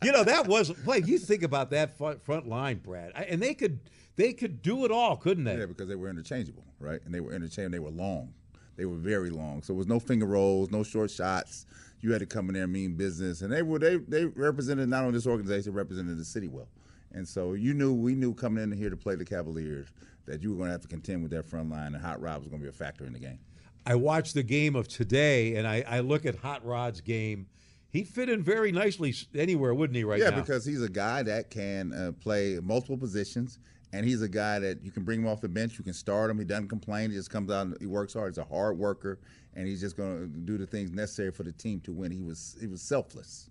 you 0.04 0.12
know 0.12 0.24
that 0.24 0.48
was 0.48 0.72
like 0.86 1.08
you 1.08 1.18
think 1.18 1.42
about 1.42 1.72
that 1.72 1.98
front, 1.98 2.22
front 2.24 2.48
line, 2.48 2.78
Brad, 2.78 3.14
I, 3.16 3.24
and 3.24 3.42
they 3.42 3.56
could 3.56 3.80
they 4.18 4.34
could 4.34 4.62
do 4.62 4.86
it 4.86 4.92
all, 4.92 5.16
couldn't 5.18 5.46
they? 5.46 5.58
Yeah, 5.58 5.66
because 5.66 5.88
they 5.88 5.96
were 5.96 6.10
interchangeable, 6.10 6.64
right? 6.80 7.00
And 7.06 7.14
they 7.14 7.22
were 7.22 7.34
interchangeable. 7.34 7.72
They 7.72 7.80
were 7.80 8.04
long. 8.04 8.34
They 8.76 8.86
were 8.86 8.96
very 8.96 9.32
long. 9.32 9.64
So 9.64 9.74
it 9.74 9.78
was 9.78 9.88
no 9.88 10.00
finger 10.00 10.28
rolls, 10.28 10.70
no 10.70 10.84
short 10.84 11.10
shots. 11.10 11.66
You 12.02 12.12
had 12.12 12.20
to 12.20 12.26
come 12.26 12.48
in 12.50 12.54
there 12.54 12.64
and 12.64 12.74
mean 12.74 12.96
business. 12.96 13.42
And 13.42 13.52
they 13.52 13.64
were 13.64 13.80
they 13.80 13.98
they 13.98 14.26
represented 14.26 14.88
not 14.90 15.04
only 15.04 15.14
this 15.14 15.28
organization, 15.28 15.74
represented 15.74 16.18
the 16.18 16.26
city 16.26 16.48
well. 16.48 16.70
And 17.14 17.28
so 17.28 17.54
you 17.54 17.74
knew 17.74 17.94
we 17.94 18.16
knew 18.16 18.34
coming 18.34 18.64
in 18.64 18.72
here 18.72 18.90
to 18.90 18.98
play 18.98 19.16
the 19.16 19.26
Cavaliers 19.26 19.88
that 20.26 20.44
you 20.44 20.52
were 20.52 20.58
going 20.58 20.68
to 20.68 20.74
have 20.74 20.82
to 20.82 20.88
contend 20.88 21.24
with 21.24 21.32
that 21.32 21.46
front 21.46 21.70
line, 21.70 21.96
and 21.96 22.04
Hot 22.04 22.22
Rod 22.22 22.40
was 22.40 22.48
going 22.48 22.60
to 22.60 22.66
be 22.66 22.70
a 22.70 22.74
factor 22.74 23.06
in 23.06 23.14
the 23.14 23.20
game. 23.20 23.40
I 23.86 23.96
watched 23.96 24.34
the 24.34 24.44
game 24.44 24.76
of 24.76 24.90
today, 24.90 25.56
and 25.56 25.66
I, 25.66 25.84
I 25.88 26.00
look 26.02 26.26
at 26.26 26.36
Hot 26.36 26.66
Rod's 26.66 27.00
game. 27.00 27.48
He 27.90 28.04
fit 28.04 28.28
in 28.28 28.44
very 28.44 28.74
nicely 28.74 29.16
anywhere, 29.34 29.74
wouldn't 29.74 29.96
he? 29.96 30.04
Right 30.04 30.20
yeah, 30.20 30.32
now, 30.32 30.42
because 30.42 30.66
he's 30.66 30.84
a 30.84 30.90
guy 30.90 31.24
that 31.24 31.50
can 31.50 31.94
uh, 31.94 32.12
play 32.22 32.60
multiple 32.62 32.98
positions, 32.98 33.60
and 33.94 34.06
he's 34.06 34.22
a 34.22 34.28
guy 34.28 34.60
that 34.60 34.84
you 34.84 34.92
can 34.92 35.04
bring 35.04 35.22
him 35.22 35.28
off 35.28 35.40
the 35.40 35.48
bench. 35.48 35.78
You 35.78 35.86
can 35.86 35.94
start 35.94 36.30
him. 36.30 36.38
He 36.38 36.44
doesn't 36.44 36.68
complain. 36.68 37.12
He 37.12 37.16
just 37.16 37.30
comes 37.30 37.50
out. 37.50 37.68
and 37.68 37.78
He 37.80 37.86
works 37.86 38.14
hard. 38.14 38.34
He's 38.34 38.38
a 38.38 38.44
hard 38.44 38.78
worker, 38.78 39.20
and 39.58 39.68
he's 39.68 39.82
just 39.82 39.98
going 39.98 40.20
to 40.20 40.28
do 40.28 40.58
the 40.58 40.68
things 40.68 40.92
necessary 40.92 41.32
for 41.32 41.44
the 41.44 41.52
team 41.52 41.82
to 41.82 41.92
win. 41.92 42.12
He 42.12 42.22
was 42.22 42.56
he 42.62 42.68
was 42.68 42.82
selfless. 42.82 43.50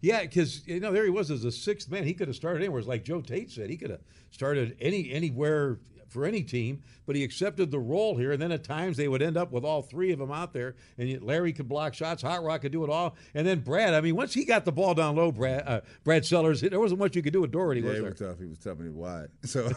Yeah, 0.00 0.22
because 0.22 0.66
you 0.66 0.80
know 0.80 0.90
there 0.90 1.04
he 1.04 1.10
was 1.10 1.30
as 1.30 1.44
a 1.44 1.52
sixth 1.52 1.90
man. 1.90 2.04
He 2.04 2.14
could 2.14 2.28
have 2.28 2.36
started 2.36 2.60
anywhere. 2.60 2.80
It's 2.80 2.88
like 2.88 3.04
Joe 3.04 3.20
Tait 3.20 3.50
said, 3.50 3.70
he 3.70 3.76
could 3.76 3.90
have 3.90 4.00
started 4.30 4.76
any 4.80 5.12
anywhere 5.12 5.78
for 6.08 6.24
any 6.24 6.42
team, 6.42 6.82
but 7.06 7.16
he 7.16 7.24
accepted 7.24 7.70
the 7.70 7.78
role 7.78 8.16
here. 8.16 8.32
And 8.32 8.40
then 8.40 8.52
at 8.52 8.62
times 8.64 8.96
they 8.96 9.08
would 9.08 9.20
end 9.20 9.36
up 9.36 9.50
with 9.50 9.64
all 9.64 9.82
three 9.82 10.12
of 10.12 10.18
them 10.18 10.30
out 10.30 10.52
there, 10.52 10.76
and 10.96 11.22
Larry 11.22 11.52
could 11.52 11.68
block 11.68 11.92
shots, 11.92 12.22
Hot 12.22 12.42
Rod 12.42 12.60
could 12.60 12.72
do 12.72 12.84
it 12.84 12.90
all, 12.90 13.16
and 13.34 13.46
then 13.46 13.60
Brad. 13.60 13.94
I 13.94 14.00
mean, 14.00 14.16
once 14.16 14.32
he 14.32 14.44
got 14.44 14.64
the 14.64 14.72
ball 14.72 14.94
down 14.94 15.16
low, 15.16 15.30
Brad 15.30 15.64
uh, 15.66 15.80
Brad 16.04 16.24
Sellers, 16.24 16.62
there 16.62 16.80
wasn't 16.80 17.00
much 17.00 17.16
you 17.16 17.22
could 17.22 17.32
do 17.32 17.42
with 17.42 17.52
Daugherty. 17.52 17.80
Yeah, 17.80 17.88
was 17.88 17.96
he 17.96 18.00
there? 18.00 18.10
was 18.10 18.18
tough. 18.18 18.38
He 18.38 18.46
was 18.46 18.58
tough 18.58 18.78
and 18.78 18.84
he 18.84 18.88
was 18.88 18.96
wide. 18.96 19.28
So, 19.44 19.68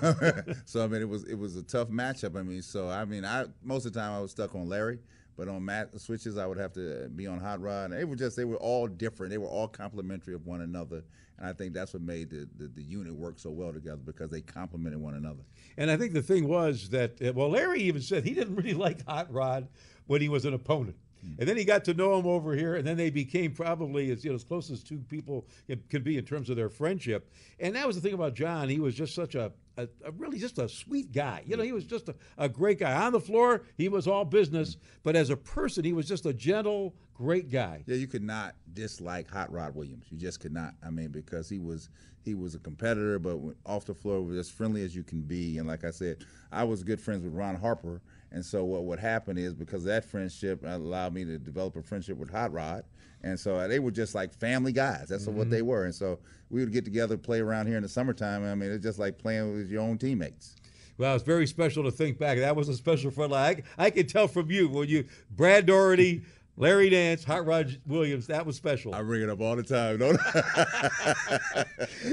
so 0.66 0.84
I 0.84 0.88
mean, 0.88 1.02
it 1.02 1.10
was 1.10 1.26
it 1.26 1.36
was 1.36 1.58
a 1.58 1.64
tough 1.64 1.90
matchup. 1.90 2.38
I 2.38 2.44
mean, 2.44 2.62
so 2.62 2.90
I 2.90 3.04
mean, 3.04 3.26
I 3.26 3.46
most 3.64 3.86
of 3.86 3.94
the 3.94 4.00
time 4.00 4.14
I 4.14 4.22
was 4.22 4.32
stuck 4.32 4.56
on 4.56 4.70
Larry, 4.70 5.00
but 5.38 5.48
on 5.48 5.64
mat 5.64 5.90
switches 6.00 6.38
I 6.38 6.46
would 6.48 6.58
have 6.58 6.74
to 6.74 7.08
be 7.10 7.28
on 7.28 7.40
Hot 7.40 7.62
Rod. 7.62 7.92
And 7.92 8.00
they 8.00 8.06
were 8.06 8.16
just 8.16 8.36
they 8.36 8.46
were 8.46 8.58
all 8.58 8.88
different. 8.88 9.32
They 9.32 9.38
were 9.38 9.48
all 9.48 9.68
complementary 9.68 10.34
of 10.34 10.46
one 10.46 10.62
another, 10.62 11.04
and 11.38 11.48
I 11.48 11.54
think 11.54 11.74
that's 11.74 11.94
what 11.94 12.02
made 12.02 12.30
the 12.30 12.48
the, 12.58 12.68
the 12.68 12.84
unit 12.84 13.14
work 13.14 13.40
so 13.40 13.52
well 13.52 13.72
together 13.72 14.02
because 14.04 14.32
they 14.32 14.42
complemented 14.42 15.00
one 15.00 15.14
another. 15.14 15.44
And 15.78 15.92
I 15.92 15.98
think 15.98 16.14
the 16.14 16.22
thing 16.22 16.48
was 16.48 16.90
that, 16.90 17.22
uh, 17.22 17.32
well, 17.34 17.50
Larry 17.50 17.82
even 17.82 18.02
said 18.02 18.24
he 18.24 18.34
didn't 18.34 18.56
really 18.56 18.74
like 18.88 19.06
Hot 19.06 19.32
Rod 19.32 19.68
when 20.08 20.22
he 20.22 20.30
was 20.30 20.46
an 20.46 20.54
opponent. 20.54 20.98
And 21.40 21.50
then 21.50 21.58
he 21.58 21.66
got 21.66 21.84
to 21.86 21.94
know 21.94 22.18
him 22.18 22.28
over 22.28 22.56
here, 22.56 22.76
and 22.76 22.88
then 22.88 22.96
they 22.96 23.10
became 23.10 23.52
probably 23.52 24.12
as 24.12 24.24
you 24.24 24.30
know 24.30 24.36
as 24.36 24.44
close 24.44 24.70
as 24.70 24.84
two 24.84 25.00
people 25.10 25.46
can 25.90 26.04
be 26.04 26.18
in 26.18 26.26
terms 26.26 26.50
of 26.50 26.56
their 26.56 26.70
friendship. 26.70 27.32
And 27.60 27.76
that 27.76 27.86
was 27.86 27.96
the 27.96 28.02
thing 28.02 28.14
about 28.14 28.34
John; 28.34 28.70
he 28.70 28.80
was 28.80 28.96
just 28.96 29.14
such 29.14 29.36
a, 29.36 29.52
a, 29.78 29.88
a 30.06 30.12
really 30.12 30.40
just 30.40 30.58
a 30.58 30.68
sweet 30.68 31.12
guy. 31.12 31.44
You 31.46 31.58
know, 31.58 31.64
he 31.64 31.72
was 31.72 31.86
just 31.86 32.10
a, 32.10 32.16
a 32.38 32.50
great 32.50 32.80
guy 32.80 32.94
on 33.06 33.12
the 33.14 33.20
floor. 33.20 33.64
He 33.78 33.90
was 33.90 34.08
all 34.08 34.26
business, 34.26 34.76
mm-hmm. 34.76 34.86
but 35.04 35.16
as 35.16 35.30
a 35.30 35.38
person, 35.38 35.86
he 35.86 35.94
was 35.94 36.08
just 36.08 36.26
a 36.26 36.34
gentle, 36.34 36.96
great 37.14 37.50
guy. 37.50 37.84
Yeah, 37.86 37.96
you 37.96 38.08
could 38.08 38.24
not 38.24 38.56
dislike 38.74 39.30
Hot 39.30 39.52
Rod 39.52 39.76
Williams. 39.76 40.06
You 40.10 40.18
just 40.18 40.40
could 40.40 40.54
not. 40.54 40.74
I 40.86 40.90
mean, 40.90 41.10
because 41.10 41.50
he 41.50 41.60
was 41.60 41.90
he 42.24 42.36
was 42.36 42.56
a 42.56 42.60
competitor, 42.60 43.20
but 43.20 43.40
off 43.66 43.86
the 43.86 43.94
floor 43.94 44.22
was 44.22 44.38
as 44.38 44.50
friendly 44.50 44.84
as 44.84 44.96
you 44.96 45.04
can 45.04 45.22
be. 45.22 45.58
And 45.60 45.68
like 45.68 45.86
I 45.86 45.92
said, 45.92 46.26
I 46.52 46.64
was 46.66 46.84
good 46.84 47.00
friends 47.00 47.24
with 47.24 47.34
Ron 47.34 47.56
Harper, 47.56 48.02
and 48.32 48.44
so 48.46 48.64
what 48.66 48.86
would 48.86 49.00
happen 49.00 49.38
is 49.38 49.54
because 49.54 49.84
that 49.86 50.06
friendship 50.06 50.64
allowed 50.66 51.14
me 51.14 51.24
to 51.26 51.38
develop 51.38 51.76
a 51.76 51.82
friendship 51.82 52.18
with 52.18 52.30
Hot 52.32 52.52
Rod. 52.52 52.84
And 53.24 53.40
so 53.40 53.68
they 53.68 53.80
were 53.80 53.90
just 53.92 54.14
like 54.14 54.32
family 54.34 54.72
guys. 54.72 55.08
That's 55.10 55.26
what 55.26 55.48
Mhm. 55.48 55.50
they 55.50 55.62
were. 55.64 55.86
And 55.86 55.96
so 55.96 56.20
we 56.52 56.60
would 56.60 56.72
get 56.72 56.86
together, 56.86 57.18
play 57.18 57.40
around 57.40 57.66
here 57.68 57.78
in 57.78 57.84
the 57.84 57.90
summertime. 57.90 58.44
I 58.44 58.54
mean, 58.54 58.70
it's 58.72 58.84
just 58.84 59.00
like 59.00 59.18
playing 59.18 59.54
with 59.54 59.70
your 59.72 59.82
own 59.82 59.98
teammates. 59.98 60.56
Well, 61.00 61.16
it's 61.16 61.24
very 61.24 61.48
special 61.48 61.84
to 61.84 61.92
think 61.92 62.20
back. 62.20 62.38
That 62.38 62.56
was 62.56 62.70
a 62.70 62.76
special 62.76 63.10
friend. 63.12 63.34
I, 63.34 63.64
I 63.78 63.90
can 63.90 64.06
tell 64.08 64.28
from 64.28 64.52
you 64.52 64.68
when 64.70 64.88
you 64.88 65.06
Brad 65.32 65.66
Daugherty, 65.66 66.22
Larry 66.60 66.90
Nance, 66.90 67.24
Hot 67.24 67.46
Rod 67.46 67.80
Williams. 67.86 68.26
That 68.28 68.48
was 68.48 68.56
special. 68.56 68.96
I 68.96 69.04
bring 69.04 69.22
it 69.22 69.30
up 69.30 69.40
all 69.40 69.56
the 69.56 69.62
time, 69.62 70.00
don't 70.00 70.20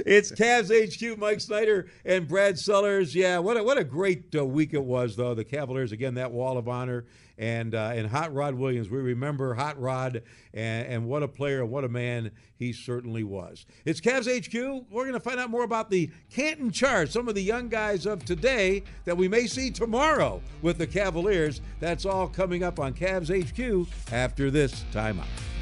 it's 0.07 0.31
Cavs 0.31 0.71
HQ, 0.71 1.19
Mike 1.19 1.41
Snyder 1.41 1.87
and 2.05 2.29
Brad 2.29 2.59
Sellers. 2.59 3.15
Yeah, 3.15 3.39
what 3.39 3.57
a, 3.57 3.65
what 3.65 3.79
a 3.79 3.85
great 3.85 4.35
uh, 4.37 4.45
week 4.45 4.75
it 4.75 4.85
was, 4.85 5.17
though. 5.17 5.35
The 5.35 5.45
Cavaliers 5.45 5.93
again, 5.93 6.15
that 6.15 6.31
wall 6.31 6.59
of 6.59 6.69
honor, 6.69 7.07
and 7.39 7.75
uh, 7.75 7.93
and 7.95 8.09
Hot 8.09 8.33
Rod 8.35 8.55
Williams. 8.55 8.91
We 8.91 8.99
remember 8.99 9.55
Hot 9.55 9.81
Rod, 9.81 10.23
and, 10.53 10.87
and 10.87 11.07
what 11.07 11.23
a 11.23 11.29
player, 11.29 11.63
and 11.63 11.71
what 11.71 11.85
a 11.85 11.89
man 11.89 12.31
he 12.57 12.73
certainly 12.73 13.25
was. 13.25 13.67
It's 13.85 14.01
Cavs 14.01 14.27
HQ. 14.27 14.87
We're 14.91 15.03
going 15.03 15.15
to 15.15 15.21
find 15.21 15.41
out 15.41 15.51
more 15.51 15.65
about 15.65 15.91
the 15.91 16.11
Canton 16.31 16.71
Charge, 16.71 17.11
some 17.11 17.29
of 17.29 17.35
the 17.35 17.43
young 17.43 17.69
guys 17.69 18.07
of 18.07 18.25
today 18.25 18.83
that 19.05 19.17
we 19.17 19.29
may 19.29 19.47
see 19.47 19.71
tomorrow 19.71 20.41
with 20.63 20.79
the 20.79 20.87
Cavaliers. 20.87 21.61
That's 21.81 22.07
all 22.07 22.29
coming 22.29 22.63
up 22.63 22.79
on 22.79 22.95
Cavs 22.95 23.31
HQ 23.31 23.89
after 24.13 24.51
this 24.51 24.85
timeout. 24.93 25.54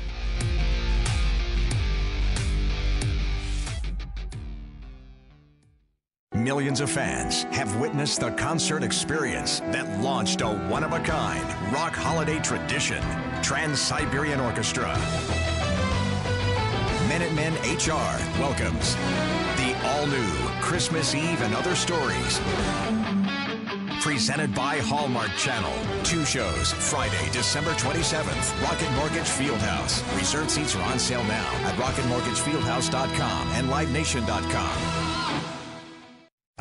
Millions 6.34 6.80
of 6.80 6.90
fans 6.90 7.42
have 7.50 7.76
witnessed 7.76 8.20
the 8.20 8.30
concert 8.30 8.82
experience 8.82 9.60
that 9.70 10.00
launched 10.00 10.40
a 10.40 10.48
one 10.70 10.82
of 10.82 10.94
a 10.94 11.00
kind 11.00 11.44
rock 11.70 11.92
holiday 11.92 12.38
tradition 12.38 13.02
Trans 13.42 13.78
Siberian 13.78 14.40
Orchestra. 14.40 14.98
Minutemen 17.06 17.52
HR 17.64 18.16
welcomes 18.40 18.94
the 19.60 19.76
all 19.84 20.06
new 20.06 20.32
Christmas 20.62 21.14
Eve 21.14 21.42
and 21.42 21.54
Other 21.54 21.74
Stories. 21.74 22.40
Presented 24.00 24.54
by 24.54 24.78
Hallmark 24.78 25.28
Channel. 25.36 25.72
Two 26.02 26.24
shows, 26.24 26.72
Friday, 26.72 27.28
December 27.30 27.72
27th, 27.72 28.62
Rocket 28.62 28.90
Mortgage 28.92 29.28
Fieldhouse. 29.28 30.02
Reserved 30.16 30.50
seats 30.50 30.74
are 30.76 30.82
on 30.90 30.98
sale 30.98 31.24
now 31.24 31.50
at 31.66 31.74
rocketmortgagefieldhouse.com 31.74 33.48
and 33.52 33.68
livenation.com. 33.68 35.01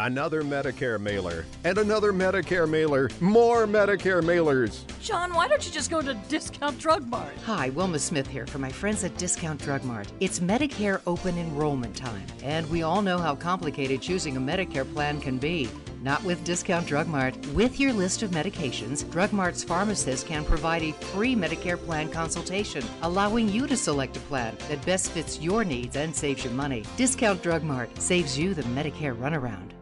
Another 0.01 0.41
Medicare 0.41 0.99
mailer 0.99 1.45
and 1.63 1.77
another 1.77 2.11
Medicare 2.11 2.67
mailer. 2.67 3.07
More 3.19 3.67
Medicare 3.67 4.23
mailers. 4.23 4.81
John, 4.99 5.31
why 5.35 5.47
don't 5.47 5.63
you 5.63 5.71
just 5.71 5.91
go 5.91 6.01
to 6.01 6.15
Discount 6.27 6.79
Drug 6.79 7.07
Mart? 7.07 7.35
Hi, 7.45 7.69
Wilma 7.69 7.99
Smith 7.99 8.25
here 8.25 8.47
for 8.47 8.57
my 8.57 8.71
friends 8.71 9.03
at 9.03 9.15
Discount 9.17 9.61
Drug 9.61 9.83
Mart. 9.83 10.07
It's 10.19 10.39
Medicare 10.39 11.01
open 11.05 11.37
enrollment 11.37 11.95
time, 11.95 12.25
and 12.41 12.67
we 12.71 12.81
all 12.81 13.03
know 13.03 13.19
how 13.19 13.35
complicated 13.35 14.01
choosing 14.01 14.37
a 14.37 14.39
Medicare 14.39 14.91
plan 14.91 15.21
can 15.21 15.37
be. 15.37 15.69
Not 16.01 16.23
with 16.23 16.43
Discount 16.43 16.87
Drug 16.87 17.07
Mart. 17.07 17.37
With 17.49 17.79
your 17.79 17.93
list 17.93 18.23
of 18.23 18.31
medications, 18.31 19.07
Drug 19.11 19.31
Mart's 19.31 19.63
pharmacist 19.63 20.25
can 20.25 20.43
provide 20.43 20.81
a 20.81 20.93
free 20.93 21.35
Medicare 21.35 21.77
plan 21.77 22.09
consultation, 22.09 22.83
allowing 23.03 23.49
you 23.49 23.67
to 23.67 23.77
select 23.77 24.17
a 24.17 24.21
plan 24.21 24.57
that 24.67 24.83
best 24.83 25.11
fits 25.11 25.39
your 25.39 25.63
needs 25.63 25.95
and 25.95 26.15
saves 26.15 26.43
you 26.43 26.49
money. 26.49 26.83
Discount 26.97 27.43
Drug 27.43 27.61
Mart 27.61 27.95
saves 28.01 28.35
you 28.35 28.55
the 28.55 28.63
Medicare 28.63 29.15
runaround. 29.15 29.73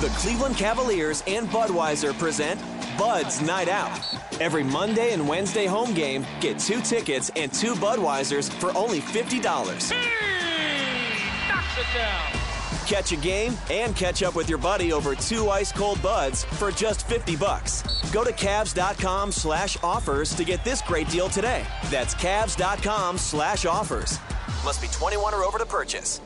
The 0.00 0.08
Cleveland 0.10 0.56
Cavaliers 0.56 1.24
and 1.26 1.48
Budweiser 1.48 2.16
present 2.16 2.60
Bud's 2.96 3.42
Night 3.42 3.68
Out. 3.68 3.98
Every 4.40 4.62
Monday 4.62 5.12
and 5.12 5.28
Wednesday 5.28 5.66
home 5.66 5.92
game, 5.92 6.24
get 6.38 6.60
two 6.60 6.80
tickets 6.82 7.32
and 7.34 7.52
two 7.52 7.74
Budweisers 7.74 8.48
for 8.48 8.72
only 8.78 9.00
$50. 9.00 9.42
Knocks 9.42 9.90
it 11.76 11.86
down. 11.92 12.32
Catch 12.86 13.10
a 13.10 13.16
game 13.16 13.56
and 13.72 13.96
catch 13.96 14.22
up 14.22 14.36
with 14.36 14.48
your 14.48 14.58
buddy 14.58 14.92
over 14.92 15.16
two 15.16 15.50
ice 15.50 15.72
cold 15.72 16.00
buds 16.00 16.44
for 16.44 16.70
just 16.70 17.04
50 17.08 17.34
bucks. 17.34 17.82
Go 18.12 18.22
to 18.22 18.32
Cavs.com 18.32 19.32
slash 19.32 19.76
offers 19.82 20.32
to 20.36 20.44
get 20.44 20.62
this 20.62 20.80
great 20.80 21.08
deal 21.08 21.28
today. 21.28 21.66
That's 21.90 22.14
Cavs.com 22.14 23.18
slash 23.18 23.66
offers. 23.66 24.20
Must 24.64 24.80
be 24.80 24.86
21 24.92 25.34
or 25.34 25.42
over 25.42 25.58
to 25.58 25.66
purchase. 25.66 26.20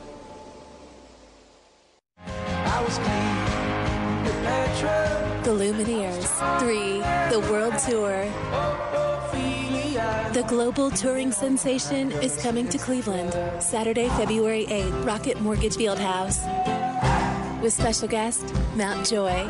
The 4.43 5.51
Lumineers 5.51 6.59
3, 6.59 6.99
the 7.31 7.39
World 7.51 7.77
Tour. 7.79 8.25
The 10.33 10.43
global 10.49 10.89
touring 10.91 11.31
sensation 11.31 12.11
is 12.11 12.35
coming 12.41 12.67
to 12.69 12.77
Cleveland 12.77 13.33
Saturday, 13.63 14.09
February 14.09 14.65
8th, 14.65 15.05
Rocket 15.05 15.39
Mortgage 15.39 15.75
Fieldhouse. 15.75 16.41
With 17.61 17.71
special 17.71 18.09
guest, 18.09 18.53
Mount 18.75 19.07
Joy. 19.07 19.47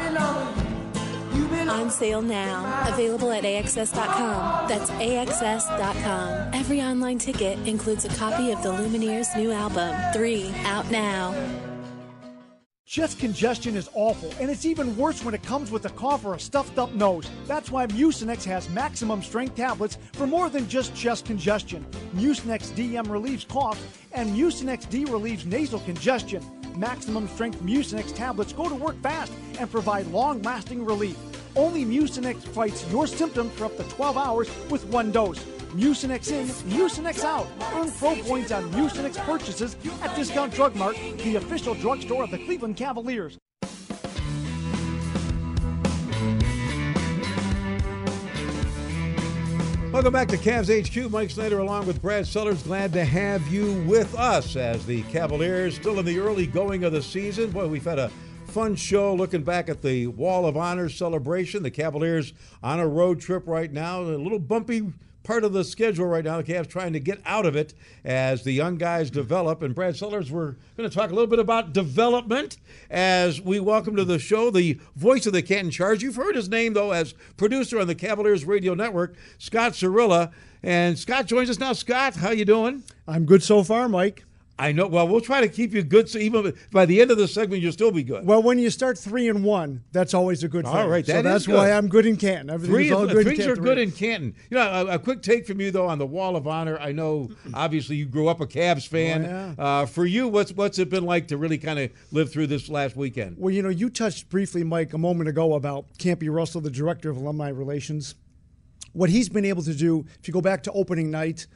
On 1.67 1.89
sale 1.89 2.21
now. 2.21 2.87
Available 2.87 3.31
at 3.31 3.43
AXS.com. 3.43 4.67
That's 4.69 4.91
AXS.com. 4.91 6.53
Every 6.53 6.81
online 6.81 7.17
ticket 7.17 7.57
includes 7.67 8.05
a 8.05 8.09
copy 8.09 8.51
of 8.51 8.61
the 8.61 8.69
Lumineers' 8.69 9.35
new 9.35 9.51
album, 9.51 9.95
3, 10.13 10.53
out 10.65 10.91
now. 10.91 11.33
Chest 12.93 13.17
congestion 13.17 13.75
is 13.75 13.89
awful, 13.95 14.31
and 14.39 14.51
it's 14.51 14.67
even 14.67 14.95
worse 14.95 15.25
when 15.25 15.33
it 15.33 15.41
comes 15.41 15.71
with 15.71 15.85
a 15.85 15.89
cough 15.89 16.23
or 16.25 16.35
a 16.35 16.39
stuffed 16.39 16.77
up 16.77 16.93
nose. 16.93 17.27
That's 17.47 17.71
why 17.71 17.87
Mucinex 17.87 18.43
has 18.43 18.69
maximum 18.69 19.23
strength 19.23 19.55
tablets 19.55 19.97
for 20.11 20.27
more 20.27 20.47
than 20.47 20.69
just 20.69 20.93
chest 20.93 21.25
congestion. 21.25 21.83
Mucinex 22.15 22.71
DM 22.73 23.09
relieves 23.09 23.45
cough, 23.45 23.81
and 24.11 24.29
Mucinex 24.29 24.87
D 24.87 25.05
relieves 25.05 25.43
nasal 25.43 25.79
congestion. 25.79 26.45
Maximum 26.77 27.27
strength 27.29 27.59
Mucinex 27.63 28.13
tablets 28.13 28.53
go 28.53 28.69
to 28.69 28.75
work 28.75 29.01
fast 29.01 29.33
and 29.57 29.71
provide 29.71 30.05
long 30.09 30.43
lasting 30.43 30.85
relief. 30.85 31.17
Only 31.55 31.85
Mucinex 31.85 32.43
fights 32.43 32.85
your 32.91 33.07
symptoms 33.07 33.53
for 33.53 33.65
up 33.65 33.77
to 33.77 33.83
12 33.85 34.17
hours 34.17 34.49
with 34.69 34.85
one 34.85 35.11
dose. 35.11 35.43
Mucinex 35.73 36.31
in, 36.31 36.45
Mucinex 36.69 37.23
out. 37.23 37.47
Earn 37.73 37.91
pro 37.91 38.15
points 38.23 38.51
on 38.51 38.69
Mucinex 38.71 39.17
purchases 39.25 39.75
at 40.01 40.15
Discount 40.15 40.53
Drug 40.53 40.75
Mart, 40.75 40.95
the 41.17 41.35
official 41.35 41.73
drugstore 41.73 42.23
of 42.23 42.31
the 42.31 42.37
Cleveland 42.37 42.77
Cavaliers. 42.77 43.37
Welcome 49.91 50.13
back 50.13 50.27
to 50.29 50.37
Cavs 50.37 50.69
HQ. 50.69 51.11
Mike 51.11 51.29
Snyder 51.29 51.59
along 51.59 51.85
with 51.85 52.01
Brad 52.01 52.25
Sellers. 52.25 52.63
Glad 52.63 52.93
to 52.93 53.05
have 53.05 53.47
you 53.49 53.73
with 53.87 54.15
us 54.15 54.55
as 54.55 54.85
the 54.87 55.03
Cavaliers 55.03 55.75
still 55.75 55.99
in 55.99 56.05
the 56.05 56.17
early 56.19 56.47
going 56.47 56.83
of 56.83 56.93
the 56.93 57.01
season. 57.01 57.51
Boy, 57.51 57.67
we've 57.67 57.85
had 57.85 57.99
a 57.99 58.09
fun 58.47 58.75
show 58.75 59.13
looking 59.13 59.43
back 59.43 59.69
at 59.69 59.83
the 59.83 60.07
Wall 60.07 60.47
of 60.47 60.57
Honor 60.57 60.89
celebration. 60.89 61.61
The 61.61 61.71
Cavaliers 61.71 62.33
on 62.63 62.79
a 62.79 62.87
road 62.87 63.19
trip 63.19 63.43
right 63.45 63.71
now. 63.71 64.01
A 64.01 64.17
little 64.17 64.39
bumpy 64.39 64.93
part 65.23 65.43
of 65.43 65.53
the 65.53 65.63
schedule 65.63 66.05
right 66.05 66.23
now. 66.23 66.37
The 66.37 66.43
Cavs 66.43 66.67
trying 66.67 66.93
to 66.93 66.99
get 66.99 67.21
out 67.25 67.45
of 67.45 67.55
it 67.55 67.73
as 68.03 68.43
the 68.43 68.51
young 68.51 68.77
guys 68.77 69.09
develop. 69.09 69.61
And 69.61 69.73
Brad 69.73 69.95
Sellers, 69.95 70.31
we're 70.31 70.55
going 70.77 70.89
to 70.89 70.95
talk 70.95 71.09
a 71.09 71.13
little 71.13 71.27
bit 71.27 71.39
about 71.39 71.73
development 71.73 72.57
as 72.89 73.41
we 73.41 73.59
welcome 73.59 73.95
to 73.95 74.05
the 74.05 74.19
show 74.19 74.51
the 74.51 74.79
voice 74.95 75.25
of 75.25 75.33
the 75.33 75.41
Canton 75.41 75.71
Charge. 75.71 76.03
You've 76.03 76.15
heard 76.15 76.35
his 76.35 76.49
name, 76.49 76.73
though, 76.73 76.91
as 76.91 77.13
producer 77.37 77.79
on 77.79 77.87
the 77.87 77.95
Cavaliers 77.95 78.45
Radio 78.45 78.73
Network, 78.73 79.15
Scott 79.37 79.73
Cirillo. 79.73 80.31
And 80.61 80.97
Scott 80.97 81.25
joins 81.25 81.49
us 81.49 81.59
now. 81.59 81.73
Scott, 81.73 82.15
how 82.15 82.31
you 82.31 82.45
doing? 82.45 82.83
I'm 83.07 83.25
good 83.25 83.43
so 83.43 83.63
far, 83.63 83.89
Mike. 83.89 84.23
I 84.57 84.71
know. 84.71 84.85
Well, 84.85 85.07
we'll 85.07 85.21
try 85.21 85.41
to 85.41 85.47
keep 85.47 85.73
you 85.73 85.81
good, 85.81 86.07
so 86.07 86.19
even 86.19 86.53
by 86.71 86.85
the 86.85 87.01
end 87.01 87.09
of 87.09 87.17
the 87.17 87.27
segment, 87.27 87.63
you'll 87.63 87.71
still 87.71 87.91
be 87.91 88.03
good. 88.03 88.23
Well, 88.23 88.43
when 88.43 88.59
you 88.59 88.69
start 88.69 88.99
three 88.99 89.27
and 89.27 89.43
one, 89.43 89.83
that's 89.91 90.13
always 90.13 90.43
a 90.43 90.47
good 90.47 90.65
thing. 90.65 90.75
All 90.75 90.87
right, 90.87 91.05
so 91.05 91.13
that 91.13 91.23
that's 91.23 91.47
good. 91.47 91.55
why 91.55 91.71
I'm 91.71 91.87
good 91.87 92.05
in 92.05 92.17
Canton. 92.17 92.51
Everything's 92.51 92.75
Three, 92.75 92.91
all 92.91 93.07
good. 93.07 93.17
in 93.17 93.23
things 93.23 93.39
Canton. 93.39 93.59
are 93.59 93.61
good 93.61 93.77
in 93.79 93.91
Canton. 93.91 94.35
You 94.51 94.57
know, 94.57 94.87
a, 94.87 94.95
a, 94.95 94.99
quick 94.99 95.23
take 95.23 95.47
from 95.47 95.59
you 95.59 95.71
though 95.71 95.87
on 95.87 95.97
the 95.97 96.05
Wall 96.05 96.35
of 96.35 96.47
Honor. 96.47 96.77
I 96.77 96.91
know, 96.91 97.31
obviously, 97.53 97.95
you 97.95 98.05
grew 98.05 98.27
up 98.27 98.41
a 98.41 98.45
Cavs 98.45 98.87
fan. 98.87 99.25
Oh, 99.25 99.27
yeah. 99.27 99.65
uh, 99.81 99.85
for 99.87 100.05
you, 100.05 100.27
what's 100.27 100.51
what's 100.51 100.77
it 100.77 100.89
been 100.89 101.05
like 101.05 101.29
to 101.29 101.37
really 101.37 101.57
kind 101.57 101.79
of 101.79 101.91
live 102.11 102.31
through 102.31 102.47
this 102.47 102.69
last 102.69 102.95
weekend? 102.95 103.37
Well, 103.39 103.51
you 103.51 103.63
know, 103.63 103.69
you 103.69 103.89
touched 103.89 104.29
briefly, 104.29 104.63
Mike, 104.63 104.93
a 104.93 104.99
moment 104.99 105.29
ago 105.29 105.55
about 105.55 105.91
Campy 105.97 106.31
Russell, 106.31 106.61
the 106.61 106.69
director 106.69 107.09
of 107.09 107.17
alumni 107.17 107.49
relations. 107.49 108.13
What 108.91 109.09
he's 109.09 109.29
been 109.29 109.45
able 109.45 109.63
to 109.63 109.73
do, 109.73 110.05
if 110.19 110.27
you 110.27 110.33
go 110.33 110.41
back 110.41 110.61
to 110.63 110.71
opening 110.73 111.09
night, 111.09 111.47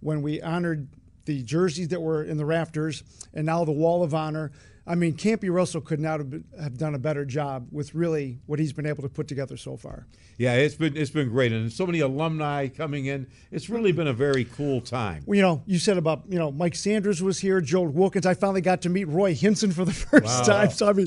when 0.00 0.20
we 0.20 0.42
honored 0.42 0.88
the 1.24 1.42
jerseys 1.42 1.88
that 1.88 2.00
were 2.00 2.22
in 2.22 2.36
the 2.36 2.44
rafters, 2.44 3.02
and 3.34 3.46
now 3.46 3.64
the 3.64 3.72
Wall 3.72 4.02
of 4.02 4.14
Honor. 4.14 4.52
I 4.86 4.96
mean, 4.96 5.14
Campy 5.14 5.48
Russell 5.52 5.80
could 5.80 6.00
not 6.00 6.18
have, 6.18 6.30
been, 6.30 6.44
have 6.60 6.76
done 6.76 6.94
a 6.94 6.98
better 6.98 7.24
job 7.24 7.68
with 7.70 7.94
really 7.94 8.40
what 8.46 8.58
he's 8.58 8.72
been 8.72 8.86
able 8.86 9.02
to 9.04 9.08
put 9.08 9.28
together 9.28 9.56
so 9.56 9.76
far. 9.76 10.06
Yeah, 10.38 10.54
it's 10.54 10.74
been 10.74 10.96
it's 10.96 11.10
been 11.10 11.28
great, 11.28 11.52
and 11.52 11.70
so 11.72 11.86
many 11.86 12.00
alumni 12.00 12.66
coming 12.66 13.06
in. 13.06 13.28
It's 13.52 13.70
really 13.70 13.92
been 13.92 14.08
a 14.08 14.12
very 14.12 14.44
cool 14.44 14.80
time. 14.80 15.22
Well, 15.24 15.36
you 15.36 15.42
know, 15.42 15.62
you 15.66 15.78
said 15.78 15.98
about 15.98 16.22
you 16.28 16.38
know 16.38 16.50
Mike 16.50 16.74
Sanders 16.74 17.22
was 17.22 17.38
here, 17.38 17.60
Joel 17.60 17.88
Wilkins. 17.88 18.26
I 18.26 18.34
finally 18.34 18.60
got 18.62 18.82
to 18.82 18.88
meet 18.88 19.04
Roy 19.04 19.34
Hinson 19.34 19.70
for 19.70 19.84
the 19.84 19.92
first 20.10 20.24
Wow. 20.24 20.42
time. 20.42 20.70
So 20.70 20.88
I 20.88 20.94
mean, 20.94 21.06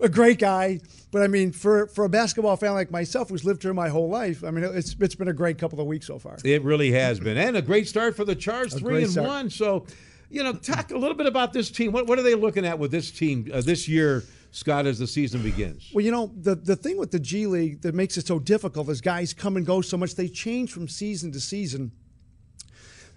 a 0.00 0.08
great 0.08 0.38
guy. 0.38 0.80
But 1.10 1.22
I 1.22 1.26
mean, 1.26 1.50
for 1.52 1.88
for 1.88 2.04
a 2.04 2.08
basketball 2.08 2.56
fan 2.56 2.72
like 2.72 2.90
myself, 2.90 3.28
who's 3.28 3.44
lived 3.44 3.62
here 3.64 3.74
my 3.74 3.88
whole 3.88 4.08
life, 4.08 4.44
I 4.44 4.50
mean, 4.50 4.64
it's 4.64 4.96
it's 4.98 5.16
been 5.16 5.28
a 5.28 5.32
great 5.34 5.58
couple 5.58 5.80
of 5.80 5.86
weeks 5.86 6.06
so 6.06 6.18
far. 6.18 6.38
It 6.44 6.62
really 6.62 6.92
has 6.92 7.18
been, 7.20 7.36
and 7.36 7.56
a 7.56 7.62
great 7.62 7.86
start 7.88 8.16
for 8.16 8.24
the 8.24 8.36
Charge, 8.36 8.72
three 8.72 9.02
and 9.02 9.10
start. 9.12 9.26
one. 9.26 9.50
So, 9.50 9.84
you 10.30 10.44
know, 10.44 10.52
talk 10.52 10.92
a 10.92 10.96
little 10.96 11.16
bit 11.16 11.26
about 11.26 11.52
this 11.52 11.70
team. 11.70 11.92
What 11.92 12.06
what 12.06 12.18
are 12.18 12.22
they 12.22 12.34
looking 12.34 12.64
at 12.64 12.78
with 12.78 12.90
this 12.90 13.10
team 13.10 13.50
uh, 13.52 13.60
this 13.60 13.88
year, 13.88 14.24
Scott, 14.52 14.86
as 14.86 14.98
the 14.98 15.06
season 15.06 15.42
begins? 15.42 15.90
Well, 15.92 16.04
you 16.04 16.12
know, 16.12 16.32
the 16.36 16.54
the 16.54 16.76
thing 16.76 16.96
with 16.96 17.10
the 17.10 17.18
G 17.18 17.46
League 17.46 17.82
that 17.82 17.94
makes 17.94 18.16
it 18.16 18.26
so 18.26 18.38
difficult 18.38 18.88
is 18.88 19.00
guys 19.00 19.34
come 19.34 19.56
and 19.56 19.66
go 19.66 19.80
so 19.80 19.96
much. 19.96 20.14
They 20.14 20.28
change 20.28 20.72
from 20.72 20.88
season 20.88 21.32
to 21.32 21.40
season. 21.40 21.92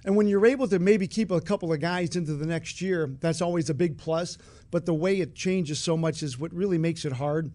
And 0.05 0.18
when 0.18 0.28
you're 0.28 0.45
able 0.45 0.68
to 0.68 0.80
maybe 0.80 1.07
keep 1.07 1.32
a 1.32 1.39
couple 1.39 1.72
of 1.72 1.80
guys 1.80 2.18
into 2.18 2.34
the 2.34 2.45
next 2.45 2.82
year, 2.82 3.16
that's 3.22 3.41
always 3.41 3.70
a 3.70 3.74
big 3.74 3.97
plus. 3.97 4.38
But 4.70 4.86
the 4.86 4.93
way 4.93 5.22
it 5.22 5.34
changes 5.34 5.80
so 5.80 5.95
much 5.95 6.24
is 6.24 6.38
what 6.38 6.53
really 6.53 6.78
makes 6.78 7.05
it 7.05 7.14
hard. 7.14 7.51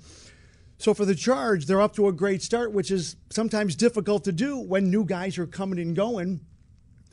So 0.79 0.95
for 0.95 1.05
the 1.05 1.15
Charge, 1.15 1.67
they're 1.67 1.81
up 1.81 1.95
to 1.97 2.07
a 2.07 2.13
great 2.13 2.41
start, 2.41 2.73
which 2.73 2.91
is 2.91 3.17
sometimes 3.31 3.75
difficult 3.75 4.25
to 4.25 4.33
do 4.33 4.59
when 4.59 4.91
new 4.91 5.05
guys 5.05 5.37
are 5.37 5.47
coming 5.47 5.79
and 5.81 5.95
going, 5.95 6.41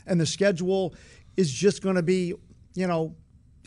and 0.05 0.21
the 0.21 0.25
schedule 0.25 0.93
is 1.37 1.51
just 1.51 1.81
going 1.81 1.95
to 1.95 2.03
be, 2.03 2.33
you 2.73 2.87
know, 2.87 3.15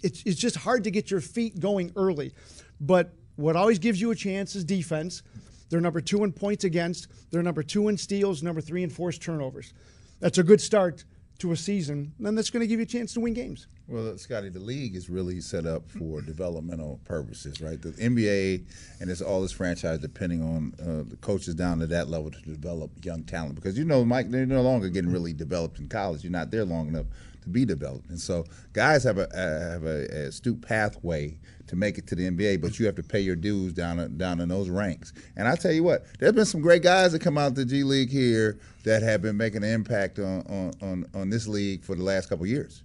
it's, 0.03 0.23
it's 0.25 0.39
just 0.39 0.57
hard 0.57 0.85
to 0.85 0.91
get 0.91 1.11
your 1.11 1.21
feet 1.21 1.61
going 1.61 1.93
early. 1.97 2.33
But 2.81 3.12
what 3.37 3.57
always 3.57 3.79
gives 3.79 4.01
you 4.01 4.11
a 4.11 4.14
chance 4.14 4.55
is 4.55 4.64
defense. 4.64 5.23
They're 5.71 5.81
number 5.81 6.01
two 6.01 6.25
in 6.25 6.33
points 6.33 6.64
against. 6.64 7.09
They're 7.31 7.43
number 7.43 7.62
two 7.62 7.89
in 7.89 7.97
steals, 7.97 8.43
number 8.43 8.61
three 8.61 8.83
in 8.83 8.91
forced 8.91 9.23
turnovers. 9.23 9.75
That's 10.21 10.39
a 10.39 10.43
good 10.43 10.61
start 10.61 11.05
to 11.39 11.53
a 11.53 11.57
season, 11.57 12.12
and 12.25 12.37
that's 12.37 12.51
going 12.51 12.62
to 12.62 12.66
give 12.66 12.81
you 12.81 12.83
a 12.83 12.87
chance 12.87 13.14
to 13.14 13.21
win 13.21 13.33
games. 13.33 13.69
Well, 13.87 14.19
Scotty, 14.19 14.49
the 14.49 14.59
league 14.59 14.97
is 14.97 15.09
really 15.09 15.41
set 15.41 15.66
up 15.66 15.89
for 15.89 16.21
developmental 16.21 17.01
purposes, 17.05 17.61
right? 17.61 17.81
The 17.81 17.93
NBA 17.93 18.64
and 19.01 19.11
it's 19.11 19.23
all 19.23 19.41
this 19.41 19.53
franchise 19.53 20.01
depending 20.01 20.43
on 20.43 20.75
uh, 20.81 21.09
the 21.09 21.16
coaches 21.16 21.55
down 21.55 21.79
to 21.79 21.87
that 21.87 22.09
level 22.09 22.31
to 22.31 22.41
develop 22.43 22.91
young 23.03 23.23
talent 23.23 23.55
because 23.55 23.79
you 23.79 23.85
know, 23.85 24.05
Mike, 24.05 24.31
they're 24.31 24.47
no 24.47 24.62
longer 24.62 24.89
getting 24.89 25.12
really 25.12 25.33
developed 25.33 25.79
in 25.79 25.89
college. 25.89 26.25
You're 26.25 26.33
not 26.33 26.51
there 26.51 26.64
long 26.64 26.89
enough 26.89 27.07
to 27.49 27.53
be 27.53 27.65
developed, 27.65 28.09
and 28.11 28.21
so 28.21 28.45
guys 28.73 29.05
have 29.05 29.19
a 29.19 29.29
have 29.35 29.85
a, 29.85 30.27
astute 30.29 30.61
pathway 30.63 31.39
to 31.67 31.77
make 31.77 31.99
it 31.99 32.07
to 32.09 32.15
the 32.15 32.29
NBA, 32.31 32.61
but 32.61 32.79
you 32.79 32.87
have 32.87 32.95
to 32.97 33.03
pay 33.03 33.21
your 33.21 33.37
dues 33.37 33.73
down 33.73 34.17
down 34.17 34.41
in 34.41 34.49
those 34.49 34.69
ranks. 34.69 35.13
And 35.37 35.49
I 35.49 35.57
tell 35.57 35.73
you 35.73 35.83
what, 35.83 36.07
there's 36.19 36.33
been 36.33 36.45
some 36.45 36.61
great 36.61 36.83
guys 36.83 37.13
that 37.13 37.21
come 37.21 37.39
out 37.39 37.55
the 37.55 37.65
G 37.65 37.83
League 37.83 38.11
here 38.11 38.59
that 38.85 39.03
have 39.03 39.23
been 39.23 39.37
making 39.37 39.65
an 39.65 39.71
impact 39.71 40.19
on 40.19 40.43
on, 40.49 40.73
on, 40.83 41.07
on 41.15 41.31
this 41.31 41.47
league 41.47 41.85
for 41.85 41.95
the 41.95 42.03
last 42.03 42.29
couple 42.29 42.47
years. 42.47 42.83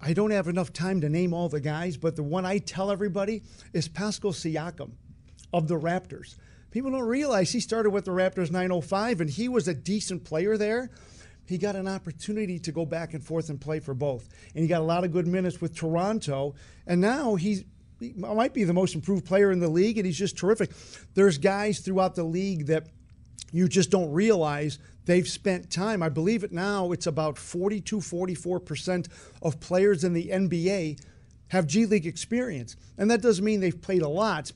I 0.00 0.12
don't 0.12 0.30
have 0.30 0.48
enough 0.48 0.72
time 0.72 1.00
to 1.00 1.08
name 1.08 1.32
all 1.32 1.48
the 1.48 1.60
guys, 1.60 1.96
but 1.96 2.16
the 2.16 2.22
one 2.22 2.44
I 2.44 2.58
tell 2.58 2.90
everybody 2.90 3.42
is 3.72 3.88
Pascal 3.88 4.32
Siakam 4.32 4.92
of 5.52 5.68
the 5.68 5.78
Raptors. 5.78 6.36
People 6.70 6.90
don't 6.90 7.08
realize 7.08 7.52
he 7.52 7.60
started 7.60 7.90
with 7.90 8.04
the 8.04 8.10
Raptors 8.10 8.50
905 8.50 9.22
and 9.22 9.30
he 9.30 9.48
was 9.48 9.66
a 9.66 9.74
decent 9.74 10.24
player 10.24 10.58
there. 10.58 10.90
He 11.46 11.58
got 11.58 11.76
an 11.76 11.88
opportunity 11.88 12.58
to 12.60 12.72
go 12.72 12.84
back 12.84 13.14
and 13.14 13.24
forth 13.24 13.50
and 13.50 13.60
play 13.60 13.80
for 13.80 13.94
both. 13.94 14.28
And 14.54 14.62
he 14.62 14.68
got 14.68 14.80
a 14.80 14.84
lot 14.84 15.04
of 15.04 15.12
good 15.12 15.26
minutes 15.26 15.60
with 15.60 15.76
Toronto. 15.76 16.54
And 16.86 17.00
now 17.00 17.36
he's 17.36 17.64
he 18.00 18.12
might 18.16 18.52
be 18.52 18.64
the 18.64 18.74
most 18.74 18.94
improved 18.94 19.24
player 19.24 19.50
in 19.50 19.58
the 19.58 19.68
league, 19.68 19.96
and 19.96 20.06
he's 20.06 20.18
just 20.18 20.36
terrific. 20.36 20.70
There's 21.14 21.38
guys 21.38 21.80
throughout 21.80 22.14
the 22.14 22.24
league 22.24 22.66
that 22.66 22.88
you 23.52 23.68
just 23.68 23.90
don't 23.90 24.12
realize 24.12 24.78
they've 25.06 25.26
spent 25.26 25.70
time. 25.70 26.02
I 26.02 26.08
believe 26.08 26.44
it 26.44 26.52
now, 26.52 26.92
it's 26.92 27.06
about 27.06 27.38
42, 27.38 27.98
44% 27.98 29.08
of 29.40 29.60
players 29.60 30.04
in 30.04 30.12
the 30.12 30.28
NBA 30.28 31.00
have 31.48 31.66
G 31.66 31.86
League 31.86 32.06
experience. 32.06 32.76
And 32.98 33.10
that 33.10 33.22
doesn't 33.22 33.44
mean 33.44 33.60
they've 33.60 33.80
played 33.80 34.02
a 34.02 34.08
lot, 34.08 34.52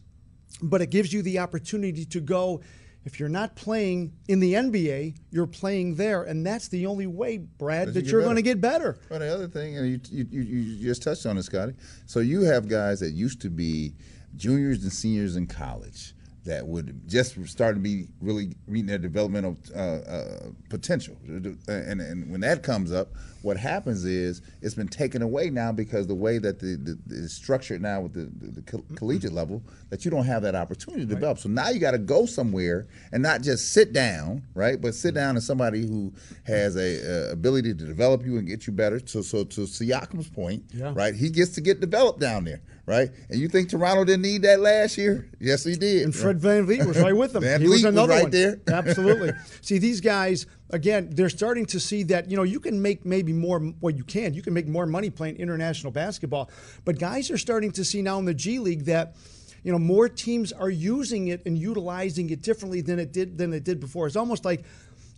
but 0.63 0.83
it 0.83 0.91
gives 0.91 1.13
you 1.13 1.23
the 1.23 1.39
opportunity 1.39 2.05
to 2.05 2.21
go. 2.21 2.61
If 3.05 3.19
you're 3.19 3.31
not 3.31 3.57
playing 3.57 4.13
in 4.29 4.41
the 4.41 4.55
NBA, 4.55 5.17
you're 5.31 5.47
playing 5.47 5.95
there, 5.95 6.23
and 6.23 6.45
that's 6.45 6.69
the 6.69 6.87
only 6.87 7.07
way, 7.07 7.39
Brad, 7.39 7.95
that 7.95 8.07
you're 8.07 8.23
going 8.23 8.37
to 8.37 8.43
get 8.43 8.61
better. 8.61 8.99
Well, 9.09 9.21
the 9.21 9.33
other 9.33 9.49
thing, 9.49 9.79
and 9.79 9.89
you, 9.89 10.01
you, 10.11 10.27
you, 10.31 10.43
you 10.43 10.87
just 10.87 11.03
touched 11.03 11.25
on 11.25 11.39
it, 11.39 11.45
Scotty. 11.45 11.75
So 12.05 12.21
you 12.21 12.43
have 12.43 12.69
guys 12.69 13.01
that 13.01 13.13
used 13.13 13.41
to 13.41 13.51
be 13.51 13.95
juniors 14.37 14.83
and 14.83 14.93
seniors 14.93 15.37
in 15.37 15.47
college 15.47 16.15
that 16.45 16.67
would 16.67 17.07
just 17.07 17.37
start 17.47 17.75
to 17.75 17.81
be 17.81 18.07
really 18.21 18.55
reaching 18.67 18.87
their 18.87 18.99
developmental 18.99 19.57
uh, 19.75 19.79
uh, 19.79 20.51
potential. 20.69 21.17
And, 21.27 22.01
and 22.01 22.31
when 22.31 22.41
that 22.41 22.63
comes 22.63 22.93
up, 22.93 23.13
what 23.43 23.57
happens 23.57 24.05
is 24.05 24.43
it's 24.63 24.75
been 24.75 24.89
taken 24.89 25.23
away 25.23 25.51
now 25.51 25.73
because 25.73 26.07
the 26.07 26.15
way 26.15 26.39
that 26.39 26.59
the, 26.59 26.77
the, 26.77 26.99
the 27.07 27.25
it's 27.25 27.35
structured 27.35 27.81
now 27.83 28.01
with 28.03 28.13
the, 28.13 28.31
the, 28.45 28.53
the 28.61 28.63
coll- 28.63 28.85
collegiate 28.97 29.33
level 29.33 29.63
that 29.91 30.05
you 30.05 30.11
don't 30.11 30.27
have 30.27 30.43
that 30.43 30.55
opportunity 30.55 31.03
to 31.07 31.15
develop. 31.15 31.39
So 31.39 31.49
now 31.49 31.71
you 31.71 31.79
got 31.81 31.93
to 31.93 31.99
go 31.99 32.27
somewhere 32.27 32.87
and 33.13 33.23
not 33.23 33.43
just 33.43 33.73
sit 33.73 33.93
down, 33.93 34.43
right? 34.55 34.81
But 34.81 34.95
sit 34.95 35.15
down 35.15 35.37
as 35.37 35.47
somebody 35.47 35.87
who 35.87 36.13
has 36.45 36.77
a, 36.77 37.29
uh 37.29 37.33
ability 37.33 37.75
to 37.75 37.85
develop 37.85 38.25
you 38.25 38.39
and 38.39 38.47
get 38.47 38.67
you 38.67 38.73
better. 38.73 39.01
So, 39.05 39.23
so 39.23 39.45
to 39.45 39.61
Siakam's 39.63 40.29
point, 40.29 40.65
Yeah. 40.75 40.93
right? 40.95 41.15
He 41.15 41.31
gets 41.31 41.53
to 41.53 41.61
get 41.61 41.81
developed 41.81 42.21
down 42.21 42.45
there, 42.45 42.61
right? 42.87 43.09
And 43.31 43.41
you 43.41 43.49
think 43.49 43.69
Toronto 43.71 44.05
didn't 44.05 44.23
need 44.23 44.43
that 44.43 44.61
last 44.61 44.99
year? 44.99 45.29
Yes, 45.41 45.65
he 45.65 45.77
did. 45.77 46.03
And 46.03 46.15
Fred 46.15 46.41
VanVleet 46.41 46.87
was 46.87 46.99
right 47.01 47.17
with 47.17 47.33
them. 47.33 47.43
Van 47.45 47.61
he 47.61 47.69
was 47.69 47.81
Vliet 47.81 47.95
was 47.95 47.95
another 47.95 48.13
right 48.15 48.23
one. 48.25 48.31
there. 48.31 48.61
Absolutely. 48.69 49.33
See, 49.63 49.79
these 49.79 50.01
guys, 50.01 50.47
again, 50.71 51.11
they're 51.13 51.29
starting 51.29 51.67
to 51.67 51.81
see 51.81 52.03
that, 52.05 52.31
you 52.31 52.37
know, 52.37 52.43
you 52.43 52.61
can 52.61 52.81
make 52.81 53.05
maybe 53.05 53.33
more, 53.33 53.73
well, 53.81 53.95
you 53.95 54.05
can. 54.05 54.35
You 54.35 54.43
can 54.43 54.55
make 54.55 54.67
more 54.67 54.87
money 54.87 55.11
playing 55.11 55.37
international 55.37 55.93
basketball. 55.93 56.51
But 56.85 56.99
guys 56.99 57.31
are 57.31 57.39
starting 57.39 57.73
to 57.73 57.85
see 57.85 58.03
now 58.03 58.19
in 58.19 58.25
the 58.25 58.35
G 58.35 58.59
League 58.59 58.85
that, 58.85 59.17
you 59.63 59.73
know, 59.73 59.79
more 59.79 60.09
teams 60.09 60.53
are 60.53 60.71
using 60.71 61.29
it 61.29 61.45
and 61.45 61.59
utilizing 61.59 62.31
it 62.31 62.43
differently 62.43 62.81
than 62.81 62.99
it 62.99 63.13
did 63.13 63.37
than 63.37 63.53
it 63.53 63.65
did 63.65 63.79
before. 63.79 64.07
It's 64.07 64.17
almost 64.17 64.45
like 64.45 64.65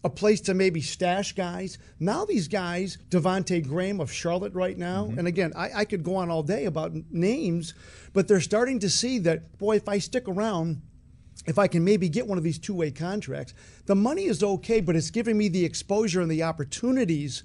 a 0.04 0.10
place 0.10 0.40
to 0.40 0.54
maybe 0.54 0.80
stash 0.80 1.32
guys. 1.32 1.78
Now 2.00 2.24
these 2.24 2.48
guys, 2.48 2.98
Devonte 3.08 3.64
Graham 3.64 4.00
of 4.00 4.12
Charlotte 4.12 4.52
right 4.54 4.76
now, 4.76 5.04
mm-hmm. 5.04 5.18
and 5.18 5.28
again, 5.28 5.52
I, 5.54 5.70
I 5.76 5.84
could 5.84 6.02
go 6.02 6.16
on 6.16 6.28
all 6.28 6.42
day 6.42 6.64
about 6.64 6.92
names, 7.12 7.74
but 8.12 8.26
they're 8.26 8.40
starting 8.40 8.80
to 8.80 8.90
see 8.90 9.18
that, 9.20 9.58
boy, 9.58 9.76
if 9.76 9.88
I 9.88 9.98
stick 9.98 10.26
around, 10.26 10.82
if 11.46 11.58
I 11.58 11.66
can 11.66 11.84
maybe 11.84 12.08
get 12.08 12.26
one 12.26 12.38
of 12.38 12.44
these 12.44 12.58
two 12.58 12.74
way 12.74 12.90
contracts, 12.90 13.54
the 13.86 13.94
money 13.94 14.24
is 14.24 14.42
okay, 14.42 14.80
but 14.80 14.96
it's 14.96 15.10
giving 15.10 15.36
me 15.36 15.48
the 15.48 15.64
exposure 15.64 16.20
and 16.20 16.30
the 16.30 16.42
opportunities 16.42 17.42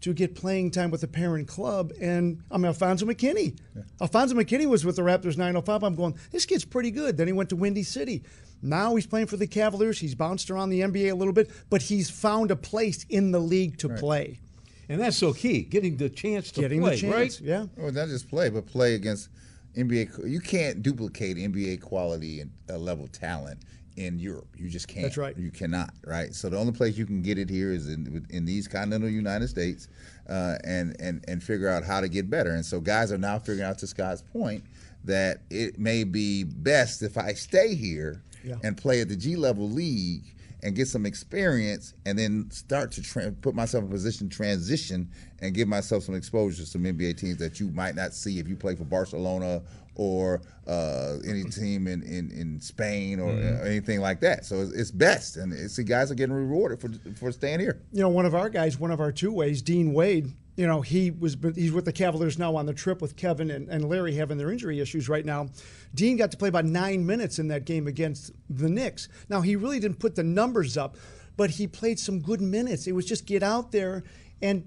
to 0.00 0.12
get 0.12 0.34
playing 0.34 0.70
time 0.70 0.90
with 0.90 1.00
the 1.00 1.08
parent 1.08 1.48
club. 1.48 1.92
And 2.00 2.42
I'm 2.50 2.64
Alfonzo 2.64 3.06
McKinnie. 3.06 3.58
Alfonzo 4.00 4.34
McKinnie 4.34 4.66
was 4.66 4.84
with 4.84 4.96
the 4.96 5.02
Raptors 5.02 5.36
905. 5.38 5.82
I'm 5.82 5.94
going, 5.94 6.18
this 6.30 6.44
kid's 6.44 6.64
pretty 6.64 6.90
good. 6.90 7.16
Then 7.16 7.26
he 7.26 7.32
went 7.32 7.48
to 7.50 7.56
Windy 7.56 7.82
City. 7.82 8.22
Now 8.62 8.94
he's 8.94 9.06
playing 9.06 9.26
for 9.26 9.36
the 9.36 9.46
Cavaliers. 9.46 9.98
He's 9.98 10.14
bounced 10.14 10.50
around 10.50 10.70
the 10.70 10.80
NBA 10.80 11.10
a 11.10 11.14
little 11.14 11.32
bit, 11.32 11.50
but 11.70 11.82
he's 11.82 12.10
found 12.10 12.50
a 12.50 12.56
place 12.56 13.04
in 13.08 13.30
the 13.30 13.38
league 13.38 13.78
to 13.78 13.88
play. 13.88 14.40
And 14.88 15.00
that's 15.00 15.16
so 15.16 15.32
key, 15.32 15.62
getting 15.62 15.96
the 15.96 16.08
chance 16.08 16.52
to 16.52 16.60
Getting 16.60 16.80
the 16.80 16.88
play, 16.88 16.96
chance, 16.98 17.14
right? 17.14 17.40
yeah. 17.40 17.66
Well, 17.76 17.90
not 17.92 18.08
just 18.08 18.28
play, 18.28 18.50
but 18.50 18.66
play 18.66 18.94
against 18.94 19.28
NBA. 19.76 20.28
You 20.28 20.40
can't 20.40 20.82
duplicate 20.82 21.36
NBA 21.36 21.80
quality 21.82 22.40
and 22.40 22.50
uh, 22.70 22.76
level 22.78 23.06
talent 23.08 23.60
in 23.96 24.18
Europe. 24.18 24.48
You 24.56 24.68
just 24.68 24.88
can't. 24.88 25.02
That's 25.04 25.16
right. 25.16 25.36
You 25.36 25.50
cannot. 25.50 25.90
Right. 26.04 26.34
So 26.34 26.48
the 26.50 26.58
only 26.58 26.72
place 26.72 26.96
you 26.98 27.06
can 27.06 27.22
get 27.22 27.38
it 27.38 27.48
here 27.48 27.70
is 27.72 27.88
in 27.88 28.26
in 28.30 28.44
these 28.44 28.68
continental 28.68 29.08
United 29.08 29.48
States, 29.48 29.88
uh, 30.28 30.56
and 30.64 30.96
and 31.00 31.24
and 31.28 31.42
figure 31.42 31.68
out 31.68 31.84
how 31.84 32.00
to 32.00 32.08
get 32.08 32.28
better. 32.30 32.50
And 32.50 32.64
so 32.64 32.80
guys 32.80 33.12
are 33.12 33.18
now 33.18 33.38
figuring 33.38 33.62
out 33.68 33.78
to 33.78 33.86
Scott's 33.86 34.22
point 34.22 34.64
that 35.04 35.38
it 35.50 35.78
may 35.78 36.04
be 36.04 36.42
best 36.44 37.02
if 37.02 37.16
I 37.16 37.32
stay 37.34 37.74
here 37.74 38.22
Yeah. 38.44 38.56
and 38.64 38.76
play 38.76 39.00
at 39.00 39.08
the 39.08 39.16
G 39.16 39.36
level 39.36 39.68
league 39.70 40.34
and 40.62 40.74
get 40.74 40.88
some 40.88 41.04
experience 41.06 41.92
and 42.06 42.18
then 42.18 42.50
start 42.50 42.90
to 42.92 43.02
tra- 43.02 43.30
put 43.32 43.54
myself 43.54 43.84
in 43.84 43.90
a 43.90 43.92
position 43.92 44.28
to 44.28 44.36
transition 44.36 45.10
and 45.40 45.54
give 45.54 45.68
myself 45.68 46.02
some 46.02 46.14
exposure 46.14 46.62
to 46.62 46.66
some 46.66 46.82
NBA 46.84 47.18
teams 47.18 47.36
that 47.38 47.60
you 47.60 47.68
might 47.72 47.94
not 47.94 48.12
see 48.14 48.38
if 48.38 48.48
you 48.48 48.56
play 48.56 48.74
for 48.74 48.84
Barcelona 48.84 49.62
or 49.94 50.40
uh, 50.66 51.16
any 51.26 51.44
team 51.44 51.86
in, 51.86 52.02
in, 52.02 52.30
in 52.30 52.60
Spain 52.60 53.18
or, 53.20 53.32
Mhm. 53.32 53.60
or 53.62 53.66
anything 53.66 54.00
like 54.00 54.20
that. 54.20 54.44
So 54.44 54.60
it's, 54.62 54.72
it's 54.72 54.90
best, 54.90 55.36
and 55.36 55.52
it's 55.52 55.76
the 55.76 55.84
guys 55.84 56.10
are 56.10 56.14
getting 56.14 56.34
rewarded 56.34 56.80
for 56.80 56.90
for 57.16 57.32
staying 57.32 57.60
here. 57.60 57.80
you 57.92 58.00
know, 58.02 58.08
one 58.08 58.26
of 58.26 58.34
our 58.34 58.48
guys, 58.50 58.78
one 58.78 58.90
of 58.90 59.00
our 59.00 59.12
two 59.12 59.32
ways, 59.32 59.62
Dean 59.62 59.92
Wade, 59.94 60.32
you 60.56 60.66
know, 60.66 60.80
he 60.80 61.10
was 61.10 61.36
he's 61.54 61.72
with 61.72 61.84
the 61.84 61.92
Cavaliers 61.92 62.38
now 62.38 62.56
on 62.56 62.64
the 62.64 62.72
trip 62.72 63.02
with 63.02 63.16
Kevin 63.16 63.50
and, 63.50 63.68
and 63.68 63.88
Larry 63.88 64.14
having 64.14 64.38
their 64.38 64.50
injury 64.50 64.80
issues 64.80 65.08
right 65.08 65.24
now. 65.24 65.48
Dean 65.94 66.16
got 66.16 66.30
to 66.30 66.36
play 66.36 66.48
about 66.48 66.64
nine 66.64 67.04
minutes 67.04 67.38
in 67.38 67.48
that 67.48 67.66
game 67.66 67.86
against 67.86 68.32
the 68.48 68.68
Knicks. 68.68 69.08
Now 69.28 69.42
he 69.42 69.54
really 69.54 69.78
didn't 69.78 69.98
put 69.98 70.14
the 70.14 70.22
numbers 70.22 70.78
up, 70.78 70.96
but 71.36 71.50
he 71.50 71.66
played 71.66 71.98
some 71.98 72.20
good 72.20 72.40
minutes. 72.40 72.86
It 72.86 72.92
was 72.92 73.04
just 73.04 73.26
get 73.26 73.42
out 73.42 73.70
there 73.70 74.04
and 74.40 74.66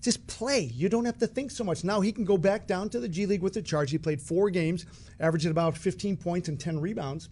just 0.00 0.26
play. 0.26 0.60
You 0.60 0.88
don't 0.88 1.04
have 1.04 1.18
to 1.18 1.26
think 1.26 1.50
so 1.50 1.64
much. 1.64 1.84
Now 1.84 2.00
he 2.00 2.12
can 2.12 2.24
go 2.24 2.38
back 2.38 2.66
down 2.66 2.88
to 2.90 3.00
the 3.00 3.08
G 3.08 3.26
League 3.26 3.42
with 3.42 3.52
the 3.52 3.62
charge. 3.62 3.90
He 3.90 3.98
played 3.98 4.22
four 4.22 4.48
games, 4.48 4.86
averaging 5.20 5.50
about 5.50 5.76
15 5.76 6.16
points 6.16 6.48
and 6.48 6.58
10 6.58 6.80
rebounds. 6.80 7.28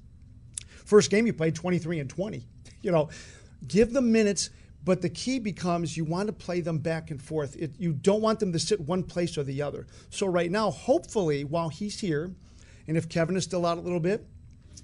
First 0.84 1.10
game 1.10 1.24
he 1.24 1.32
played 1.32 1.54
23 1.54 2.00
and 2.00 2.10
20. 2.10 2.46
You 2.82 2.92
know, 2.92 3.08
give 3.66 3.94
them 3.94 4.12
minutes, 4.12 4.50
but 4.84 5.00
the 5.00 5.08
key 5.08 5.38
becomes 5.38 5.96
you 5.96 6.04
want 6.04 6.26
to 6.26 6.32
play 6.32 6.60
them 6.60 6.78
back 6.78 7.10
and 7.10 7.20
forth. 7.20 7.56
It, 7.56 7.72
you 7.78 7.92
don't 7.92 8.20
want 8.20 8.40
them 8.40 8.52
to 8.52 8.58
sit 8.58 8.80
one 8.80 9.02
place 9.02 9.38
or 9.38 9.42
the 9.42 9.62
other. 9.62 9.86
So 10.10 10.26
right 10.26 10.50
now, 10.50 10.70
hopefully, 10.70 11.44
while 11.44 11.70
he's 11.70 12.00
here, 12.00 12.30
and 12.86 12.96
if 12.96 13.08
Kevin 13.08 13.36
is 13.36 13.44
still 13.44 13.64
out 13.64 13.78
a 13.78 13.80
little 13.80 14.00
bit, 14.00 14.26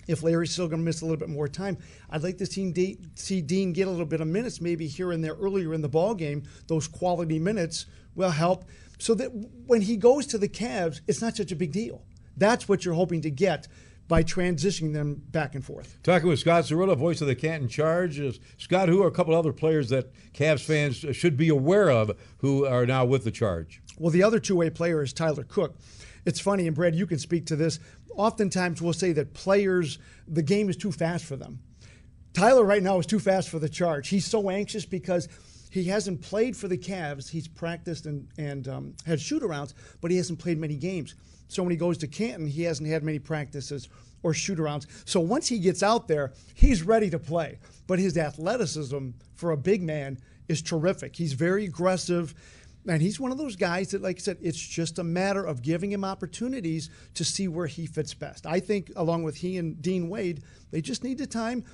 if 0.09 0.23
Larry's 0.23 0.53
still 0.53 0.69
going 0.69 0.81
to 0.81 0.85
miss 0.85 1.03
a 1.03 1.05
little 1.05 1.19
bit 1.19 1.29
more 1.29 1.49
time, 1.49 1.77
I'd 2.09 2.23
like 2.23 2.39
to 2.39 2.47
see 2.47 2.71
Dean, 2.71 3.11
see 3.15 3.43
Dean 3.43 3.73
get 3.73 3.87
a 3.87 3.91
little 3.91 4.07
bit 4.07 4.21
of 4.21 4.27
minutes, 4.27 4.61
maybe 4.61 4.87
here 4.87 5.13
and 5.13 5.23
there 5.23 5.35
earlier 5.35 5.75
in 5.75 5.83
the 5.83 5.89
ball 5.89 6.15
game. 6.15 6.45
Those 6.67 6.89
quality 6.89 7.39
minutes 7.39 7.87
will 8.15 8.31
help, 8.31 8.65
so 8.99 9.15
that 9.15 9.29
when 9.67 9.83
he 9.83 9.97
goes 9.97 10.27
to 10.29 10.39
the 10.39 10.49
Cavs, 10.49 11.01
it's 11.07 11.21
not 11.21 11.37
such 11.37 11.53
a 11.53 11.57
big 11.57 11.73
deal. 11.73 12.03
That's 12.37 12.69
what 12.69 12.85
you're 12.85 12.95
hoping 12.95 13.21
to 13.23 13.31
get 13.31 13.69
by 14.11 14.25
transitioning 14.25 14.93
them 14.93 15.23
back 15.31 15.55
and 15.55 15.65
forth. 15.65 15.97
Talking 16.03 16.29
with 16.29 16.41
Scott 16.41 16.65
Cirillo, 16.65 16.97
voice 16.97 17.21
of 17.21 17.29
the 17.29 17.37
Canton 17.37 17.69
Charge. 17.69 18.21
Scott, 18.59 18.89
who 18.89 19.05
are 19.05 19.07
a 19.07 19.13
couple 19.13 19.37
other 19.37 19.53
players 19.53 19.89
that 19.91 20.13
Cavs 20.35 20.65
fans 20.65 20.97
should 21.17 21.37
be 21.37 21.49
aware 21.49 21.89
of 21.91 22.19
who 22.39 22.67
are 22.67 22.85
now 22.85 23.05
with 23.05 23.23
the 23.23 23.31
Charge? 23.31 23.81
Well, 23.99 24.11
the 24.11 24.25
other 24.25 24.41
two 24.41 24.57
way 24.57 24.69
player 24.69 25.01
is 25.01 25.13
Tyler 25.13 25.45
Cook. 25.45 25.77
It's 26.27 26.41
funny, 26.41 26.67
and 26.67 26.75
Brad, 26.75 26.97
you 26.97 27.07
can 27.07 27.21
speak 27.21 27.47
to 27.47 27.57
this. 27.57 27.79
Oftentimes, 28.17 28.83
we'll 28.83 28.95
say 28.95 29.13
that 29.13 29.33
players, 29.33 30.01
the 30.27 30.43
game 30.43 30.69
is 30.69 30.77
too 30.77 30.91
fast 30.91 31.25
for 31.25 31.37
them. 31.37 31.61
Tyler 32.33 32.65
right 32.65 32.83
now 32.83 32.99
is 32.99 33.07
too 33.07 33.21
fast 33.21 33.49
for 33.49 33.61
the 33.61 33.69
charge. 33.69 34.09
He's 34.09 34.27
so 34.27 34.51
anxious 34.51 34.85
because 34.85 35.29
he 35.71 35.85
hasn't 35.85 36.21
played 36.21 36.57
for 36.57 36.67
the 36.67 36.77
Cavs. 36.77 37.31
He's 37.31 37.47
practiced 37.47 38.07
and, 38.07 38.27
and 38.37 38.67
um, 38.67 38.95
had 39.07 39.21
shoot 39.21 39.45
arounds, 39.45 39.73
but 40.01 40.11
he 40.11 40.17
hasn't 40.17 40.41
played 40.41 40.59
many 40.59 40.75
games. 40.75 41.15
So 41.51 41.63
when 41.63 41.71
he 41.71 41.77
goes 41.77 41.99
to 41.99 42.07
Canton, 42.07 42.47
he 42.47 42.63
hasn't 42.63 42.89
had 42.89 43.03
many 43.03 43.19
practices 43.19 43.89
or 44.23 44.35
shoot 44.35 44.59
arounds. 44.59 44.87
So 45.05 45.21
once 45.21 45.49
he 45.49 45.59
gets 45.59 45.83
out 45.83 46.09
there, 46.09 46.33
he's 46.55 46.83
ready 46.83 47.11
to 47.11 47.19
play. 47.19 47.59
But 47.87 47.99
his 47.99 48.17
athleticism 48.17 49.11
for 49.35 49.51
a 49.51 49.57
big 49.57 49.83
man 49.83 50.19
is 50.49 50.63
terrific. 50.63 51.17
He's 51.17 51.33
very 51.33 51.65
aggressive. 51.65 52.35
And 52.89 53.03
he's 53.03 53.21
one 53.21 53.31
of 53.31 53.39
those 53.39 53.57
guys 53.57 53.91
that, 53.91 54.03
like 54.03 54.17
I 54.17 54.21
said, 54.21 54.39
it's 54.41 54.59
just 54.59 54.99
a 54.99 55.05
matter 55.05 55.45
of 55.45 55.63
giving 55.63 55.93
him 55.93 56.05
opportunities 56.05 56.89
to 57.15 57.25
see 57.25 57.49
where 57.49 57.67
he 57.67 57.87
fits 57.87 58.15
best. 58.15 58.47
I 58.47 58.61
think, 58.61 58.91
along 58.97 59.23
with 59.23 59.37
he 59.37 59.59
and 59.59 59.81
Dean 59.83 60.09
Wade, 60.09 60.43
they 60.71 60.81
just 60.81 61.05
need 61.05 61.19
the 61.19 61.27
time. 61.27 61.65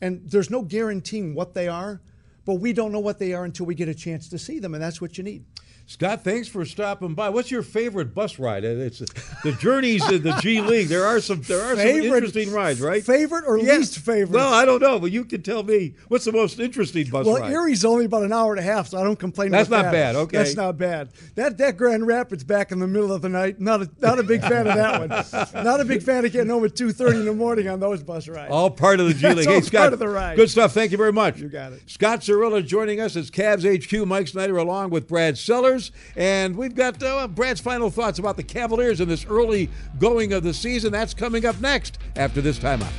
And 0.00 0.22
there's 0.30 0.48
no 0.48 0.62
guaranteeing 0.62 1.34
what 1.34 1.54
they 1.54 1.68
are, 1.68 2.00
but 2.44 2.54
we 2.54 2.72
don't 2.72 2.92
know 2.92 3.00
what 3.00 3.18
they 3.18 3.34
are 3.34 3.44
until 3.44 3.66
we 3.66 3.74
get 3.74 3.88
a 3.88 3.94
chance 3.94 4.28
to 4.28 4.38
see 4.38 4.58
them, 4.58 4.74
and 4.74 4.82
that's 4.82 5.00
what 5.00 5.18
you 5.18 5.24
need. 5.24 5.44
Scott, 5.90 6.22
thanks 6.22 6.46
for 6.48 6.66
stopping 6.66 7.14
by. 7.14 7.30
What's 7.30 7.50
your 7.50 7.62
favorite 7.62 8.12
bus 8.14 8.38
ride? 8.38 8.62
Uh, 8.62 8.68
It's 8.68 8.98
the 9.42 9.52
journeys 9.58 10.06
in 10.12 10.22
the 10.22 10.32
G 10.42 10.60
League. 10.60 10.88
There 10.88 11.06
are 11.06 11.18
some 11.18 11.40
there 11.40 11.62
are 11.62 11.74
Favorite- 11.76 12.04
some 12.04 12.14
interesting 12.14 12.52
rides, 12.52 12.82
right? 12.82 13.02
Favorite 13.02 13.44
or 13.46 13.56
Yeah. 13.58 13.78
least 13.78 13.98
favorite? 14.00 14.34
Well, 14.36 14.52
I 14.52 14.66
don't 14.66 14.82
know, 14.82 14.98
but 14.98 15.12
you 15.12 15.24
can 15.24 15.40
tell 15.40 15.62
me 15.62 15.94
what's 16.08 16.26
the 16.26 16.32
most 16.32 16.60
interesting 16.60 17.08
bus 17.08 17.24
well, 17.24 17.36
ride. 17.40 17.50
Well, 17.52 17.62
Erie's 17.62 17.86
only 17.86 18.04
about 18.04 18.22
an 18.22 18.34
hour 18.34 18.52
and 18.52 18.60
a 18.60 18.62
half, 18.62 18.88
so 18.88 18.98
I 18.98 19.02
don't 19.02 19.18
complain. 19.18 19.50
That's 19.50 19.70
not 19.70 19.84
that. 19.84 19.92
bad, 19.92 20.14
okay. 20.14 20.36
that's 20.36 20.54
not 20.56 20.76
bad. 20.76 21.08
That 21.36 21.56
that 21.56 21.78
Grand 21.78 22.06
Rapids 22.06 22.44
back 22.44 22.70
in 22.70 22.80
the 22.80 22.86
middle 22.86 23.10
of 23.10 23.22
the 23.22 23.30
night, 23.30 23.58
not 23.58 23.80
a 23.80 23.88
not 24.02 24.18
a 24.18 24.22
big 24.22 24.42
fan 24.42 24.66
of 24.66 24.74
that 24.74 25.00
one. 25.00 25.08
Not 25.64 25.80
a 25.80 25.84
big 25.86 26.02
fan 26.02 26.24
of 26.24 26.32
getting 26.32 26.50
home 26.50 26.64
at 26.66 26.76
two 26.76 26.92
thirty 26.92 27.18
in 27.20 27.24
the 27.24 27.32
morning 27.32 27.66
on 27.68 27.80
those 27.80 28.02
bus 28.02 28.28
rides. 28.28 28.50
All 28.52 28.70
part 28.70 29.00
of 29.00 29.06
the 29.06 29.14
G 29.14 29.22
That's 29.22 29.36
League. 29.38 29.48
all 29.48 29.54
Hey, 29.54 29.60
Scott, 29.62 29.80
part 29.80 29.92
of 29.94 29.98
the 29.98 30.08
ride. 30.08 30.36
good 30.36 30.50
stuff. 30.50 30.72
Thank 30.74 30.92
you 30.92 30.98
very 30.98 31.12
much. 31.12 31.38
You 31.40 31.48
got 31.48 31.72
it. 31.72 31.80
Scott 31.86 32.20
Cirillo 32.20 32.64
joining 32.64 33.00
us 33.00 33.16
as 33.16 33.30
Cavs 33.30 33.64
HQ. 33.64 34.06
Mike 34.06 34.28
Snyder 34.28 34.58
along 34.58 34.90
with 34.90 35.08
Brad 35.08 35.38
Sellers. 35.38 35.77
And 36.16 36.56
we've 36.56 36.74
got 36.74 37.02
uh, 37.02 37.28
Brad's 37.28 37.60
final 37.60 37.90
thoughts 37.90 38.18
about 38.18 38.36
the 38.36 38.42
Cavaliers 38.42 39.00
in 39.00 39.08
this 39.08 39.24
early 39.26 39.68
going 39.98 40.32
of 40.32 40.42
the 40.42 40.54
season. 40.54 40.92
That's 40.92 41.14
coming 41.14 41.44
up 41.46 41.60
next 41.60 41.98
after 42.16 42.40
this 42.40 42.58
timeout. 42.58 42.92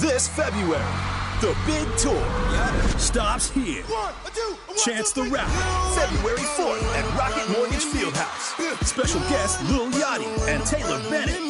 This 0.00 0.28
February, 0.28 0.82
the 1.40 1.54
big 1.66 1.86
tour 1.98 2.98
stops 2.98 3.50
here. 3.50 3.84
Chance 4.84 5.12
the 5.12 5.22
Rapper, 5.24 5.50
February 5.98 6.38
4th 6.38 6.82
at 6.96 7.18
Rocket 7.18 7.48
Mortgage 7.50 7.84
Fieldhouse. 7.84 8.84
Special 8.84 9.20
guest 9.22 9.62
Lil 9.70 9.90
Yachty 9.90 10.48
and 10.48 10.64
Taylor 10.64 10.98
Bennett. 11.10 11.40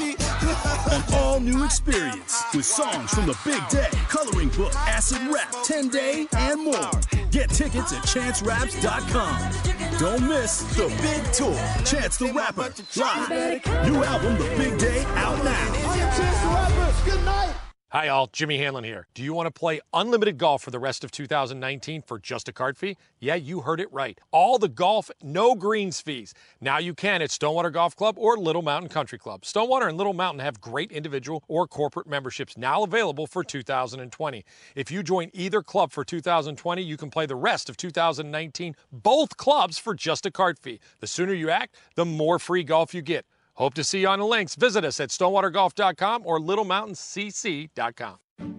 An 0.93 1.03
all 1.15 1.41
new 1.41 1.65
experience 1.65 2.43
with 2.55 2.65
songs 2.65 3.11
from 3.13 3.27
the 3.27 3.37
big 3.45 3.67
day, 3.69 3.89
coloring 4.09 4.49
book, 4.51 4.75
acid 4.75 5.21
rap, 5.33 5.55
10 5.65 5.89
day, 5.89 6.27
and 6.37 6.65
more. 6.65 6.91
Get 7.31 7.51
tickets 7.51 7.93
at 7.93 8.03
chanceraps.com. 8.05 9.99
Don't 9.99 10.29
miss 10.29 10.63
the 10.75 10.89
big 11.03 11.33
tour. 11.33 11.57
Chance 11.85 12.17
the 12.19 12.33
Rapper, 12.33 12.73
live. 12.97 13.91
New 13.91 14.03
album, 14.05 14.39
The 14.39 14.55
Big 14.57 14.79
Day, 14.79 15.05
out 15.17 15.43
now. 15.45 15.75
Chance 16.17 16.41
the 16.41 16.49
Rapper, 16.49 17.11
good 17.11 17.25
night. 17.25 17.66
Hi, 17.97 18.09
all. 18.09 18.27
Jimmy 18.31 18.59
Hanlon 18.59 18.85
here. 18.85 19.07
Do 19.15 19.23
you 19.23 19.33
want 19.33 19.47
to 19.47 19.51
play 19.51 19.81
unlimited 19.95 20.37
golf 20.37 20.63
for 20.63 20.71
the 20.71 20.79
rest 20.79 21.03
of 21.03 21.11
2019 21.11 22.03
for 22.03 22.19
just 22.19 22.47
a 22.47 22.53
card 22.53 22.77
fee? 22.77 22.99
Yeah, 23.21 23.37
you 23.37 23.63
heard 23.63 23.81
it 23.81 23.91
right. 23.91 24.21
All 24.33 24.59
the 24.59 24.69
golf, 24.69 25.11
no 25.23 25.55
greens 25.55 25.99
fees. 26.03 26.35
Now 26.61 26.77
you 26.77 26.93
can 26.93 27.23
at 27.23 27.31
Stonewater 27.31 27.71
Golf 27.71 27.97
Club 27.97 28.17
or 28.19 28.37
Little 28.37 28.61
Mountain 28.61 28.91
Country 28.91 29.19
Club. 29.19 29.47
Stonewater 29.47 29.89
and 29.89 29.97
Little 29.97 30.13
Mountain 30.13 30.41
have 30.41 30.61
great 30.61 30.93
individual 30.93 31.43
or 31.49 31.67
corporate 31.67 32.07
memberships 32.07 32.59
now 32.59 32.83
available 32.83 33.27
for 33.27 33.43
2020. 33.43 34.45
If 34.75 34.91
you 34.91 35.03
join 35.03 35.31
either 35.33 35.63
club 35.63 35.91
for 35.91 36.05
2020, 36.05 36.83
you 36.83 36.99
can 36.99 37.09
play 37.09 37.25
the 37.25 37.35
rest 37.35 37.71
of 37.71 37.79
2019, 37.79 38.77
both 38.93 39.39
clubs 39.39 39.79
for 39.79 39.95
just 39.95 40.27
a 40.27 40.31
card 40.31 40.59
fee. 40.59 40.81
The 41.01 41.07
sooner 41.07 41.33
you 41.33 41.49
act, 41.49 41.75
the 41.95 42.05
more 42.05 42.39
free 42.39 42.63
golf 42.63 42.93
you 42.93 43.01
get. 43.01 43.25
Hope 43.57 43.75
to 43.75 43.85
see 43.85 44.01
you 44.01 44.09
on 44.09 44.19
the 44.19 44.27
links. 44.27 44.55
Visit 44.55 44.85
us 44.85 45.01
at 45.01 45.11
stonewatergolf.com 45.11 46.27
or 46.27 46.39
littlemountaincc.com. 46.39 48.17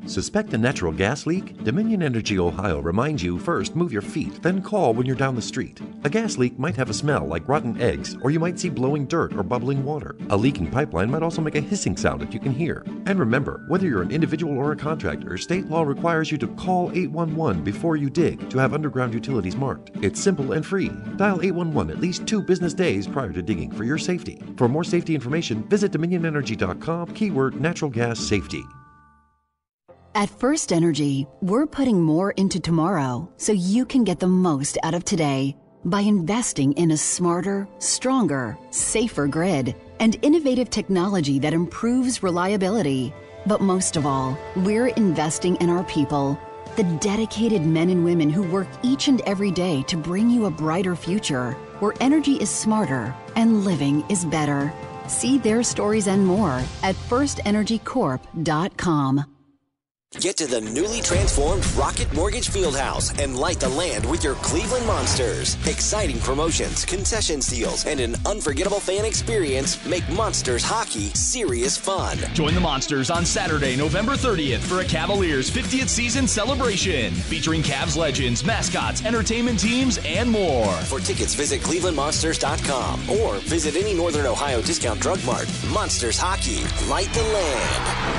Suspect 0.07 0.53
a 0.53 0.57
natural 0.57 0.93
gas 0.93 1.25
leak? 1.25 1.61
Dominion 1.65 2.01
Energy 2.01 2.39
Ohio 2.39 2.79
reminds 2.79 3.21
you 3.21 3.37
first 3.37 3.75
move 3.75 3.91
your 3.91 4.01
feet, 4.01 4.41
then 4.41 4.61
call 4.61 4.93
when 4.93 5.05
you're 5.05 5.17
down 5.17 5.35
the 5.35 5.41
street. 5.41 5.81
A 6.05 6.09
gas 6.09 6.37
leak 6.37 6.57
might 6.57 6.77
have 6.77 6.89
a 6.89 6.93
smell 6.93 7.25
like 7.25 7.47
rotten 7.47 7.79
eggs, 7.81 8.15
or 8.21 8.31
you 8.31 8.39
might 8.39 8.57
see 8.57 8.69
blowing 8.69 9.05
dirt 9.05 9.35
or 9.35 9.43
bubbling 9.43 9.83
water. 9.83 10.15
A 10.29 10.37
leaking 10.37 10.71
pipeline 10.71 11.11
might 11.11 11.23
also 11.23 11.41
make 11.41 11.55
a 11.55 11.61
hissing 11.61 11.97
sound 11.97 12.21
that 12.21 12.33
you 12.33 12.39
can 12.39 12.53
hear. 12.53 12.85
And 13.05 13.19
remember, 13.19 13.65
whether 13.67 13.85
you're 13.85 14.01
an 14.01 14.11
individual 14.11 14.57
or 14.57 14.71
a 14.71 14.77
contractor, 14.77 15.37
state 15.37 15.67
law 15.67 15.83
requires 15.83 16.31
you 16.31 16.37
to 16.37 16.47
call 16.47 16.89
811 16.93 17.65
before 17.65 17.97
you 17.97 18.09
dig 18.09 18.49
to 18.49 18.57
have 18.59 18.73
underground 18.73 19.13
utilities 19.13 19.57
marked. 19.57 19.91
It's 20.01 20.21
simple 20.21 20.53
and 20.53 20.65
free. 20.65 20.89
Dial 21.17 21.41
811 21.41 21.93
at 21.93 22.01
least 22.01 22.25
two 22.25 22.41
business 22.41 22.73
days 22.73 23.07
prior 23.07 23.33
to 23.33 23.41
digging 23.41 23.71
for 23.71 23.83
your 23.83 23.97
safety. 23.97 24.41
For 24.55 24.69
more 24.69 24.85
safety 24.85 25.15
information, 25.15 25.63
visit 25.67 25.91
dominionenergy.com, 25.91 27.07
keyword 27.07 27.59
natural 27.59 27.91
gas 27.91 28.19
safety. 28.19 28.63
At 30.17 30.29
First 30.31 30.73
Energy, 30.73 31.27
we're 31.41 31.67
putting 31.67 32.01
more 32.01 32.31
into 32.31 32.59
tomorrow 32.59 33.31
so 33.37 33.51
you 33.51 33.85
can 33.85 34.03
get 34.03 34.19
the 34.19 34.25
most 34.25 34.79
out 34.81 34.95
of 34.95 35.05
today 35.05 35.55
by 35.85 36.01
investing 36.01 36.73
in 36.73 36.89
a 36.89 36.97
smarter, 36.97 37.67
stronger, 37.77 38.57
safer 38.71 39.27
grid 39.27 39.75
and 39.99 40.17
innovative 40.23 40.71
technology 40.71 41.37
that 41.37 41.53
improves 41.53 42.23
reliability. 42.23 43.13
But 43.45 43.61
most 43.61 43.95
of 43.95 44.07
all, 44.07 44.35
we're 44.55 44.87
investing 44.87 45.55
in 45.57 45.69
our 45.69 45.83
people 45.83 46.39
The 46.77 46.97
dedicated 46.99 47.61
men 47.61 47.91
and 47.91 48.03
women 48.03 48.31
who 48.31 48.41
work 48.41 48.67
each 48.81 49.09
and 49.09 49.21
every 49.21 49.51
day 49.51 49.83
to 49.83 49.95
bring 49.95 50.31
you 50.31 50.45
a 50.45 50.51
brighter 50.51 50.95
future, 50.95 51.51
where 51.79 51.93
energy 52.01 52.37
is 52.37 52.49
smarter 52.49 53.13
and 53.35 53.63
living 53.63 54.03
is 54.09 54.25
better. 54.25 54.73
See 55.05 55.37
their 55.37 55.61
stories 55.61 56.07
and 56.07 56.25
more 56.25 56.63
at 56.81 56.95
firstenergycorp.com. 56.95 59.36
Get 60.15 60.37
to 60.37 60.47
the 60.47 60.61
newly 60.61 61.01
transformed 61.01 61.65
Rocket 61.73 62.11
Mortgage 62.13 62.47
Fieldhouse 62.47 63.21
and 63.21 63.37
light 63.37 63.59
the 63.59 63.67
land 63.67 64.09
with 64.09 64.23
your 64.23 64.35
Cleveland 64.35 64.87
Monsters. 64.87 65.55
Exciting 65.67 66.17
promotions, 66.19 66.85
concession 66.85 67.41
deals, 67.41 67.85
and 67.85 67.99
an 67.99 68.15
unforgettable 68.25 68.79
fan 68.79 69.03
experience 69.03 69.85
make 69.85 70.07
Monsters 70.09 70.63
hockey 70.63 71.09
serious 71.09 71.77
fun. 71.77 72.17
Join 72.33 72.55
the 72.55 72.61
Monsters 72.61 73.11
on 73.11 73.25
Saturday, 73.25 73.75
November 73.75 74.13
30th 74.13 74.59
for 74.59 74.79
a 74.79 74.85
Cavaliers 74.85 75.51
50th 75.51 75.89
season 75.89 76.25
celebration 76.25 77.13
featuring 77.13 77.61
Cavs 77.61 77.97
legends, 77.97 78.45
mascots, 78.45 79.03
entertainment 79.03 79.59
teams, 79.59 79.99
and 80.05 80.31
more. 80.31 80.71
For 80.85 81.01
tickets, 81.01 81.35
visit 81.35 81.59
clevelandmonsters.com 81.61 83.09
or 83.09 83.39
visit 83.39 83.75
any 83.75 83.93
Northern 83.93 84.25
Ohio 84.25 84.61
discount 84.61 85.01
drug 85.01 85.23
mart. 85.25 85.51
Monsters 85.73 86.17
hockey, 86.17 86.63
light 86.89 87.13
the 87.13 87.23
land. 87.23 88.16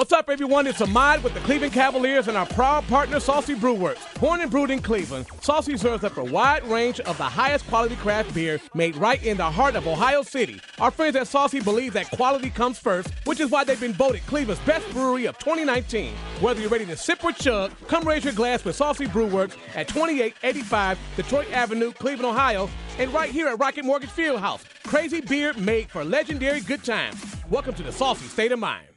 What's 0.00 0.14
up, 0.14 0.30
everyone? 0.30 0.66
It's 0.66 0.80
Ahmad 0.80 1.22
with 1.22 1.34
the 1.34 1.40
Cleveland 1.40 1.74
Cavaliers 1.74 2.26
and 2.26 2.34
our 2.34 2.46
proud 2.46 2.88
partner, 2.88 3.20
Saucy 3.20 3.54
Brewworks. 3.54 4.18
Born 4.18 4.40
and 4.40 4.50
brewed 4.50 4.70
in 4.70 4.80
Cleveland, 4.80 5.26
Saucy 5.42 5.76
serves 5.76 6.04
up 6.04 6.16
a 6.16 6.24
wide 6.24 6.64
range 6.64 7.00
of 7.00 7.18
the 7.18 7.24
highest 7.24 7.66
quality 7.66 7.96
craft 7.96 8.32
beer 8.32 8.58
made 8.72 8.96
right 8.96 9.22
in 9.22 9.36
the 9.36 9.44
heart 9.44 9.76
of 9.76 9.86
Ohio 9.86 10.22
City. 10.22 10.58
Our 10.78 10.90
friends 10.90 11.16
at 11.16 11.28
Saucy 11.28 11.60
believe 11.60 11.92
that 11.92 12.10
quality 12.12 12.48
comes 12.48 12.78
first, 12.78 13.10
which 13.24 13.40
is 13.40 13.50
why 13.50 13.62
they've 13.62 13.78
been 13.78 13.92
voted 13.92 14.24
Cleveland's 14.24 14.62
best 14.62 14.90
brewery 14.90 15.26
of 15.26 15.36
2019. 15.36 16.14
Whether 16.40 16.62
you're 16.62 16.70
ready 16.70 16.86
to 16.86 16.96
sip 16.96 17.22
or 17.22 17.32
chug, 17.32 17.70
come 17.86 18.08
raise 18.08 18.24
your 18.24 18.32
glass 18.32 18.64
with 18.64 18.76
Saucy 18.76 19.04
Brewworks 19.04 19.58
at 19.74 19.86
2885 19.88 20.98
Detroit 21.14 21.52
Avenue, 21.52 21.92
Cleveland, 21.92 22.34
Ohio, 22.34 22.70
and 22.98 23.12
right 23.12 23.30
here 23.30 23.48
at 23.48 23.58
Rocket 23.58 23.84
Mortgage 23.84 24.08
Fieldhouse. 24.08 24.64
Crazy 24.82 25.20
beer 25.20 25.52
made 25.58 25.90
for 25.90 26.02
legendary 26.04 26.62
good 26.62 26.82
times. 26.84 27.22
Welcome 27.50 27.74
to 27.74 27.82
the 27.82 27.92
Saucy 27.92 28.28
State 28.28 28.52
of 28.52 28.60
Mind. 28.60 28.89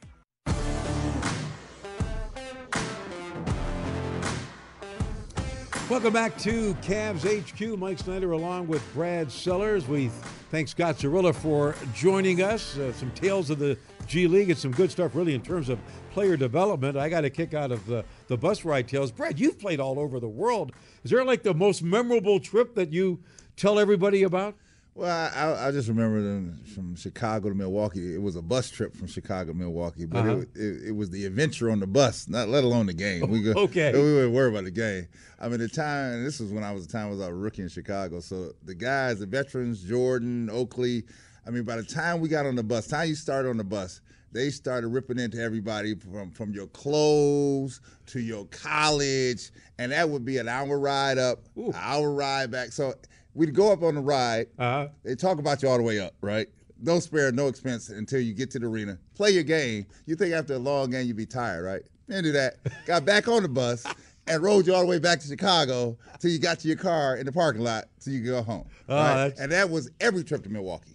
Welcome 5.90 6.14
back 6.14 6.38
to 6.38 6.72
Cavs 6.76 7.24
HQ. 7.26 7.78
Mike 7.78 7.98
Snyder 7.98 8.32
along 8.32 8.68
with 8.68 8.82
Brad 8.94 9.30
Sellers. 9.30 9.86
We 9.86 10.08
thank 10.50 10.68
Scott 10.68 10.96
Zarilla 10.96 11.34
for 11.34 11.74
joining 11.92 12.40
us. 12.40 12.78
Uh, 12.78 12.90
some 12.94 13.10
tales 13.10 13.50
of 13.50 13.58
the 13.58 13.76
G 14.06 14.26
League 14.26 14.48
and 14.48 14.58
some 14.58 14.70
good 14.70 14.90
stuff, 14.90 15.14
really, 15.14 15.34
in 15.34 15.42
terms 15.42 15.68
of 15.68 15.78
player 16.10 16.38
development. 16.38 16.96
I 16.96 17.10
got 17.10 17.26
a 17.26 17.30
kick 17.30 17.52
out 17.52 17.70
of 17.70 17.84
the, 17.84 18.02
the 18.28 18.36
bus 18.38 18.64
ride 18.64 18.88
tales. 18.88 19.12
Brad, 19.12 19.38
you've 19.38 19.58
played 19.58 19.78
all 19.78 19.98
over 19.98 20.18
the 20.18 20.28
world. 20.28 20.72
Is 21.04 21.10
there 21.10 21.22
like 21.22 21.42
the 21.42 21.52
most 21.52 21.82
memorable 21.82 22.40
trip 22.40 22.74
that 22.76 22.90
you 22.90 23.20
tell 23.54 23.78
everybody 23.78 24.22
about? 24.22 24.54
Well, 24.96 25.30
I, 25.34 25.66
I 25.68 25.70
just 25.72 25.88
remember 25.88 26.22
them 26.22 26.60
from 26.72 26.94
Chicago 26.94 27.48
to 27.48 27.54
Milwaukee. 27.56 28.14
It 28.14 28.22
was 28.22 28.36
a 28.36 28.42
bus 28.42 28.70
trip 28.70 28.94
from 28.96 29.08
Chicago 29.08 29.50
to 29.52 29.58
Milwaukee, 29.58 30.06
but 30.06 30.18
Uh-huh. 30.20 30.36
it, 30.38 30.48
it, 30.54 30.82
it 30.88 30.92
was 30.92 31.10
the 31.10 31.26
adventure 31.26 31.68
on 31.68 31.80
the 31.80 31.86
bus, 31.88 32.28
not 32.28 32.48
let 32.48 32.62
alone 32.62 32.86
the 32.86 32.92
game. 32.94 33.28
We 33.28 33.42
go, 33.42 33.52
Okay. 33.56 33.90
we 33.92 33.98
weren't 34.00 34.32
worried 34.32 34.52
about 34.52 34.64
the 34.64 34.70
game. 34.70 35.08
I 35.40 35.48
mean, 35.48 35.58
the 35.58 35.68
time. 35.68 36.22
This 36.22 36.38
was 36.38 36.52
when 36.52 36.62
I 36.62 36.70
was 36.70 36.86
the 36.86 36.92
time 36.92 37.08
I 37.08 37.10
was 37.10 37.20
a 37.20 37.34
rookie 37.34 37.62
in 37.62 37.68
Chicago. 37.68 38.20
So 38.20 38.52
the 38.62 38.74
guys, 38.76 39.18
the 39.18 39.26
veterans, 39.26 39.82
Jordan, 39.82 40.48
Oakley. 40.48 41.02
I 41.44 41.50
mean, 41.50 41.64
by 41.64 41.74
the 41.76 41.82
time 41.82 42.20
we 42.20 42.28
got 42.28 42.46
on 42.46 42.54
the 42.54 42.62
bus, 42.62 42.86
time 42.86 43.08
you 43.08 43.16
started 43.16 43.48
on 43.50 43.56
the 43.56 43.64
bus, 43.64 44.00
they 44.30 44.48
started 44.50 44.88
ripping 44.88 45.18
into 45.18 45.42
everybody 45.42 45.96
from 45.96 46.30
from 46.30 46.52
your 46.52 46.68
clothes 46.68 47.80
to 48.06 48.20
your 48.20 48.44
college, 48.46 49.50
and 49.78 49.90
that 49.90 50.08
would 50.08 50.24
be 50.24 50.38
an 50.38 50.48
hour 50.48 50.78
ride 50.78 51.18
up, 51.18 51.40
an 51.56 51.72
hour 51.74 52.12
ride 52.12 52.50
back. 52.52 52.70
So 52.72 52.94
we'd 53.34 53.54
go 53.54 53.72
up 53.72 53.82
on 53.82 53.94
the 53.94 54.00
ride. 54.00 54.46
Uh-huh. 54.58 54.88
They 55.04 55.14
talk 55.14 55.38
about 55.38 55.62
you 55.62 55.68
all 55.68 55.76
the 55.76 55.82
way 55.82 56.00
up, 56.00 56.14
right? 56.20 56.48
No 56.80 57.00
spare, 57.00 57.32
no 57.32 57.48
expense 57.48 57.88
until 57.88 58.20
you 58.20 58.34
get 58.34 58.50
to 58.52 58.58
the 58.58 58.66
arena. 58.66 58.98
Play 59.14 59.30
your 59.30 59.42
game. 59.42 59.86
You 60.06 60.16
think 60.16 60.34
after 60.34 60.54
a 60.54 60.58
long 60.58 60.90
game 60.90 61.06
you'd 61.06 61.16
be 61.16 61.26
tired, 61.26 61.64
right? 61.64 61.82
Didn't 62.08 62.24
do 62.24 62.32
that. 62.32 62.56
Got 62.86 63.04
back 63.04 63.28
on 63.28 63.42
the 63.42 63.48
bus 63.48 63.86
and 64.26 64.42
rode 64.42 64.66
you 64.66 64.74
all 64.74 64.80
the 64.80 64.86
way 64.86 64.98
back 64.98 65.20
to 65.20 65.28
Chicago 65.28 65.96
till 66.18 66.30
you 66.30 66.38
got 66.38 66.58
to 66.60 66.68
your 66.68 66.76
car 66.76 67.16
in 67.16 67.26
the 67.26 67.32
parking 67.32 67.62
lot 67.62 67.84
so 67.98 68.10
you 68.10 68.20
could 68.20 68.30
go 68.30 68.42
home. 68.42 68.64
Oh, 68.88 68.96
right? 68.96 69.34
And 69.38 69.52
that 69.52 69.68
was 69.68 69.90
every 70.00 70.24
trip 70.24 70.42
to 70.44 70.48
Milwaukee. 70.48 70.93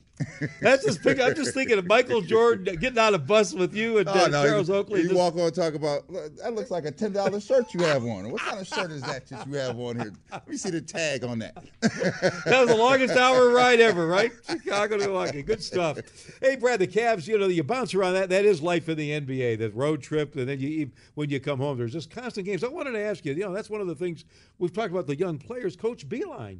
That's 0.62 0.84
just 0.84 1.02
pick, 1.02 1.20
I'm 1.20 1.36
just 1.36 1.54
thinking 1.54 1.78
of 1.78 1.88
Michael 1.88 2.22
Jordan 2.22 2.76
getting 2.76 2.98
on 2.98 3.14
a 3.14 3.18
bus 3.18 3.54
with 3.54 3.74
you 3.74 4.00
and 4.00 4.10
Oh, 4.10 4.28
no, 4.28 4.46
Charles 4.46 4.70
you, 4.70 4.76
Oakley. 4.76 5.02
You 5.04 5.16
walk 5.16 5.36
on 5.36 5.42
and 5.42 5.56
talk 5.56 5.76
about 5.76 6.08
that 6.10 6.54
looks 6.54 6.72
like 6.72 6.86
a 6.86 6.92
ten 6.92 7.14
dollar 7.14 7.40
shirt 7.40 7.74
you 7.74 7.82
have 7.84 8.04
on. 8.04 8.30
What 8.32 8.42
kind 8.42 8.60
of 8.60 8.68
shirt 8.68 8.92
is 8.92 9.02
that 9.04 9.28
that 9.28 9.48
you 9.48 9.54
have 9.56 9.80
on 9.80 10.00
here? 10.00 10.14
Let 10.32 10.48
me 10.48 10.58
see 10.58 10.72
the 10.72 10.82
tag 10.82 11.24
on 11.24 11.40
that. 11.40 11.56
that 11.82 12.60
was 12.60 12.70
the 12.70 12.76
longest 12.76 13.16
hour 13.16 13.50
ride 13.50 13.80
ever, 13.80 14.08
right? 14.08 14.32
Chicago 14.50 14.98
to 14.98 15.06
Milwaukee. 15.06 15.42
Good 15.42 15.64
stuff. 15.64 16.00
Hey, 16.42 16.56
Brad, 16.56 16.80
the 16.80 16.88
Cavs, 16.88 17.28
you 17.28 17.38
know, 17.38 17.48
you 17.48 17.64
bounce 17.64 17.94
around 17.94 18.14
that. 18.14 18.30
That 18.30 18.46
is 18.46 18.62
life 18.62 18.90
in 18.90 18.98
the 18.98 19.12
NBA, 19.12 19.60
the 19.60 19.70
road 19.72 20.02
trip. 20.02 20.36
And 20.36 20.50
then 20.50 20.60
you 20.60 20.92
when 21.16 21.30
you 21.30 21.40
come 21.40 21.60
home, 21.60 21.78
there's 21.78 21.94
just 21.94 22.10
constant 22.10 22.46
games. 22.46 22.64
I 22.64 22.68
wanted 22.68 22.92
to 22.92 23.00
ask 23.00 23.26
you, 23.26 23.34
you 23.34 23.44
know, 23.46 23.54
that's 23.54 23.70
one 23.70 23.82
of 23.82 23.88
the 23.88 23.96
things 23.96 24.26
we've 24.58 24.74
talked 24.74 24.92
about 24.92 25.08
the 25.08 25.16
young 25.16 25.38
players. 25.38 25.76
Coach 25.76 26.08
Beilein, 26.08 26.60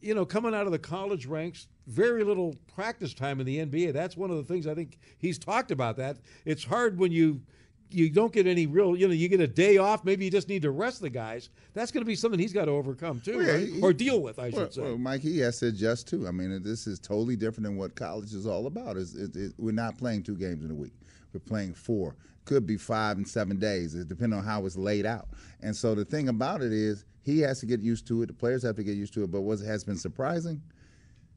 you 0.00 0.14
know, 0.14 0.24
coming 0.24 0.54
out 0.54 0.66
of 0.66 0.72
the 0.72 0.78
college 0.78 1.26
ranks, 1.26 1.68
very 1.86 2.24
little 2.24 2.56
practice 2.74 3.14
time 3.14 3.40
in 3.40 3.46
the 3.46 3.58
NBA. 3.58 3.92
That's 3.92 4.16
one 4.16 4.30
of 4.30 4.36
the 4.36 4.44
things 4.44 4.66
I 4.66 4.74
think 4.74 4.98
he's 5.18 5.38
talked 5.38 5.70
about 5.70 5.96
that. 5.98 6.16
It's 6.44 6.64
hard 6.64 6.98
when 6.98 7.12
you 7.12 7.40
you 7.88 8.10
don't 8.10 8.32
get 8.32 8.48
any 8.48 8.66
real, 8.66 8.96
you 8.96 9.06
know, 9.06 9.14
you 9.14 9.28
get 9.28 9.38
a 9.38 9.46
day 9.46 9.76
off. 9.76 10.04
Maybe 10.04 10.24
you 10.24 10.30
just 10.30 10.48
need 10.48 10.62
to 10.62 10.72
rest 10.72 11.00
the 11.00 11.08
guys. 11.08 11.50
That's 11.72 11.92
going 11.92 12.00
to 12.02 12.06
be 12.06 12.16
something 12.16 12.40
he's 12.40 12.52
got 12.52 12.64
to 12.64 12.72
overcome 12.72 13.20
too, 13.20 13.38
Well, 13.38 13.46
right? 13.54 13.68
he- 13.68 13.80
or 13.80 13.92
deal 13.92 14.20
with, 14.20 14.40
I 14.40 14.50
should 14.50 14.74
say. 14.74 14.82
Well, 14.82 14.98
Mike, 14.98 15.20
he 15.20 15.38
has 15.38 15.60
to 15.60 15.68
adjust 15.68 16.08
too. 16.08 16.26
I 16.26 16.32
mean, 16.32 16.64
this 16.64 16.88
is 16.88 16.98
totally 16.98 17.36
different 17.36 17.62
than 17.62 17.76
what 17.76 17.94
college 17.94 18.34
is 18.34 18.44
all 18.44 18.66
about. 18.66 18.96
Is 18.96 19.14
it, 19.14 19.36
it, 19.36 19.52
we're 19.56 19.70
not 19.70 19.98
playing 19.98 20.24
two 20.24 20.34
games 20.34 20.64
in 20.64 20.72
a 20.72 20.74
week. 20.74 20.94
We're 21.32 21.38
playing 21.38 21.74
four. 21.74 22.16
Could 22.44 22.66
be 22.66 22.76
five 22.76 23.18
and 23.18 23.28
seven 23.28 23.56
days. 23.56 23.94
It 23.94 24.08
depends 24.08 24.34
on 24.34 24.42
how 24.42 24.66
it's 24.66 24.76
laid 24.76 25.06
out. 25.06 25.28
And 25.60 25.74
so 25.74 25.94
the 25.94 26.04
thing 26.04 26.28
about 26.28 26.62
it 26.62 26.72
is, 26.72 27.04
he 27.26 27.40
has 27.40 27.58
to 27.58 27.66
get 27.66 27.80
used 27.80 28.06
to 28.06 28.22
it. 28.22 28.26
The 28.26 28.32
players 28.32 28.62
have 28.62 28.76
to 28.76 28.84
get 28.84 28.96
used 28.96 29.12
to 29.14 29.24
it. 29.24 29.32
But 29.32 29.40
what 29.40 29.58
has 29.58 29.82
been 29.82 29.96
surprising, 29.96 30.62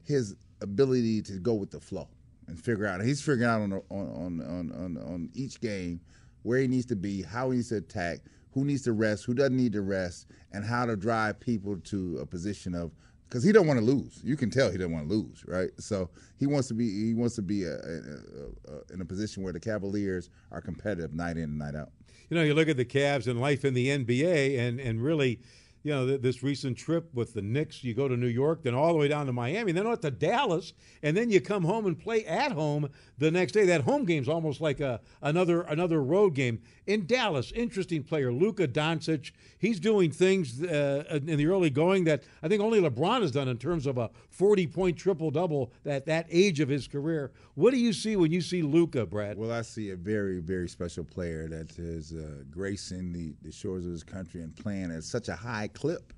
his 0.04 0.36
ability 0.60 1.20
to 1.22 1.32
go 1.40 1.54
with 1.54 1.72
the 1.72 1.80
flow 1.80 2.06
and 2.46 2.56
figure 2.56 2.86
out. 2.86 3.02
He's 3.02 3.20
figuring 3.20 3.50
out 3.50 3.60
on 3.60 3.72
on 3.72 4.40
on 4.40 4.72
on, 4.72 4.96
on, 4.98 5.30
each 5.34 5.60
game 5.60 6.00
where 6.44 6.60
he 6.60 6.68
needs 6.68 6.86
to 6.86 6.96
be, 6.96 7.22
how 7.22 7.50
he 7.50 7.56
needs 7.56 7.70
to 7.70 7.78
attack, 7.78 8.20
who 8.52 8.64
needs 8.64 8.82
to 8.82 8.92
rest, 8.92 9.24
who 9.24 9.34
doesn't 9.34 9.56
need 9.56 9.72
to 9.72 9.82
rest, 9.82 10.28
and 10.52 10.64
how 10.64 10.86
to 10.86 10.94
drive 10.94 11.40
people 11.40 11.76
to 11.78 12.18
a 12.18 12.26
position 12.26 12.72
of 12.76 12.92
because 13.28 13.42
he 13.42 13.50
don't 13.50 13.66
want 13.66 13.80
to 13.80 13.84
lose. 13.84 14.20
You 14.22 14.36
can 14.36 14.48
tell 14.48 14.70
he 14.70 14.78
doesn't 14.78 14.92
want 14.92 15.08
to 15.08 15.14
lose, 15.14 15.44
right? 15.44 15.70
So 15.78 16.08
he 16.38 16.46
wants 16.46 16.68
to 16.68 16.74
be 16.74 17.08
he 17.08 17.14
wants 17.14 17.34
to 17.34 17.42
be 17.42 17.64
a, 17.64 17.74
a, 17.74 17.74
a, 17.74 18.94
in 18.94 19.00
a 19.00 19.04
position 19.04 19.42
where 19.42 19.52
the 19.52 19.60
Cavaliers 19.60 20.30
are 20.52 20.60
competitive 20.60 21.14
night 21.14 21.36
in 21.36 21.44
and 21.44 21.58
night 21.58 21.74
out. 21.74 21.90
you 22.28 22.36
know, 22.36 22.44
you 22.44 22.54
look 22.54 22.68
at 22.68 22.76
the 22.76 22.84
Cavs 22.84 23.26
and 23.26 23.40
life 23.40 23.64
in 23.64 23.74
the 23.74 23.88
NBA, 23.88 24.56
and 24.56 24.78
and 24.78 25.02
really, 25.02 25.40
you 25.82 25.92
know, 25.92 26.06
th- 26.06 26.20
this 26.20 26.42
recent 26.42 26.76
trip 26.76 27.08
with 27.14 27.34
the 27.34 27.42
Knicks, 27.42 27.82
you 27.82 27.94
go 27.94 28.08
to 28.08 28.16
New 28.16 28.26
York, 28.26 28.62
then 28.62 28.74
all 28.74 28.92
the 28.92 28.98
way 28.98 29.08
down 29.08 29.26
to 29.26 29.32
Miami, 29.32 29.72
then 29.72 29.86
out 29.86 30.02
to 30.02 30.10
Dallas, 30.10 30.72
and 31.02 31.16
then 31.16 31.30
you 31.30 31.40
come 31.40 31.64
home 31.64 31.86
and 31.86 31.98
play 31.98 32.24
at 32.26 32.52
home 32.52 32.88
the 33.18 33.30
next 33.30 33.52
day. 33.52 33.64
That 33.66 33.82
home 33.82 34.04
game's 34.04 34.28
almost 34.28 34.60
like 34.60 34.80
a 34.80 35.00
another 35.22 35.62
another 35.62 36.02
road 36.02 36.34
game 36.34 36.60
in 36.86 37.06
Dallas. 37.06 37.52
Interesting 37.52 38.02
player, 38.02 38.32
Luka 38.32 38.68
Doncic. 38.68 39.32
He's 39.58 39.80
doing 39.80 40.10
things 40.10 40.62
uh, 40.62 41.04
in 41.26 41.36
the 41.36 41.46
early 41.46 41.70
going 41.70 42.04
that 42.04 42.22
I 42.42 42.48
think 42.48 42.62
only 42.62 42.80
LeBron 42.80 43.22
has 43.22 43.30
done 43.30 43.48
in 43.48 43.58
terms 43.58 43.86
of 43.86 43.98
a 43.98 44.10
40 44.40 44.68
point 44.68 44.96
triple 44.96 45.30
double 45.30 45.70
at 45.84 46.06
that 46.06 46.26
age 46.30 46.60
of 46.60 46.68
his 46.70 46.88
career. 46.88 47.30
What 47.56 47.72
do 47.72 47.76
you 47.76 47.92
see 47.92 48.16
when 48.16 48.32
you 48.32 48.40
see 48.40 48.62
Luka, 48.62 49.04
Brad? 49.04 49.36
Well, 49.36 49.52
I 49.52 49.60
see 49.60 49.90
a 49.90 49.96
very, 49.96 50.40
very 50.40 50.66
special 50.66 51.04
player 51.04 51.46
that 51.48 51.78
is 51.78 52.14
uh, 52.14 52.44
gracing 52.50 53.12
the, 53.12 53.34
the 53.42 53.52
shores 53.52 53.84
of 53.84 53.92
his 53.92 54.02
country 54.02 54.40
and 54.40 54.56
playing 54.56 54.92
at 54.92 55.04
such 55.04 55.28
a 55.28 55.36
high 55.36 55.68
clip 55.68 56.14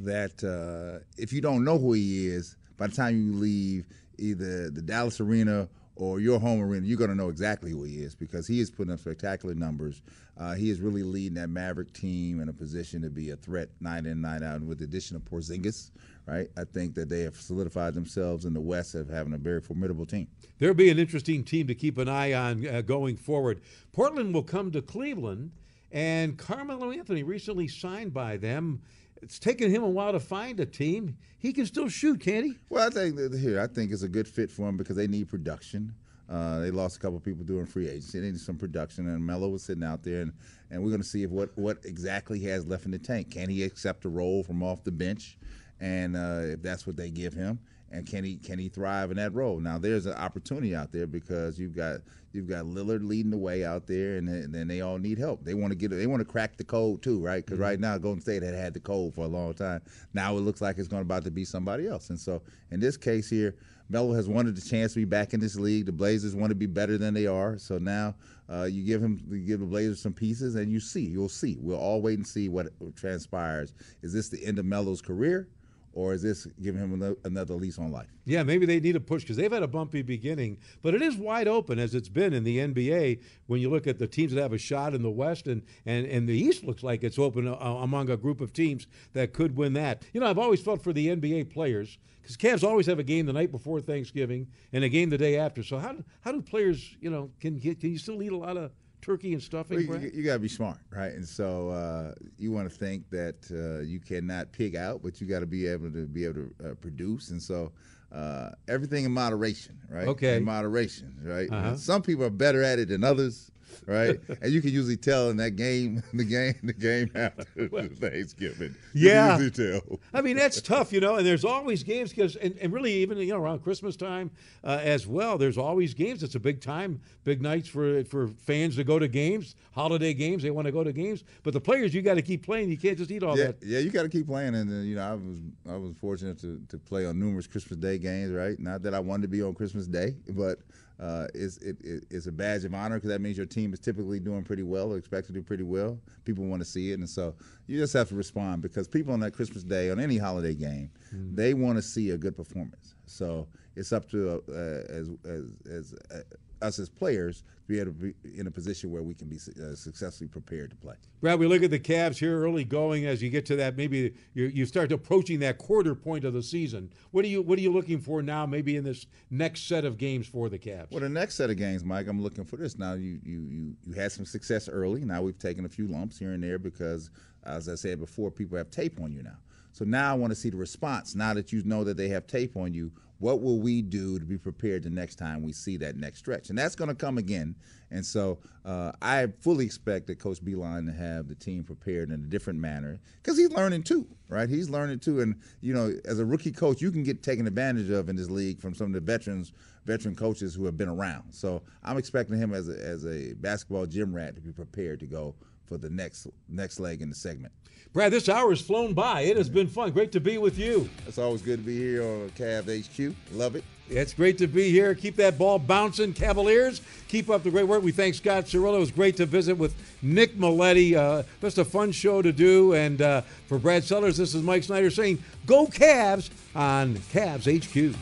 that 0.00 0.42
uh, 0.42 1.04
if 1.16 1.32
you 1.32 1.40
don't 1.40 1.62
know 1.62 1.78
who 1.78 1.92
he 1.92 2.26
is, 2.26 2.56
by 2.78 2.88
the 2.88 2.96
time 2.96 3.16
you 3.16 3.32
leave 3.32 3.86
either 4.18 4.68
the 4.68 4.82
Dallas 4.82 5.20
arena 5.20 5.68
or 5.94 6.18
your 6.18 6.40
home 6.40 6.60
arena, 6.60 6.84
you're 6.84 6.98
going 6.98 7.10
to 7.10 7.16
know 7.16 7.28
exactly 7.28 7.70
who 7.70 7.84
he 7.84 7.98
is 7.98 8.16
because 8.16 8.48
he 8.48 8.58
is 8.58 8.72
putting 8.72 8.92
up 8.92 8.98
spectacular 8.98 9.54
numbers. 9.54 10.02
Uh, 10.36 10.54
he 10.54 10.68
is 10.68 10.80
really 10.80 11.04
leading 11.04 11.34
that 11.34 11.48
Maverick 11.48 11.92
team 11.92 12.40
in 12.40 12.48
a 12.48 12.52
position 12.52 13.02
to 13.02 13.10
be 13.10 13.30
a 13.30 13.36
threat 13.36 13.68
night 13.80 14.04
in, 14.04 14.20
night 14.20 14.42
out. 14.42 14.56
And 14.56 14.68
with 14.68 14.78
the 14.78 14.84
addition 14.84 15.14
of 15.14 15.24
Porzingis, 15.24 15.92
right, 16.26 16.48
I 16.56 16.64
think 16.64 16.94
that 16.94 17.08
they 17.08 17.20
have 17.20 17.36
solidified 17.36 17.94
themselves 17.94 18.44
in 18.44 18.54
the 18.54 18.60
West 18.60 18.94
of 18.94 19.08
having 19.08 19.32
a 19.32 19.38
very 19.38 19.60
formidable 19.60 20.06
team. 20.06 20.28
There'll 20.58 20.74
be 20.74 20.90
an 20.90 20.98
interesting 20.98 21.44
team 21.44 21.66
to 21.66 21.74
keep 21.74 21.98
an 21.98 22.08
eye 22.08 22.32
on 22.32 22.66
uh, 22.66 22.80
going 22.82 23.16
forward. 23.16 23.60
Portland 23.92 24.32
will 24.34 24.42
come 24.42 24.70
to 24.72 24.82
Cleveland, 24.82 25.52
and 25.90 26.38
Carmelo 26.38 26.90
Anthony 26.90 27.22
recently 27.22 27.68
signed 27.68 28.14
by 28.14 28.36
them. 28.36 28.82
It's 29.20 29.38
taken 29.38 29.70
him 29.70 29.82
a 29.82 29.88
while 29.88 30.12
to 30.12 30.20
find 30.20 30.58
a 30.58 30.66
team. 30.66 31.16
He 31.38 31.52
can 31.52 31.66
still 31.66 31.88
shoot, 31.88 32.20
can't 32.20 32.46
he? 32.46 32.54
Well, 32.68 32.86
I 32.86 32.90
think 32.90 33.16
that 33.16 33.34
here, 33.34 33.60
I 33.60 33.66
think 33.66 33.92
it's 33.92 34.02
a 34.02 34.08
good 34.08 34.26
fit 34.26 34.50
for 34.50 34.68
him 34.68 34.76
because 34.76 34.96
they 34.96 35.06
need 35.06 35.28
production. 35.28 35.94
Uh, 36.28 36.60
they 36.60 36.70
lost 36.70 36.96
a 36.96 37.00
couple 37.00 37.18
of 37.18 37.22
people 37.22 37.44
doing 37.44 37.66
free 37.66 37.88
agency. 37.88 38.18
They 38.18 38.30
need 38.30 38.40
some 38.40 38.56
production, 38.56 39.06
and 39.08 39.24
Melo 39.24 39.48
was 39.48 39.62
sitting 39.62 39.84
out 39.84 40.02
there, 40.02 40.22
and, 40.22 40.32
and 40.70 40.82
we're 40.82 40.88
going 40.88 41.02
to 41.02 41.06
see 41.06 41.24
if 41.24 41.30
what 41.30 41.50
what 41.56 41.78
exactly 41.84 42.38
he 42.38 42.46
has 42.46 42.66
left 42.66 42.86
in 42.86 42.90
the 42.90 42.98
tank. 42.98 43.30
Can 43.30 43.50
he 43.50 43.62
accept 43.64 44.04
a 44.06 44.08
role 44.08 44.42
from 44.42 44.62
off 44.62 44.82
the 44.82 44.92
bench, 44.92 45.36
and 45.82 46.16
uh, 46.16 46.42
if 46.44 46.62
that's 46.62 46.86
what 46.86 46.96
they 46.96 47.10
give 47.10 47.34
him, 47.34 47.58
and 47.90 48.06
can 48.06 48.22
he 48.24 48.36
can 48.36 48.58
he 48.58 48.68
thrive 48.68 49.10
in 49.10 49.16
that 49.16 49.34
role? 49.34 49.58
Now 49.58 49.78
there's 49.78 50.06
an 50.06 50.14
opportunity 50.14 50.74
out 50.74 50.92
there 50.92 51.08
because 51.08 51.58
you've 51.58 51.74
got 51.74 52.00
you've 52.32 52.48
got 52.48 52.64
Lillard 52.64 53.06
leading 53.06 53.32
the 53.32 53.36
way 53.36 53.64
out 53.64 53.88
there, 53.88 54.16
and 54.16 54.28
then 54.54 54.68
they 54.68 54.80
all 54.80 54.96
need 54.96 55.18
help. 55.18 55.44
They 55.44 55.54
want 55.54 55.72
to 55.72 55.74
get 55.74 55.90
they 55.90 56.06
want 56.06 56.20
to 56.20 56.24
crack 56.24 56.56
the 56.56 56.64
code 56.64 57.02
too, 57.02 57.20
right? 57.20 57.44
Because 57.44 57.56
mm-hmm. 57.56 57.64
right 57.64 57.80
now 57.80 57.98
Golden 57.98 58.22
State 58.22 58.44
had 58.44 58.54
had 58.54 58.74
the 58.74 58.80
code 58.80 59.12
for 59.12 59.24
a 59.24 59.28
long 59.28 59.54
time. 59.54 59.82
Now 60.14 60.36
it 60.36 60.40
looks 60.40 60.60
like 60.60 60.78
it's 60.78 60.88
going 60.88 61.02
about 61.02 61.24
to 61.24 61.32
be 61.32 61.44
somebody 61.44 61.88
else, 61.88 62.10
and 62.10 62.18
so 62.18 62.42
in 62.70 62.80
this 62.80 62.96
case 62.96 63.28
here. 63.28 63.56
Melo 63.88 64.14
has 64.14 64.26
wanted 64.26 64.56
the 64.56 64.62
chance 64.62 64.94
to 64.94 65.00
be 65.00 65.04
back 65.04 65.34
in 65.34 65.40
this 65.40 65.56
league. 65.56 65.84
The 65.84 65.92
Blazers 65.92 66.34
want 66.34 66.48
to 66.48 66.54
be 66.54 66.64
better 66.64 66.96
than 66.96 67.12
they 67.12 67.26
are. 67.26 67.58
So 67.58 67.76
now 67.76 68.14
uh, 68.50 68.62
you 68.62 68.84
give 68.84 69.02
him, 69.02 69.20
you 69.28 69.40
give 69.40 69.60
the 69.60 69.66
Blazers 69.66 70.00
some 70.00 70.14
pieces, 70.14 70.54
and 70.54 70.72
you 70.72 70.80
see, 70.80 71.02
you'll 71.02 71.28
see. 71.28 71.58
We'll 71.60 71.76
all 71.76 72.00
wait 72.00 72.16
and 72.16 72.26
see 72.26 72.48
what 72.48 72.68
transpires. 72.96 73.74
Is 74.00 74.14
this 74.14 74.30
the 74.30 74.42
end 74.42 74.58
of 74.58 74.64
Melo's 74.64 75.02
career? 75.02 75.48
Or 75.92 76.14
is 76.14 76.22
this 76.22 76.46
giving 76.60 76.80
him 76.80 77.16
another 77.24 77.54
lease 77.54 77.78
on 77.78 77.90
life? 77.90 78.08
Yeah, 78.24 78.42
maybe 78.42 78.66
they 78.66 78.80
need 78.80 78.96
a 78.96 79.00
push 79.00 79.22
because 79.22 79.36
they've 79.36 79.52
had 79.52 79.62
a 79.62 79.68
bumpy 79.68 80.02
beginning, 80.02 80.58
but 80.80 80.94
it 80.94 81.02
is 81.02 81.16
wide 81.16 81.48
open 81.48 81.78
as 81.78 81.94
it's 81.94 82.08
been 82.08 82.32
in 82.32 82.44
the 82.44 82.58
NBA. 82.58 83.22
When 83.46 83.60
you 83.60 83.70
look 83.70 83.86
at 83.86 83.98
the 83.98 84.06
teams 84.06 84.32
that 84.32 84.40
have 84.40 84.52
a 84.52 84.58
shot 84.58 84.94
in 84.94 85.02
the 85.02 85.10
West 85.10 85.46
and 85.46 85.62
and, 85.84 86.06
and 86.06 86.28
the 86.28 86.36
East, 86.36 86.64
looks 86.64 86.82
like 86.82 87.02
it's 87.02 87.18
open 87.18 87.48
uh, 87.48 87.54
among 87.54 88.10
a 88.10 88.16
group 88.16 88.40
of 88.40 88.52
teams 88.52 88.86
that 89.12 89.32
could 89.32 89.56
win 89.56 89.72
that. 89.74 90.04
You 90.12 90.20
know, 90.20 90.26
I've 90.26 90.38
always 90.38 90.60
felt 90.60 90.82
for 90.82 90.92
the 90.92 91.08
NBA 91.08 91.52
players 91.52 91.98
because 92.22 92.36
Cavs 92.36 92.64
always 92.64 92.86
have 92.86 92.98
a 92.98 93.02
game 93.02 93.26
the 93.26 93.32
night 93.32 93.50
before 93.50 93.80
Thanksgiving 93.80 94.46
and 94.72 94.84
a 94.84 94.88
game 94.88 95.10
the 95.10 95.18
day 95.18 95.36
after. 95.36 95.62
So 95.62 95.78
how 95.78 95.96
how 96.20 96.32
do 96.32 96.40
players, 96.40 96.96
you 97.00 97.10
know, 97.10 97.30
can 97.40 97.58
get 97.58 97.80
can 97.80 97.90
you 97.90 97.98
still 97.98 98.22
eat 98.22 98.32
a 98.32 98.36
lot 98.36 98.56
of 98.56 98.70
turkey 99.02 99.32
and 99.34 99.42
stuffing? 99.42 99.86
Well, 99.86 100.00
you, 100.00 100.10
you 100.14 100.22
got 100.22 100.34
to 100.34 100.38
be 100.38 100.48
smart, 100.48 100.78
right? 100.90 101.12
And 101.12 101.28
so 101.28 101.68
uh, 101.70 102.14
you 102.38 102.50
want 102.50 102.70
to 102.70 102.74
think 102.74 103.10
that 103.10 103.36
uh, 103.50 103.82
you 103.82 104.00
cannot 104.00 104.52
pig 104.52 104.76
out, 104.76 105.02
but 105.02 105.20
you 105.20 105.26
got 105.26 105.40
to 105.40 105.46
be 105.46 105.66
able 105.66 105.90
to 105.90 106.06
be 106.06 106.24
able 106.24 106.34
to 106.34 106.54
uh, 106.64 106.74
produce. 106.74 107.30
And 107.30 107.42
so 107.42 107.72
uh, 108.10 108.50
everything 108.68 109.04
in 109.04 109.12
moderation, 109.12 109.78
right? 109.88 110.08
Okay. 110.08 110.36
In 110.36 110.44
moderation, 110.44 111.14
right? 111.22 111.50
Uh-huh. 111.50 111.76
Some 111.76 112.02
people 112.02 112.24
are 112.24 112.30
better 112.30 112.62
at 112.62 112.78
it 112.78 112.88
than 112.88 113.04
others 113.04 113.51
right? 113.86 114.20
and 114.42 114.52
you 114.52 114.60
can 114.60 114.70
usually 114.70 114.96
tell 114.96 115.30
in 115.30 115.36
that 115.38 115.56
game, 115.56 116.02
the 116.12 116.24
game, 116.24 116.54
the 116.62 116.72
game 116.72 117.10
after 117.14 117.68
well, 117.70 117.88
Thanksgiving. 118.00 118.74
Yeah, 118.94 119.48
tell. 119.52 120.00
I 120.12 120.20
mean 120.20 120.36
that's 120.36 120.60
tough, 120.60 120.92
you 120.92 121.00
know. 121.00 121.16
And 121.16 121.26
there's 121.26 121.44
always 121.44 121.82
games 121.82 122.10
because, 122.10 122.36
and, 122.36 122.56
and 122.60 122.72
really 122.72 122.92
even 122.94 123.18
you 123.18 123.28
know 123.28 123.38
around 123.38 123.62
Christmas 123.62 123.96
time 123.96 124.30
uh, 124.64 124.80
as 124.82 125.06
well. 125.06 125.38
There's 125.38 125.58
always 125.58 125.94
games. 125.94 126.22
It's 126.22 126.34
a 126.34 126.40
big 126.40 126.60
time, 126.60 127.00
big 127.24 127.40
nights 127.40 127.68
for 127.68 128.04
for 128.04 128.28
fans 128.28 128.76
to 128.76 128.84
go 128.84 128.98
to 128.98 129.08
games, 129.08 129.56
holiday 129.72 130.14
games. 130.14 130.42
They 130.42 130.50
want 130.50 130.66
to 130.66 130.72
go 130.72 130.84
to 130.84 130.92
games, 130.92 131.24
but 131.42 131.52
the 131.52 131.60
players 131.60 131.94
you 131.94 132.02
got 132.02 132.14
to 132.14 132.22
keep 132.22 132.44
playing. 132.44 132.70
You 132.70 132.78
can't 132.78 132.98
just 132.98 133.10
eat 133.10 133.22
all 133.22 133.36
yeah, 133.38 133.46
that. 133.46 133.62
Yeah, 133.62 133.78
you 133.78 133.90
got 133.90 134.02
to 134.02 134.08
keep 134.08 134.26
playing. 134.26 134.54
And 134.54 134.70
uh, 134.70 134.82
you 134.82 134.96
know, 134.96 135.02
I 135.02 135.14
was 135.14 135.38
I 135.68 135.76
was 135.76 135.94
fortunate 136.00 136.38
to 136.40 136.60
to 136.68 136.78
play 136.78 137.06
on 137.06 137.18
numerous 137.18 137.46
Christmas 137.46 137.78
Day 137.78 137.98
games. 137.98 138.32
Right, 138.32 138.58
not 138.58 138.82
that 138.82 138.94
I 138.94 139.00
wanted 139.00 139.22
to 139.22 139.28
be 139.28 139.42
on 139.42 139.54
Christmas 139.54 139.86
Day, 139.86 140.16
but 140.30 140.58
uh, 141.00 141.26
is 141.34 141.58
it, 141.58 141.76
it, 141.80 142.04
it's 142.10 142.26
a 142.26 142.32
badge 142.32 142.64
of 142.64 142.74
honor 142.74 142.96
because 142.96 143.10
that 143.10 143.20
means 143.20 143.36
your 143.36 143.46
team 143.46 143.72
is 143.72 143.80
typically 143.80 144.20
doing 144.20 144.42
pretty 144.42 144.62
well 144.62 144.92
or 144.92 144.96
expected 144.96 145.34
to 145.34 145.40
do 145.40 145.42
pretty 145.42 145.64
well. 145.64 145.98
People 146.24 146.44
want 146.44 146.60
to 146.60 146.66
see 146.66 146.92
it, 146.92 146.98
and 146.98 147.08
so 147.08 147.34
you 147.66 147.78
just 147.78 147.92
have 147.92 148.08
to 148.08 148.14
respond 148.14 148.62
because 148.62 148.88
people 148.88 149.12
on 149.12 149.20
that 149.20 149.32
Christmas 149.32 149.62
day 149.62 149.90
on 149.90 149.98
any 149.98 150.18
holiday 150.18 150.54
game, 150.54 150.90
mm-hmm. 151.14 151.34
they 151.34 151.54
want 151.54 151.76
to 151.76 151.82
see 151.82 152.10
a 152.10 152.18
good 152.18 152.36
performance. 152.36 152.94
So 153.06 153.48
it's 153.76 153.92
up 153.92 154.08
to 154.10 154.42
uh, 154.48 154.92
as 154.92 155.10
as, 155.24 155.52
as 155.70 155.94
uh, 156.10 156.20
us 156.62 156.78
as 156.78 156.88
players 156.88 157.42
to 157.66 157.68
be 157.68 157.80
able 157.80 157.92
to 157.92 157.98
be 157.98 158.14
in 158.38 158.46
a 158.46 158.50
position 158.50 158.90
where 158.90 159.02
we 159.02 159.14
can 159.14 159.28
be 159.28 159.36
uh, 159.36 159.74
successfully 159.74 160.28
prepared 160.28 160.70
to 160.70 160.76
play. 160.76 160.94
Brad, 161.20 161.38
we 161.38 161.46
look 161.46 161.62
at 161.62 161.70
the 161.70 161.78
Cavs 161.78 162.18
here 162.18 162.40
early 162.40 162.64
going 162.64 163.06
as 163.06 163.22
you 163.22 163.30
get 163.30 163.44
to 163.46 163.56
that 163.56 163.76
maybe 163.76 164.14
you 164.34 164.64
start 164.66 164.92
approaching 164.92 165.40
that 165.40 165.58
quarter 165.58 165.94
point 165.94 166.24
of 166.24 166.32
the 166.32 166.42
season. 166.42 166.90
What 167.10 167.24
are 167.24 167.28
you 167.28 167.42
what 167.42 167.58
are 167.58 167.62
you 167.62 167.72
looking 167.72 168.00
for 168.00 168.22
now? 168.22 168.46
Maybe 168.46 168.76
in 168.76 168.84
this 168.84 169.06
next 169.30 169.66
set 169.66 169.84
of 169.84 169.98
games 169.98 170.26
for 170.26 170.48
the 170.48 170.58
Cavs. 170.58 170.90
Well, 170.90 171.00
the 171.00 171.08
next 171.08 171.34
set 171.34 171.50
of 171.50 171.56
games, 171.56 171.84
Mike, 171.84 172.06
I'm 172.06 172.22
looking 172.22 172.44
for 172.44 172.56
this. 172.56 172.78
Now 172.78 172.94
you 172.94 173.20
you 173.24 173.40
you 173.40 173.76
you 173.84 173.94
had 173.94 174.12
some 174.12 174.24
success 174.24 174.68
early. 174.68 175.04
Now 175.04 175.22
we've 175.22 175.38
taken 175.38 175.64
a 175.64 175.68
few 175.68 175.88
lumps 175.88 176.18
here 176.18 176.32
and 176.32 176.42
there 176.42 176.58
because, 176.58 177.10
as 177.44 177.68
I 177.68 177.74
said 177.74 177.98
before, 177.98 178.30
people 178.30 178.56
have 178.58 178.70
tape 178.70 179.00
on 179.00 179.12
you 179.12 179.22
now. 179.22 179.36
So 179.72 179.84
now 179.84 180.12
I 180.12 180.14
want 180.14 180.30
to 180.30 180.36
see 180.36 180.50
the 180.50 180.56
response. 180.56 181.14
Now 181.14 181.34
that 181.34 181.52
you 181.52 181.62
know 181.64 181.82
that 181.84 181.96
they 181.96 182.08
have 182.08 182.26
tape 182.26 182.56
on 182.56 182.74
you, 182.74 182.92
what 183.22 183.40
will 183.40 183.60
we 183.60 183.82
do 183.82 184.18
to 184.18 184.24
be 184.24 184.36
prepared 184.36 184.82
the 184.82 184.90
next 184.90 185.14
time 185.14 185.42
we 185.42 185.52
see 185.52 185.76
that 185.76 185.96
next 185.96 186.18
stretch? 186.18 186.50
And 186.50 186.58
that's 186.58 186.74
going 186.74 186.88
to 186.88 186.94
come 186.94 187.18
again. 187.18 187.54
And 187.92 188.04
so 188.04 188.40
uh, 188.64 188.90
I 189.00 189.28
fully 189.38 189.64
expect 189.64 190.08
that 190.08 190.18
Coach 190.18 190.44
Beilein 190.44 190.86
to 190.86 190.92
have 190.92 191.28
the 191.28 191.36
team 191.36 191.62
prepared 191.62 192.10
in 192.10 192.16
a 192.16 192.26
different 192.26 192.58
manner 192.58 192.98
because 193.22 193.38
he's 193.38 193.52
learning 193.52 193.84
too, 193.84 194.08
right? 194.28 194.48
He's 194.48 194.68
learning 194.68 194.98
too. 194.98 195.20
And, 195.20 195.36
you 195.60 195.72
know, 195.72 195.92
as 196.04 196.18
a 196.18 196.24
rookie 196.24 196.50
coach, 196.50 196.82
you 196.82 196.90
can 196.90 197.04
get 197.04 197.22
taken 197.22 197.46
advantage 197.46 197.90
of 197.90 198.08
in 198.08 198.16
this 198.16 198.28
league 198.28 198.60
from 198.60 198.74
some 198.74 198.88
of 198.88 198.92
the 198.92 199.00
veterans, 199.00 199.52
veteran 199.86 200.16
coaches 200.16 200.52
who 200.52 200.64
have 200.64 200.76
been 200.76 200.88
around. 200.88 201.32
So 201.32 201.62
I'm 201.84 201.98
expecting 201.98 202.38
him 202.38 202.52
as 202.52 202.68
a, 202.68 202.72
as 202.72 203.06
a 203.06 203.34
basketball 203.34 203.86
gym 203.86 204.12
rat 204.12 204.34
to 204.34 204.40
be 204.40 204.50
prepared 204.50 204.98
to 204.98 205.06
go 205.06 205.36
for 205.66 205.78
the 205.78 205.90
next 205.90 206.26
next 206.48 206.80
leg 206.80 207.02
in 207.02 207.08
the 207.08 207.14
segment. 207.14 207.52
Brad, 207.92 208.10
this 208.10 208.30
hour 208.30 208.48
has 208.50 208.62
flown 208.62 208.94
by. 208.94 209.20
It 209.22 209.36
has 209.36 209.50
been 209.50 209.66
fun. 209.66 209.90
Great 209.90 210.12
to 210.12 210.20
be 210.20 210.38
with 210.38 210.58
you. 210.58 210.88
It's 211.06 211.18
always 211.18 211.42
good 211.42 211.58
to 211.58 211.66
be 211.66 211.76
here 211.76 212.02
on 212.02 212.30
Cavs 212.30 212.86
HQ. 212.86 213.14
Love 213.32 213.54
it. 213.54 213.64
It's 213.90 214.14
great 214.14 214.38
to 214.38 214.46
be 214.46 214.70
here. 214.70 214.94
Keep 214.94 215.16
that 215.16 215.36
ball 215.36 215.58
bouncing, 215.58 216.14
Cavaliers. 216.14 216.80
Keep 217.08 217.28
up 217.28 217.42
the 217.42 217.50
great 217.50 217.68
work. 217.68 217.82
We 217.82 217.92
thank 217.92 218.14
Scott 218.14 218.44
Cirillo. 218.44 218.76
It 218.76 218.80
was 218.80 218.90
great 218.90 219.16
to 219.16 219.26
visit 219.26 219.58
with 219.58 219.74
Nick 220.00 220.38
Mileti. 220.38 220.94
Uh, 220.94 221.24
just 221.42 221.58
a 221.58 221.66
fun 221.66 221.92
show 221.92 222.22
to 222.22 222.32
do. 222.32 222.72
And 222.72 223.02
uh, 223.02 223.20
for 223.46 223.58
Brad 223.58 223.84
Sellers, 223.84 224.16
this 224.16 224.34
is 224.34 224.42
Mike 224.42 224.64
Snyder 224.64 224.90
saying, 224.90 225.22
Go 225.44 225.66
Cavs 225.66 226.30
on 226.54 226.94
Cavs 227.12 227.44
HQ. 227.44 227.94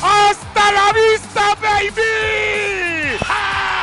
Hasta 0.00 0.74
la 0.74 0.92
vista, 0.92 1.56
baby! 1.62 3.77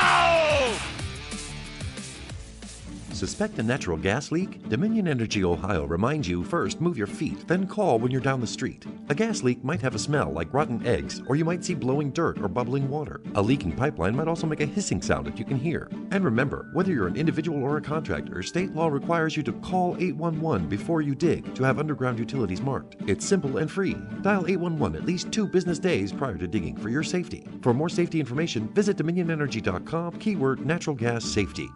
Suspect 3.26 3.58
a 3.58 3.64
natural 3.64 3.98
gas 3.98 4.32
leak? 4.32 4.70
Dominion 4.70 5.08
Energy 5.08 5.44
Ohio 5.44 5.86
reminds 5.86 6.28
you 6.28 6.44
first 6.44 6.80
move 6.80 6.96
your 6.96 7.08
feet, 7.08 7.48
then 7.48 7.66
call 7.66 7.98
when 7.98 8.12
you're 8.12 8.22
down 8.22 8.40
the 8.40 8.46
street. 8.46 8.86
A 9.10 9.16
gas 9.16 9.42
leak 9.42 9.64
might 9.64 9.82
have 9.82 9.96
a 9.96 10.00
smell 10.00 10.32
like 10.32 10.54
rotten 10.54 10.86
eggs, 10.86 11.24
or 11.26 11.36
you 11.36 11.44
might 11.44 11.66
see 11.66 11.74
blowing 11.74 12.12
dirt 12.12 12.40
or 12.40 12.48
bubbling 12.48 12.88
water. 12.88 13.22
A 13.34 13.42
leaking 13.42 13.72
pipeline 13.72 14.16
might 14.16 14.28
also 14.28 14.46
make 14.46 14.60
a 14.60 14.66
hissing 14.68 15.02
sound 15.02 15.26
that 15.26 15.40
you 15.40 15.44
can 15.44 15.58
hear. 15.58 15.90
And 16.12 16.24
remember, 16.24 16.70
whether 16.74 16.92
you're 16.92 17.08
an 17.08 17.16
individual 17.16 17.64
or 17.64 17.78
a 17.78 17.82
contractor, 17.82 18.44
state 18.44 18.76
law 18.76 18.90
requires 18.90 19.36
you 19.36 19.42
to 19.42 19.54
call 19.54 19.98
811 19.98 20.70
before 20.70 21.02
you 21.02 21.16
dig 21.16 21.56
to 21.56 21.64
have 21.64 21.80
underground 21.80 22.20
utilities 22.20 22.62
marked. 22.62 22.96
It's 23.08 23.26
simple 23.26 23.58
and 23.58 23.72
free. 23.72 23.96
Dial 24.22 24.46
811 24.46 25.02
at 25.02 25.08
least 25.08 25.32
two 25.32 25.48
business 25.48 25.80
days 25.80 26.12
prior 26.14 26.38
to 26.38 26.48
digging 26.48 26.78
for 26.78 26.90
your 26.90 27.02
safety. 27.02 27.48
For 27.64 27.74
more 27.74 27.90
safety 27.90 28.20
information, 28.20 28.72
visit 28.76 28.98
dominionenergy.com, 28.98 30.20
keyword 30.20 30.64
natural 30.64 30.96
gas 30.96 31.26
safety. 31.26 31.72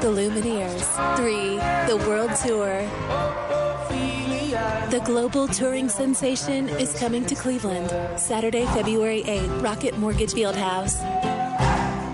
The 0.00 0.08
Lumineers 0.08 1.16
3, 1.18 1.56
the 1.88 2.02
World 2.08 2.34
Tour. 2.36 2.80
The 4.90 5.02
global 5.04 5.46
touring 5.48 5.90
sensation 5.90 6.70
is 6.70 6.98
coming 6.98 7.26
to 7.26 7.34
Cleveland 7.34 7.90
Saturday, 8.18 8.64
February 8.66 9.24
8th, 9.24 9.62
Rocket 9.62 9.98
Mortgage 9.98 10.32
Fieldhouse. 10.32 10.98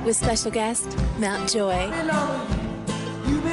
With 0.04 0.16
special 0.16 0.50
guest 0.50 0.98
Mount 1.20 1.48
Joy. 1.48 1.92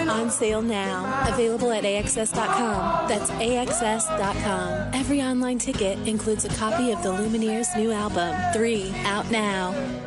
On 0.09 0.31
sale 0.31 0.63
now. 0.63 1.27
Available 1.31 1.71
at 1.71 1.83
AXS.com. 1.83 3.07
That's 3.07 3.29
AXS.com. 3.29 4.93
Every 4.95 5.21
online 5.21 5.59
ticket 5.59 5.99
includes 6.07 6.43
a 6.43 6.49
copy 6.49 6.91
of 6.91 7.03
the 7.03 7.09
Lumineers' 7.09 7.77
new 7.77 7.91
album, 7.91 8.35
3, 8.53 8.95
out 9.05 9.29
now. 9.29 10.06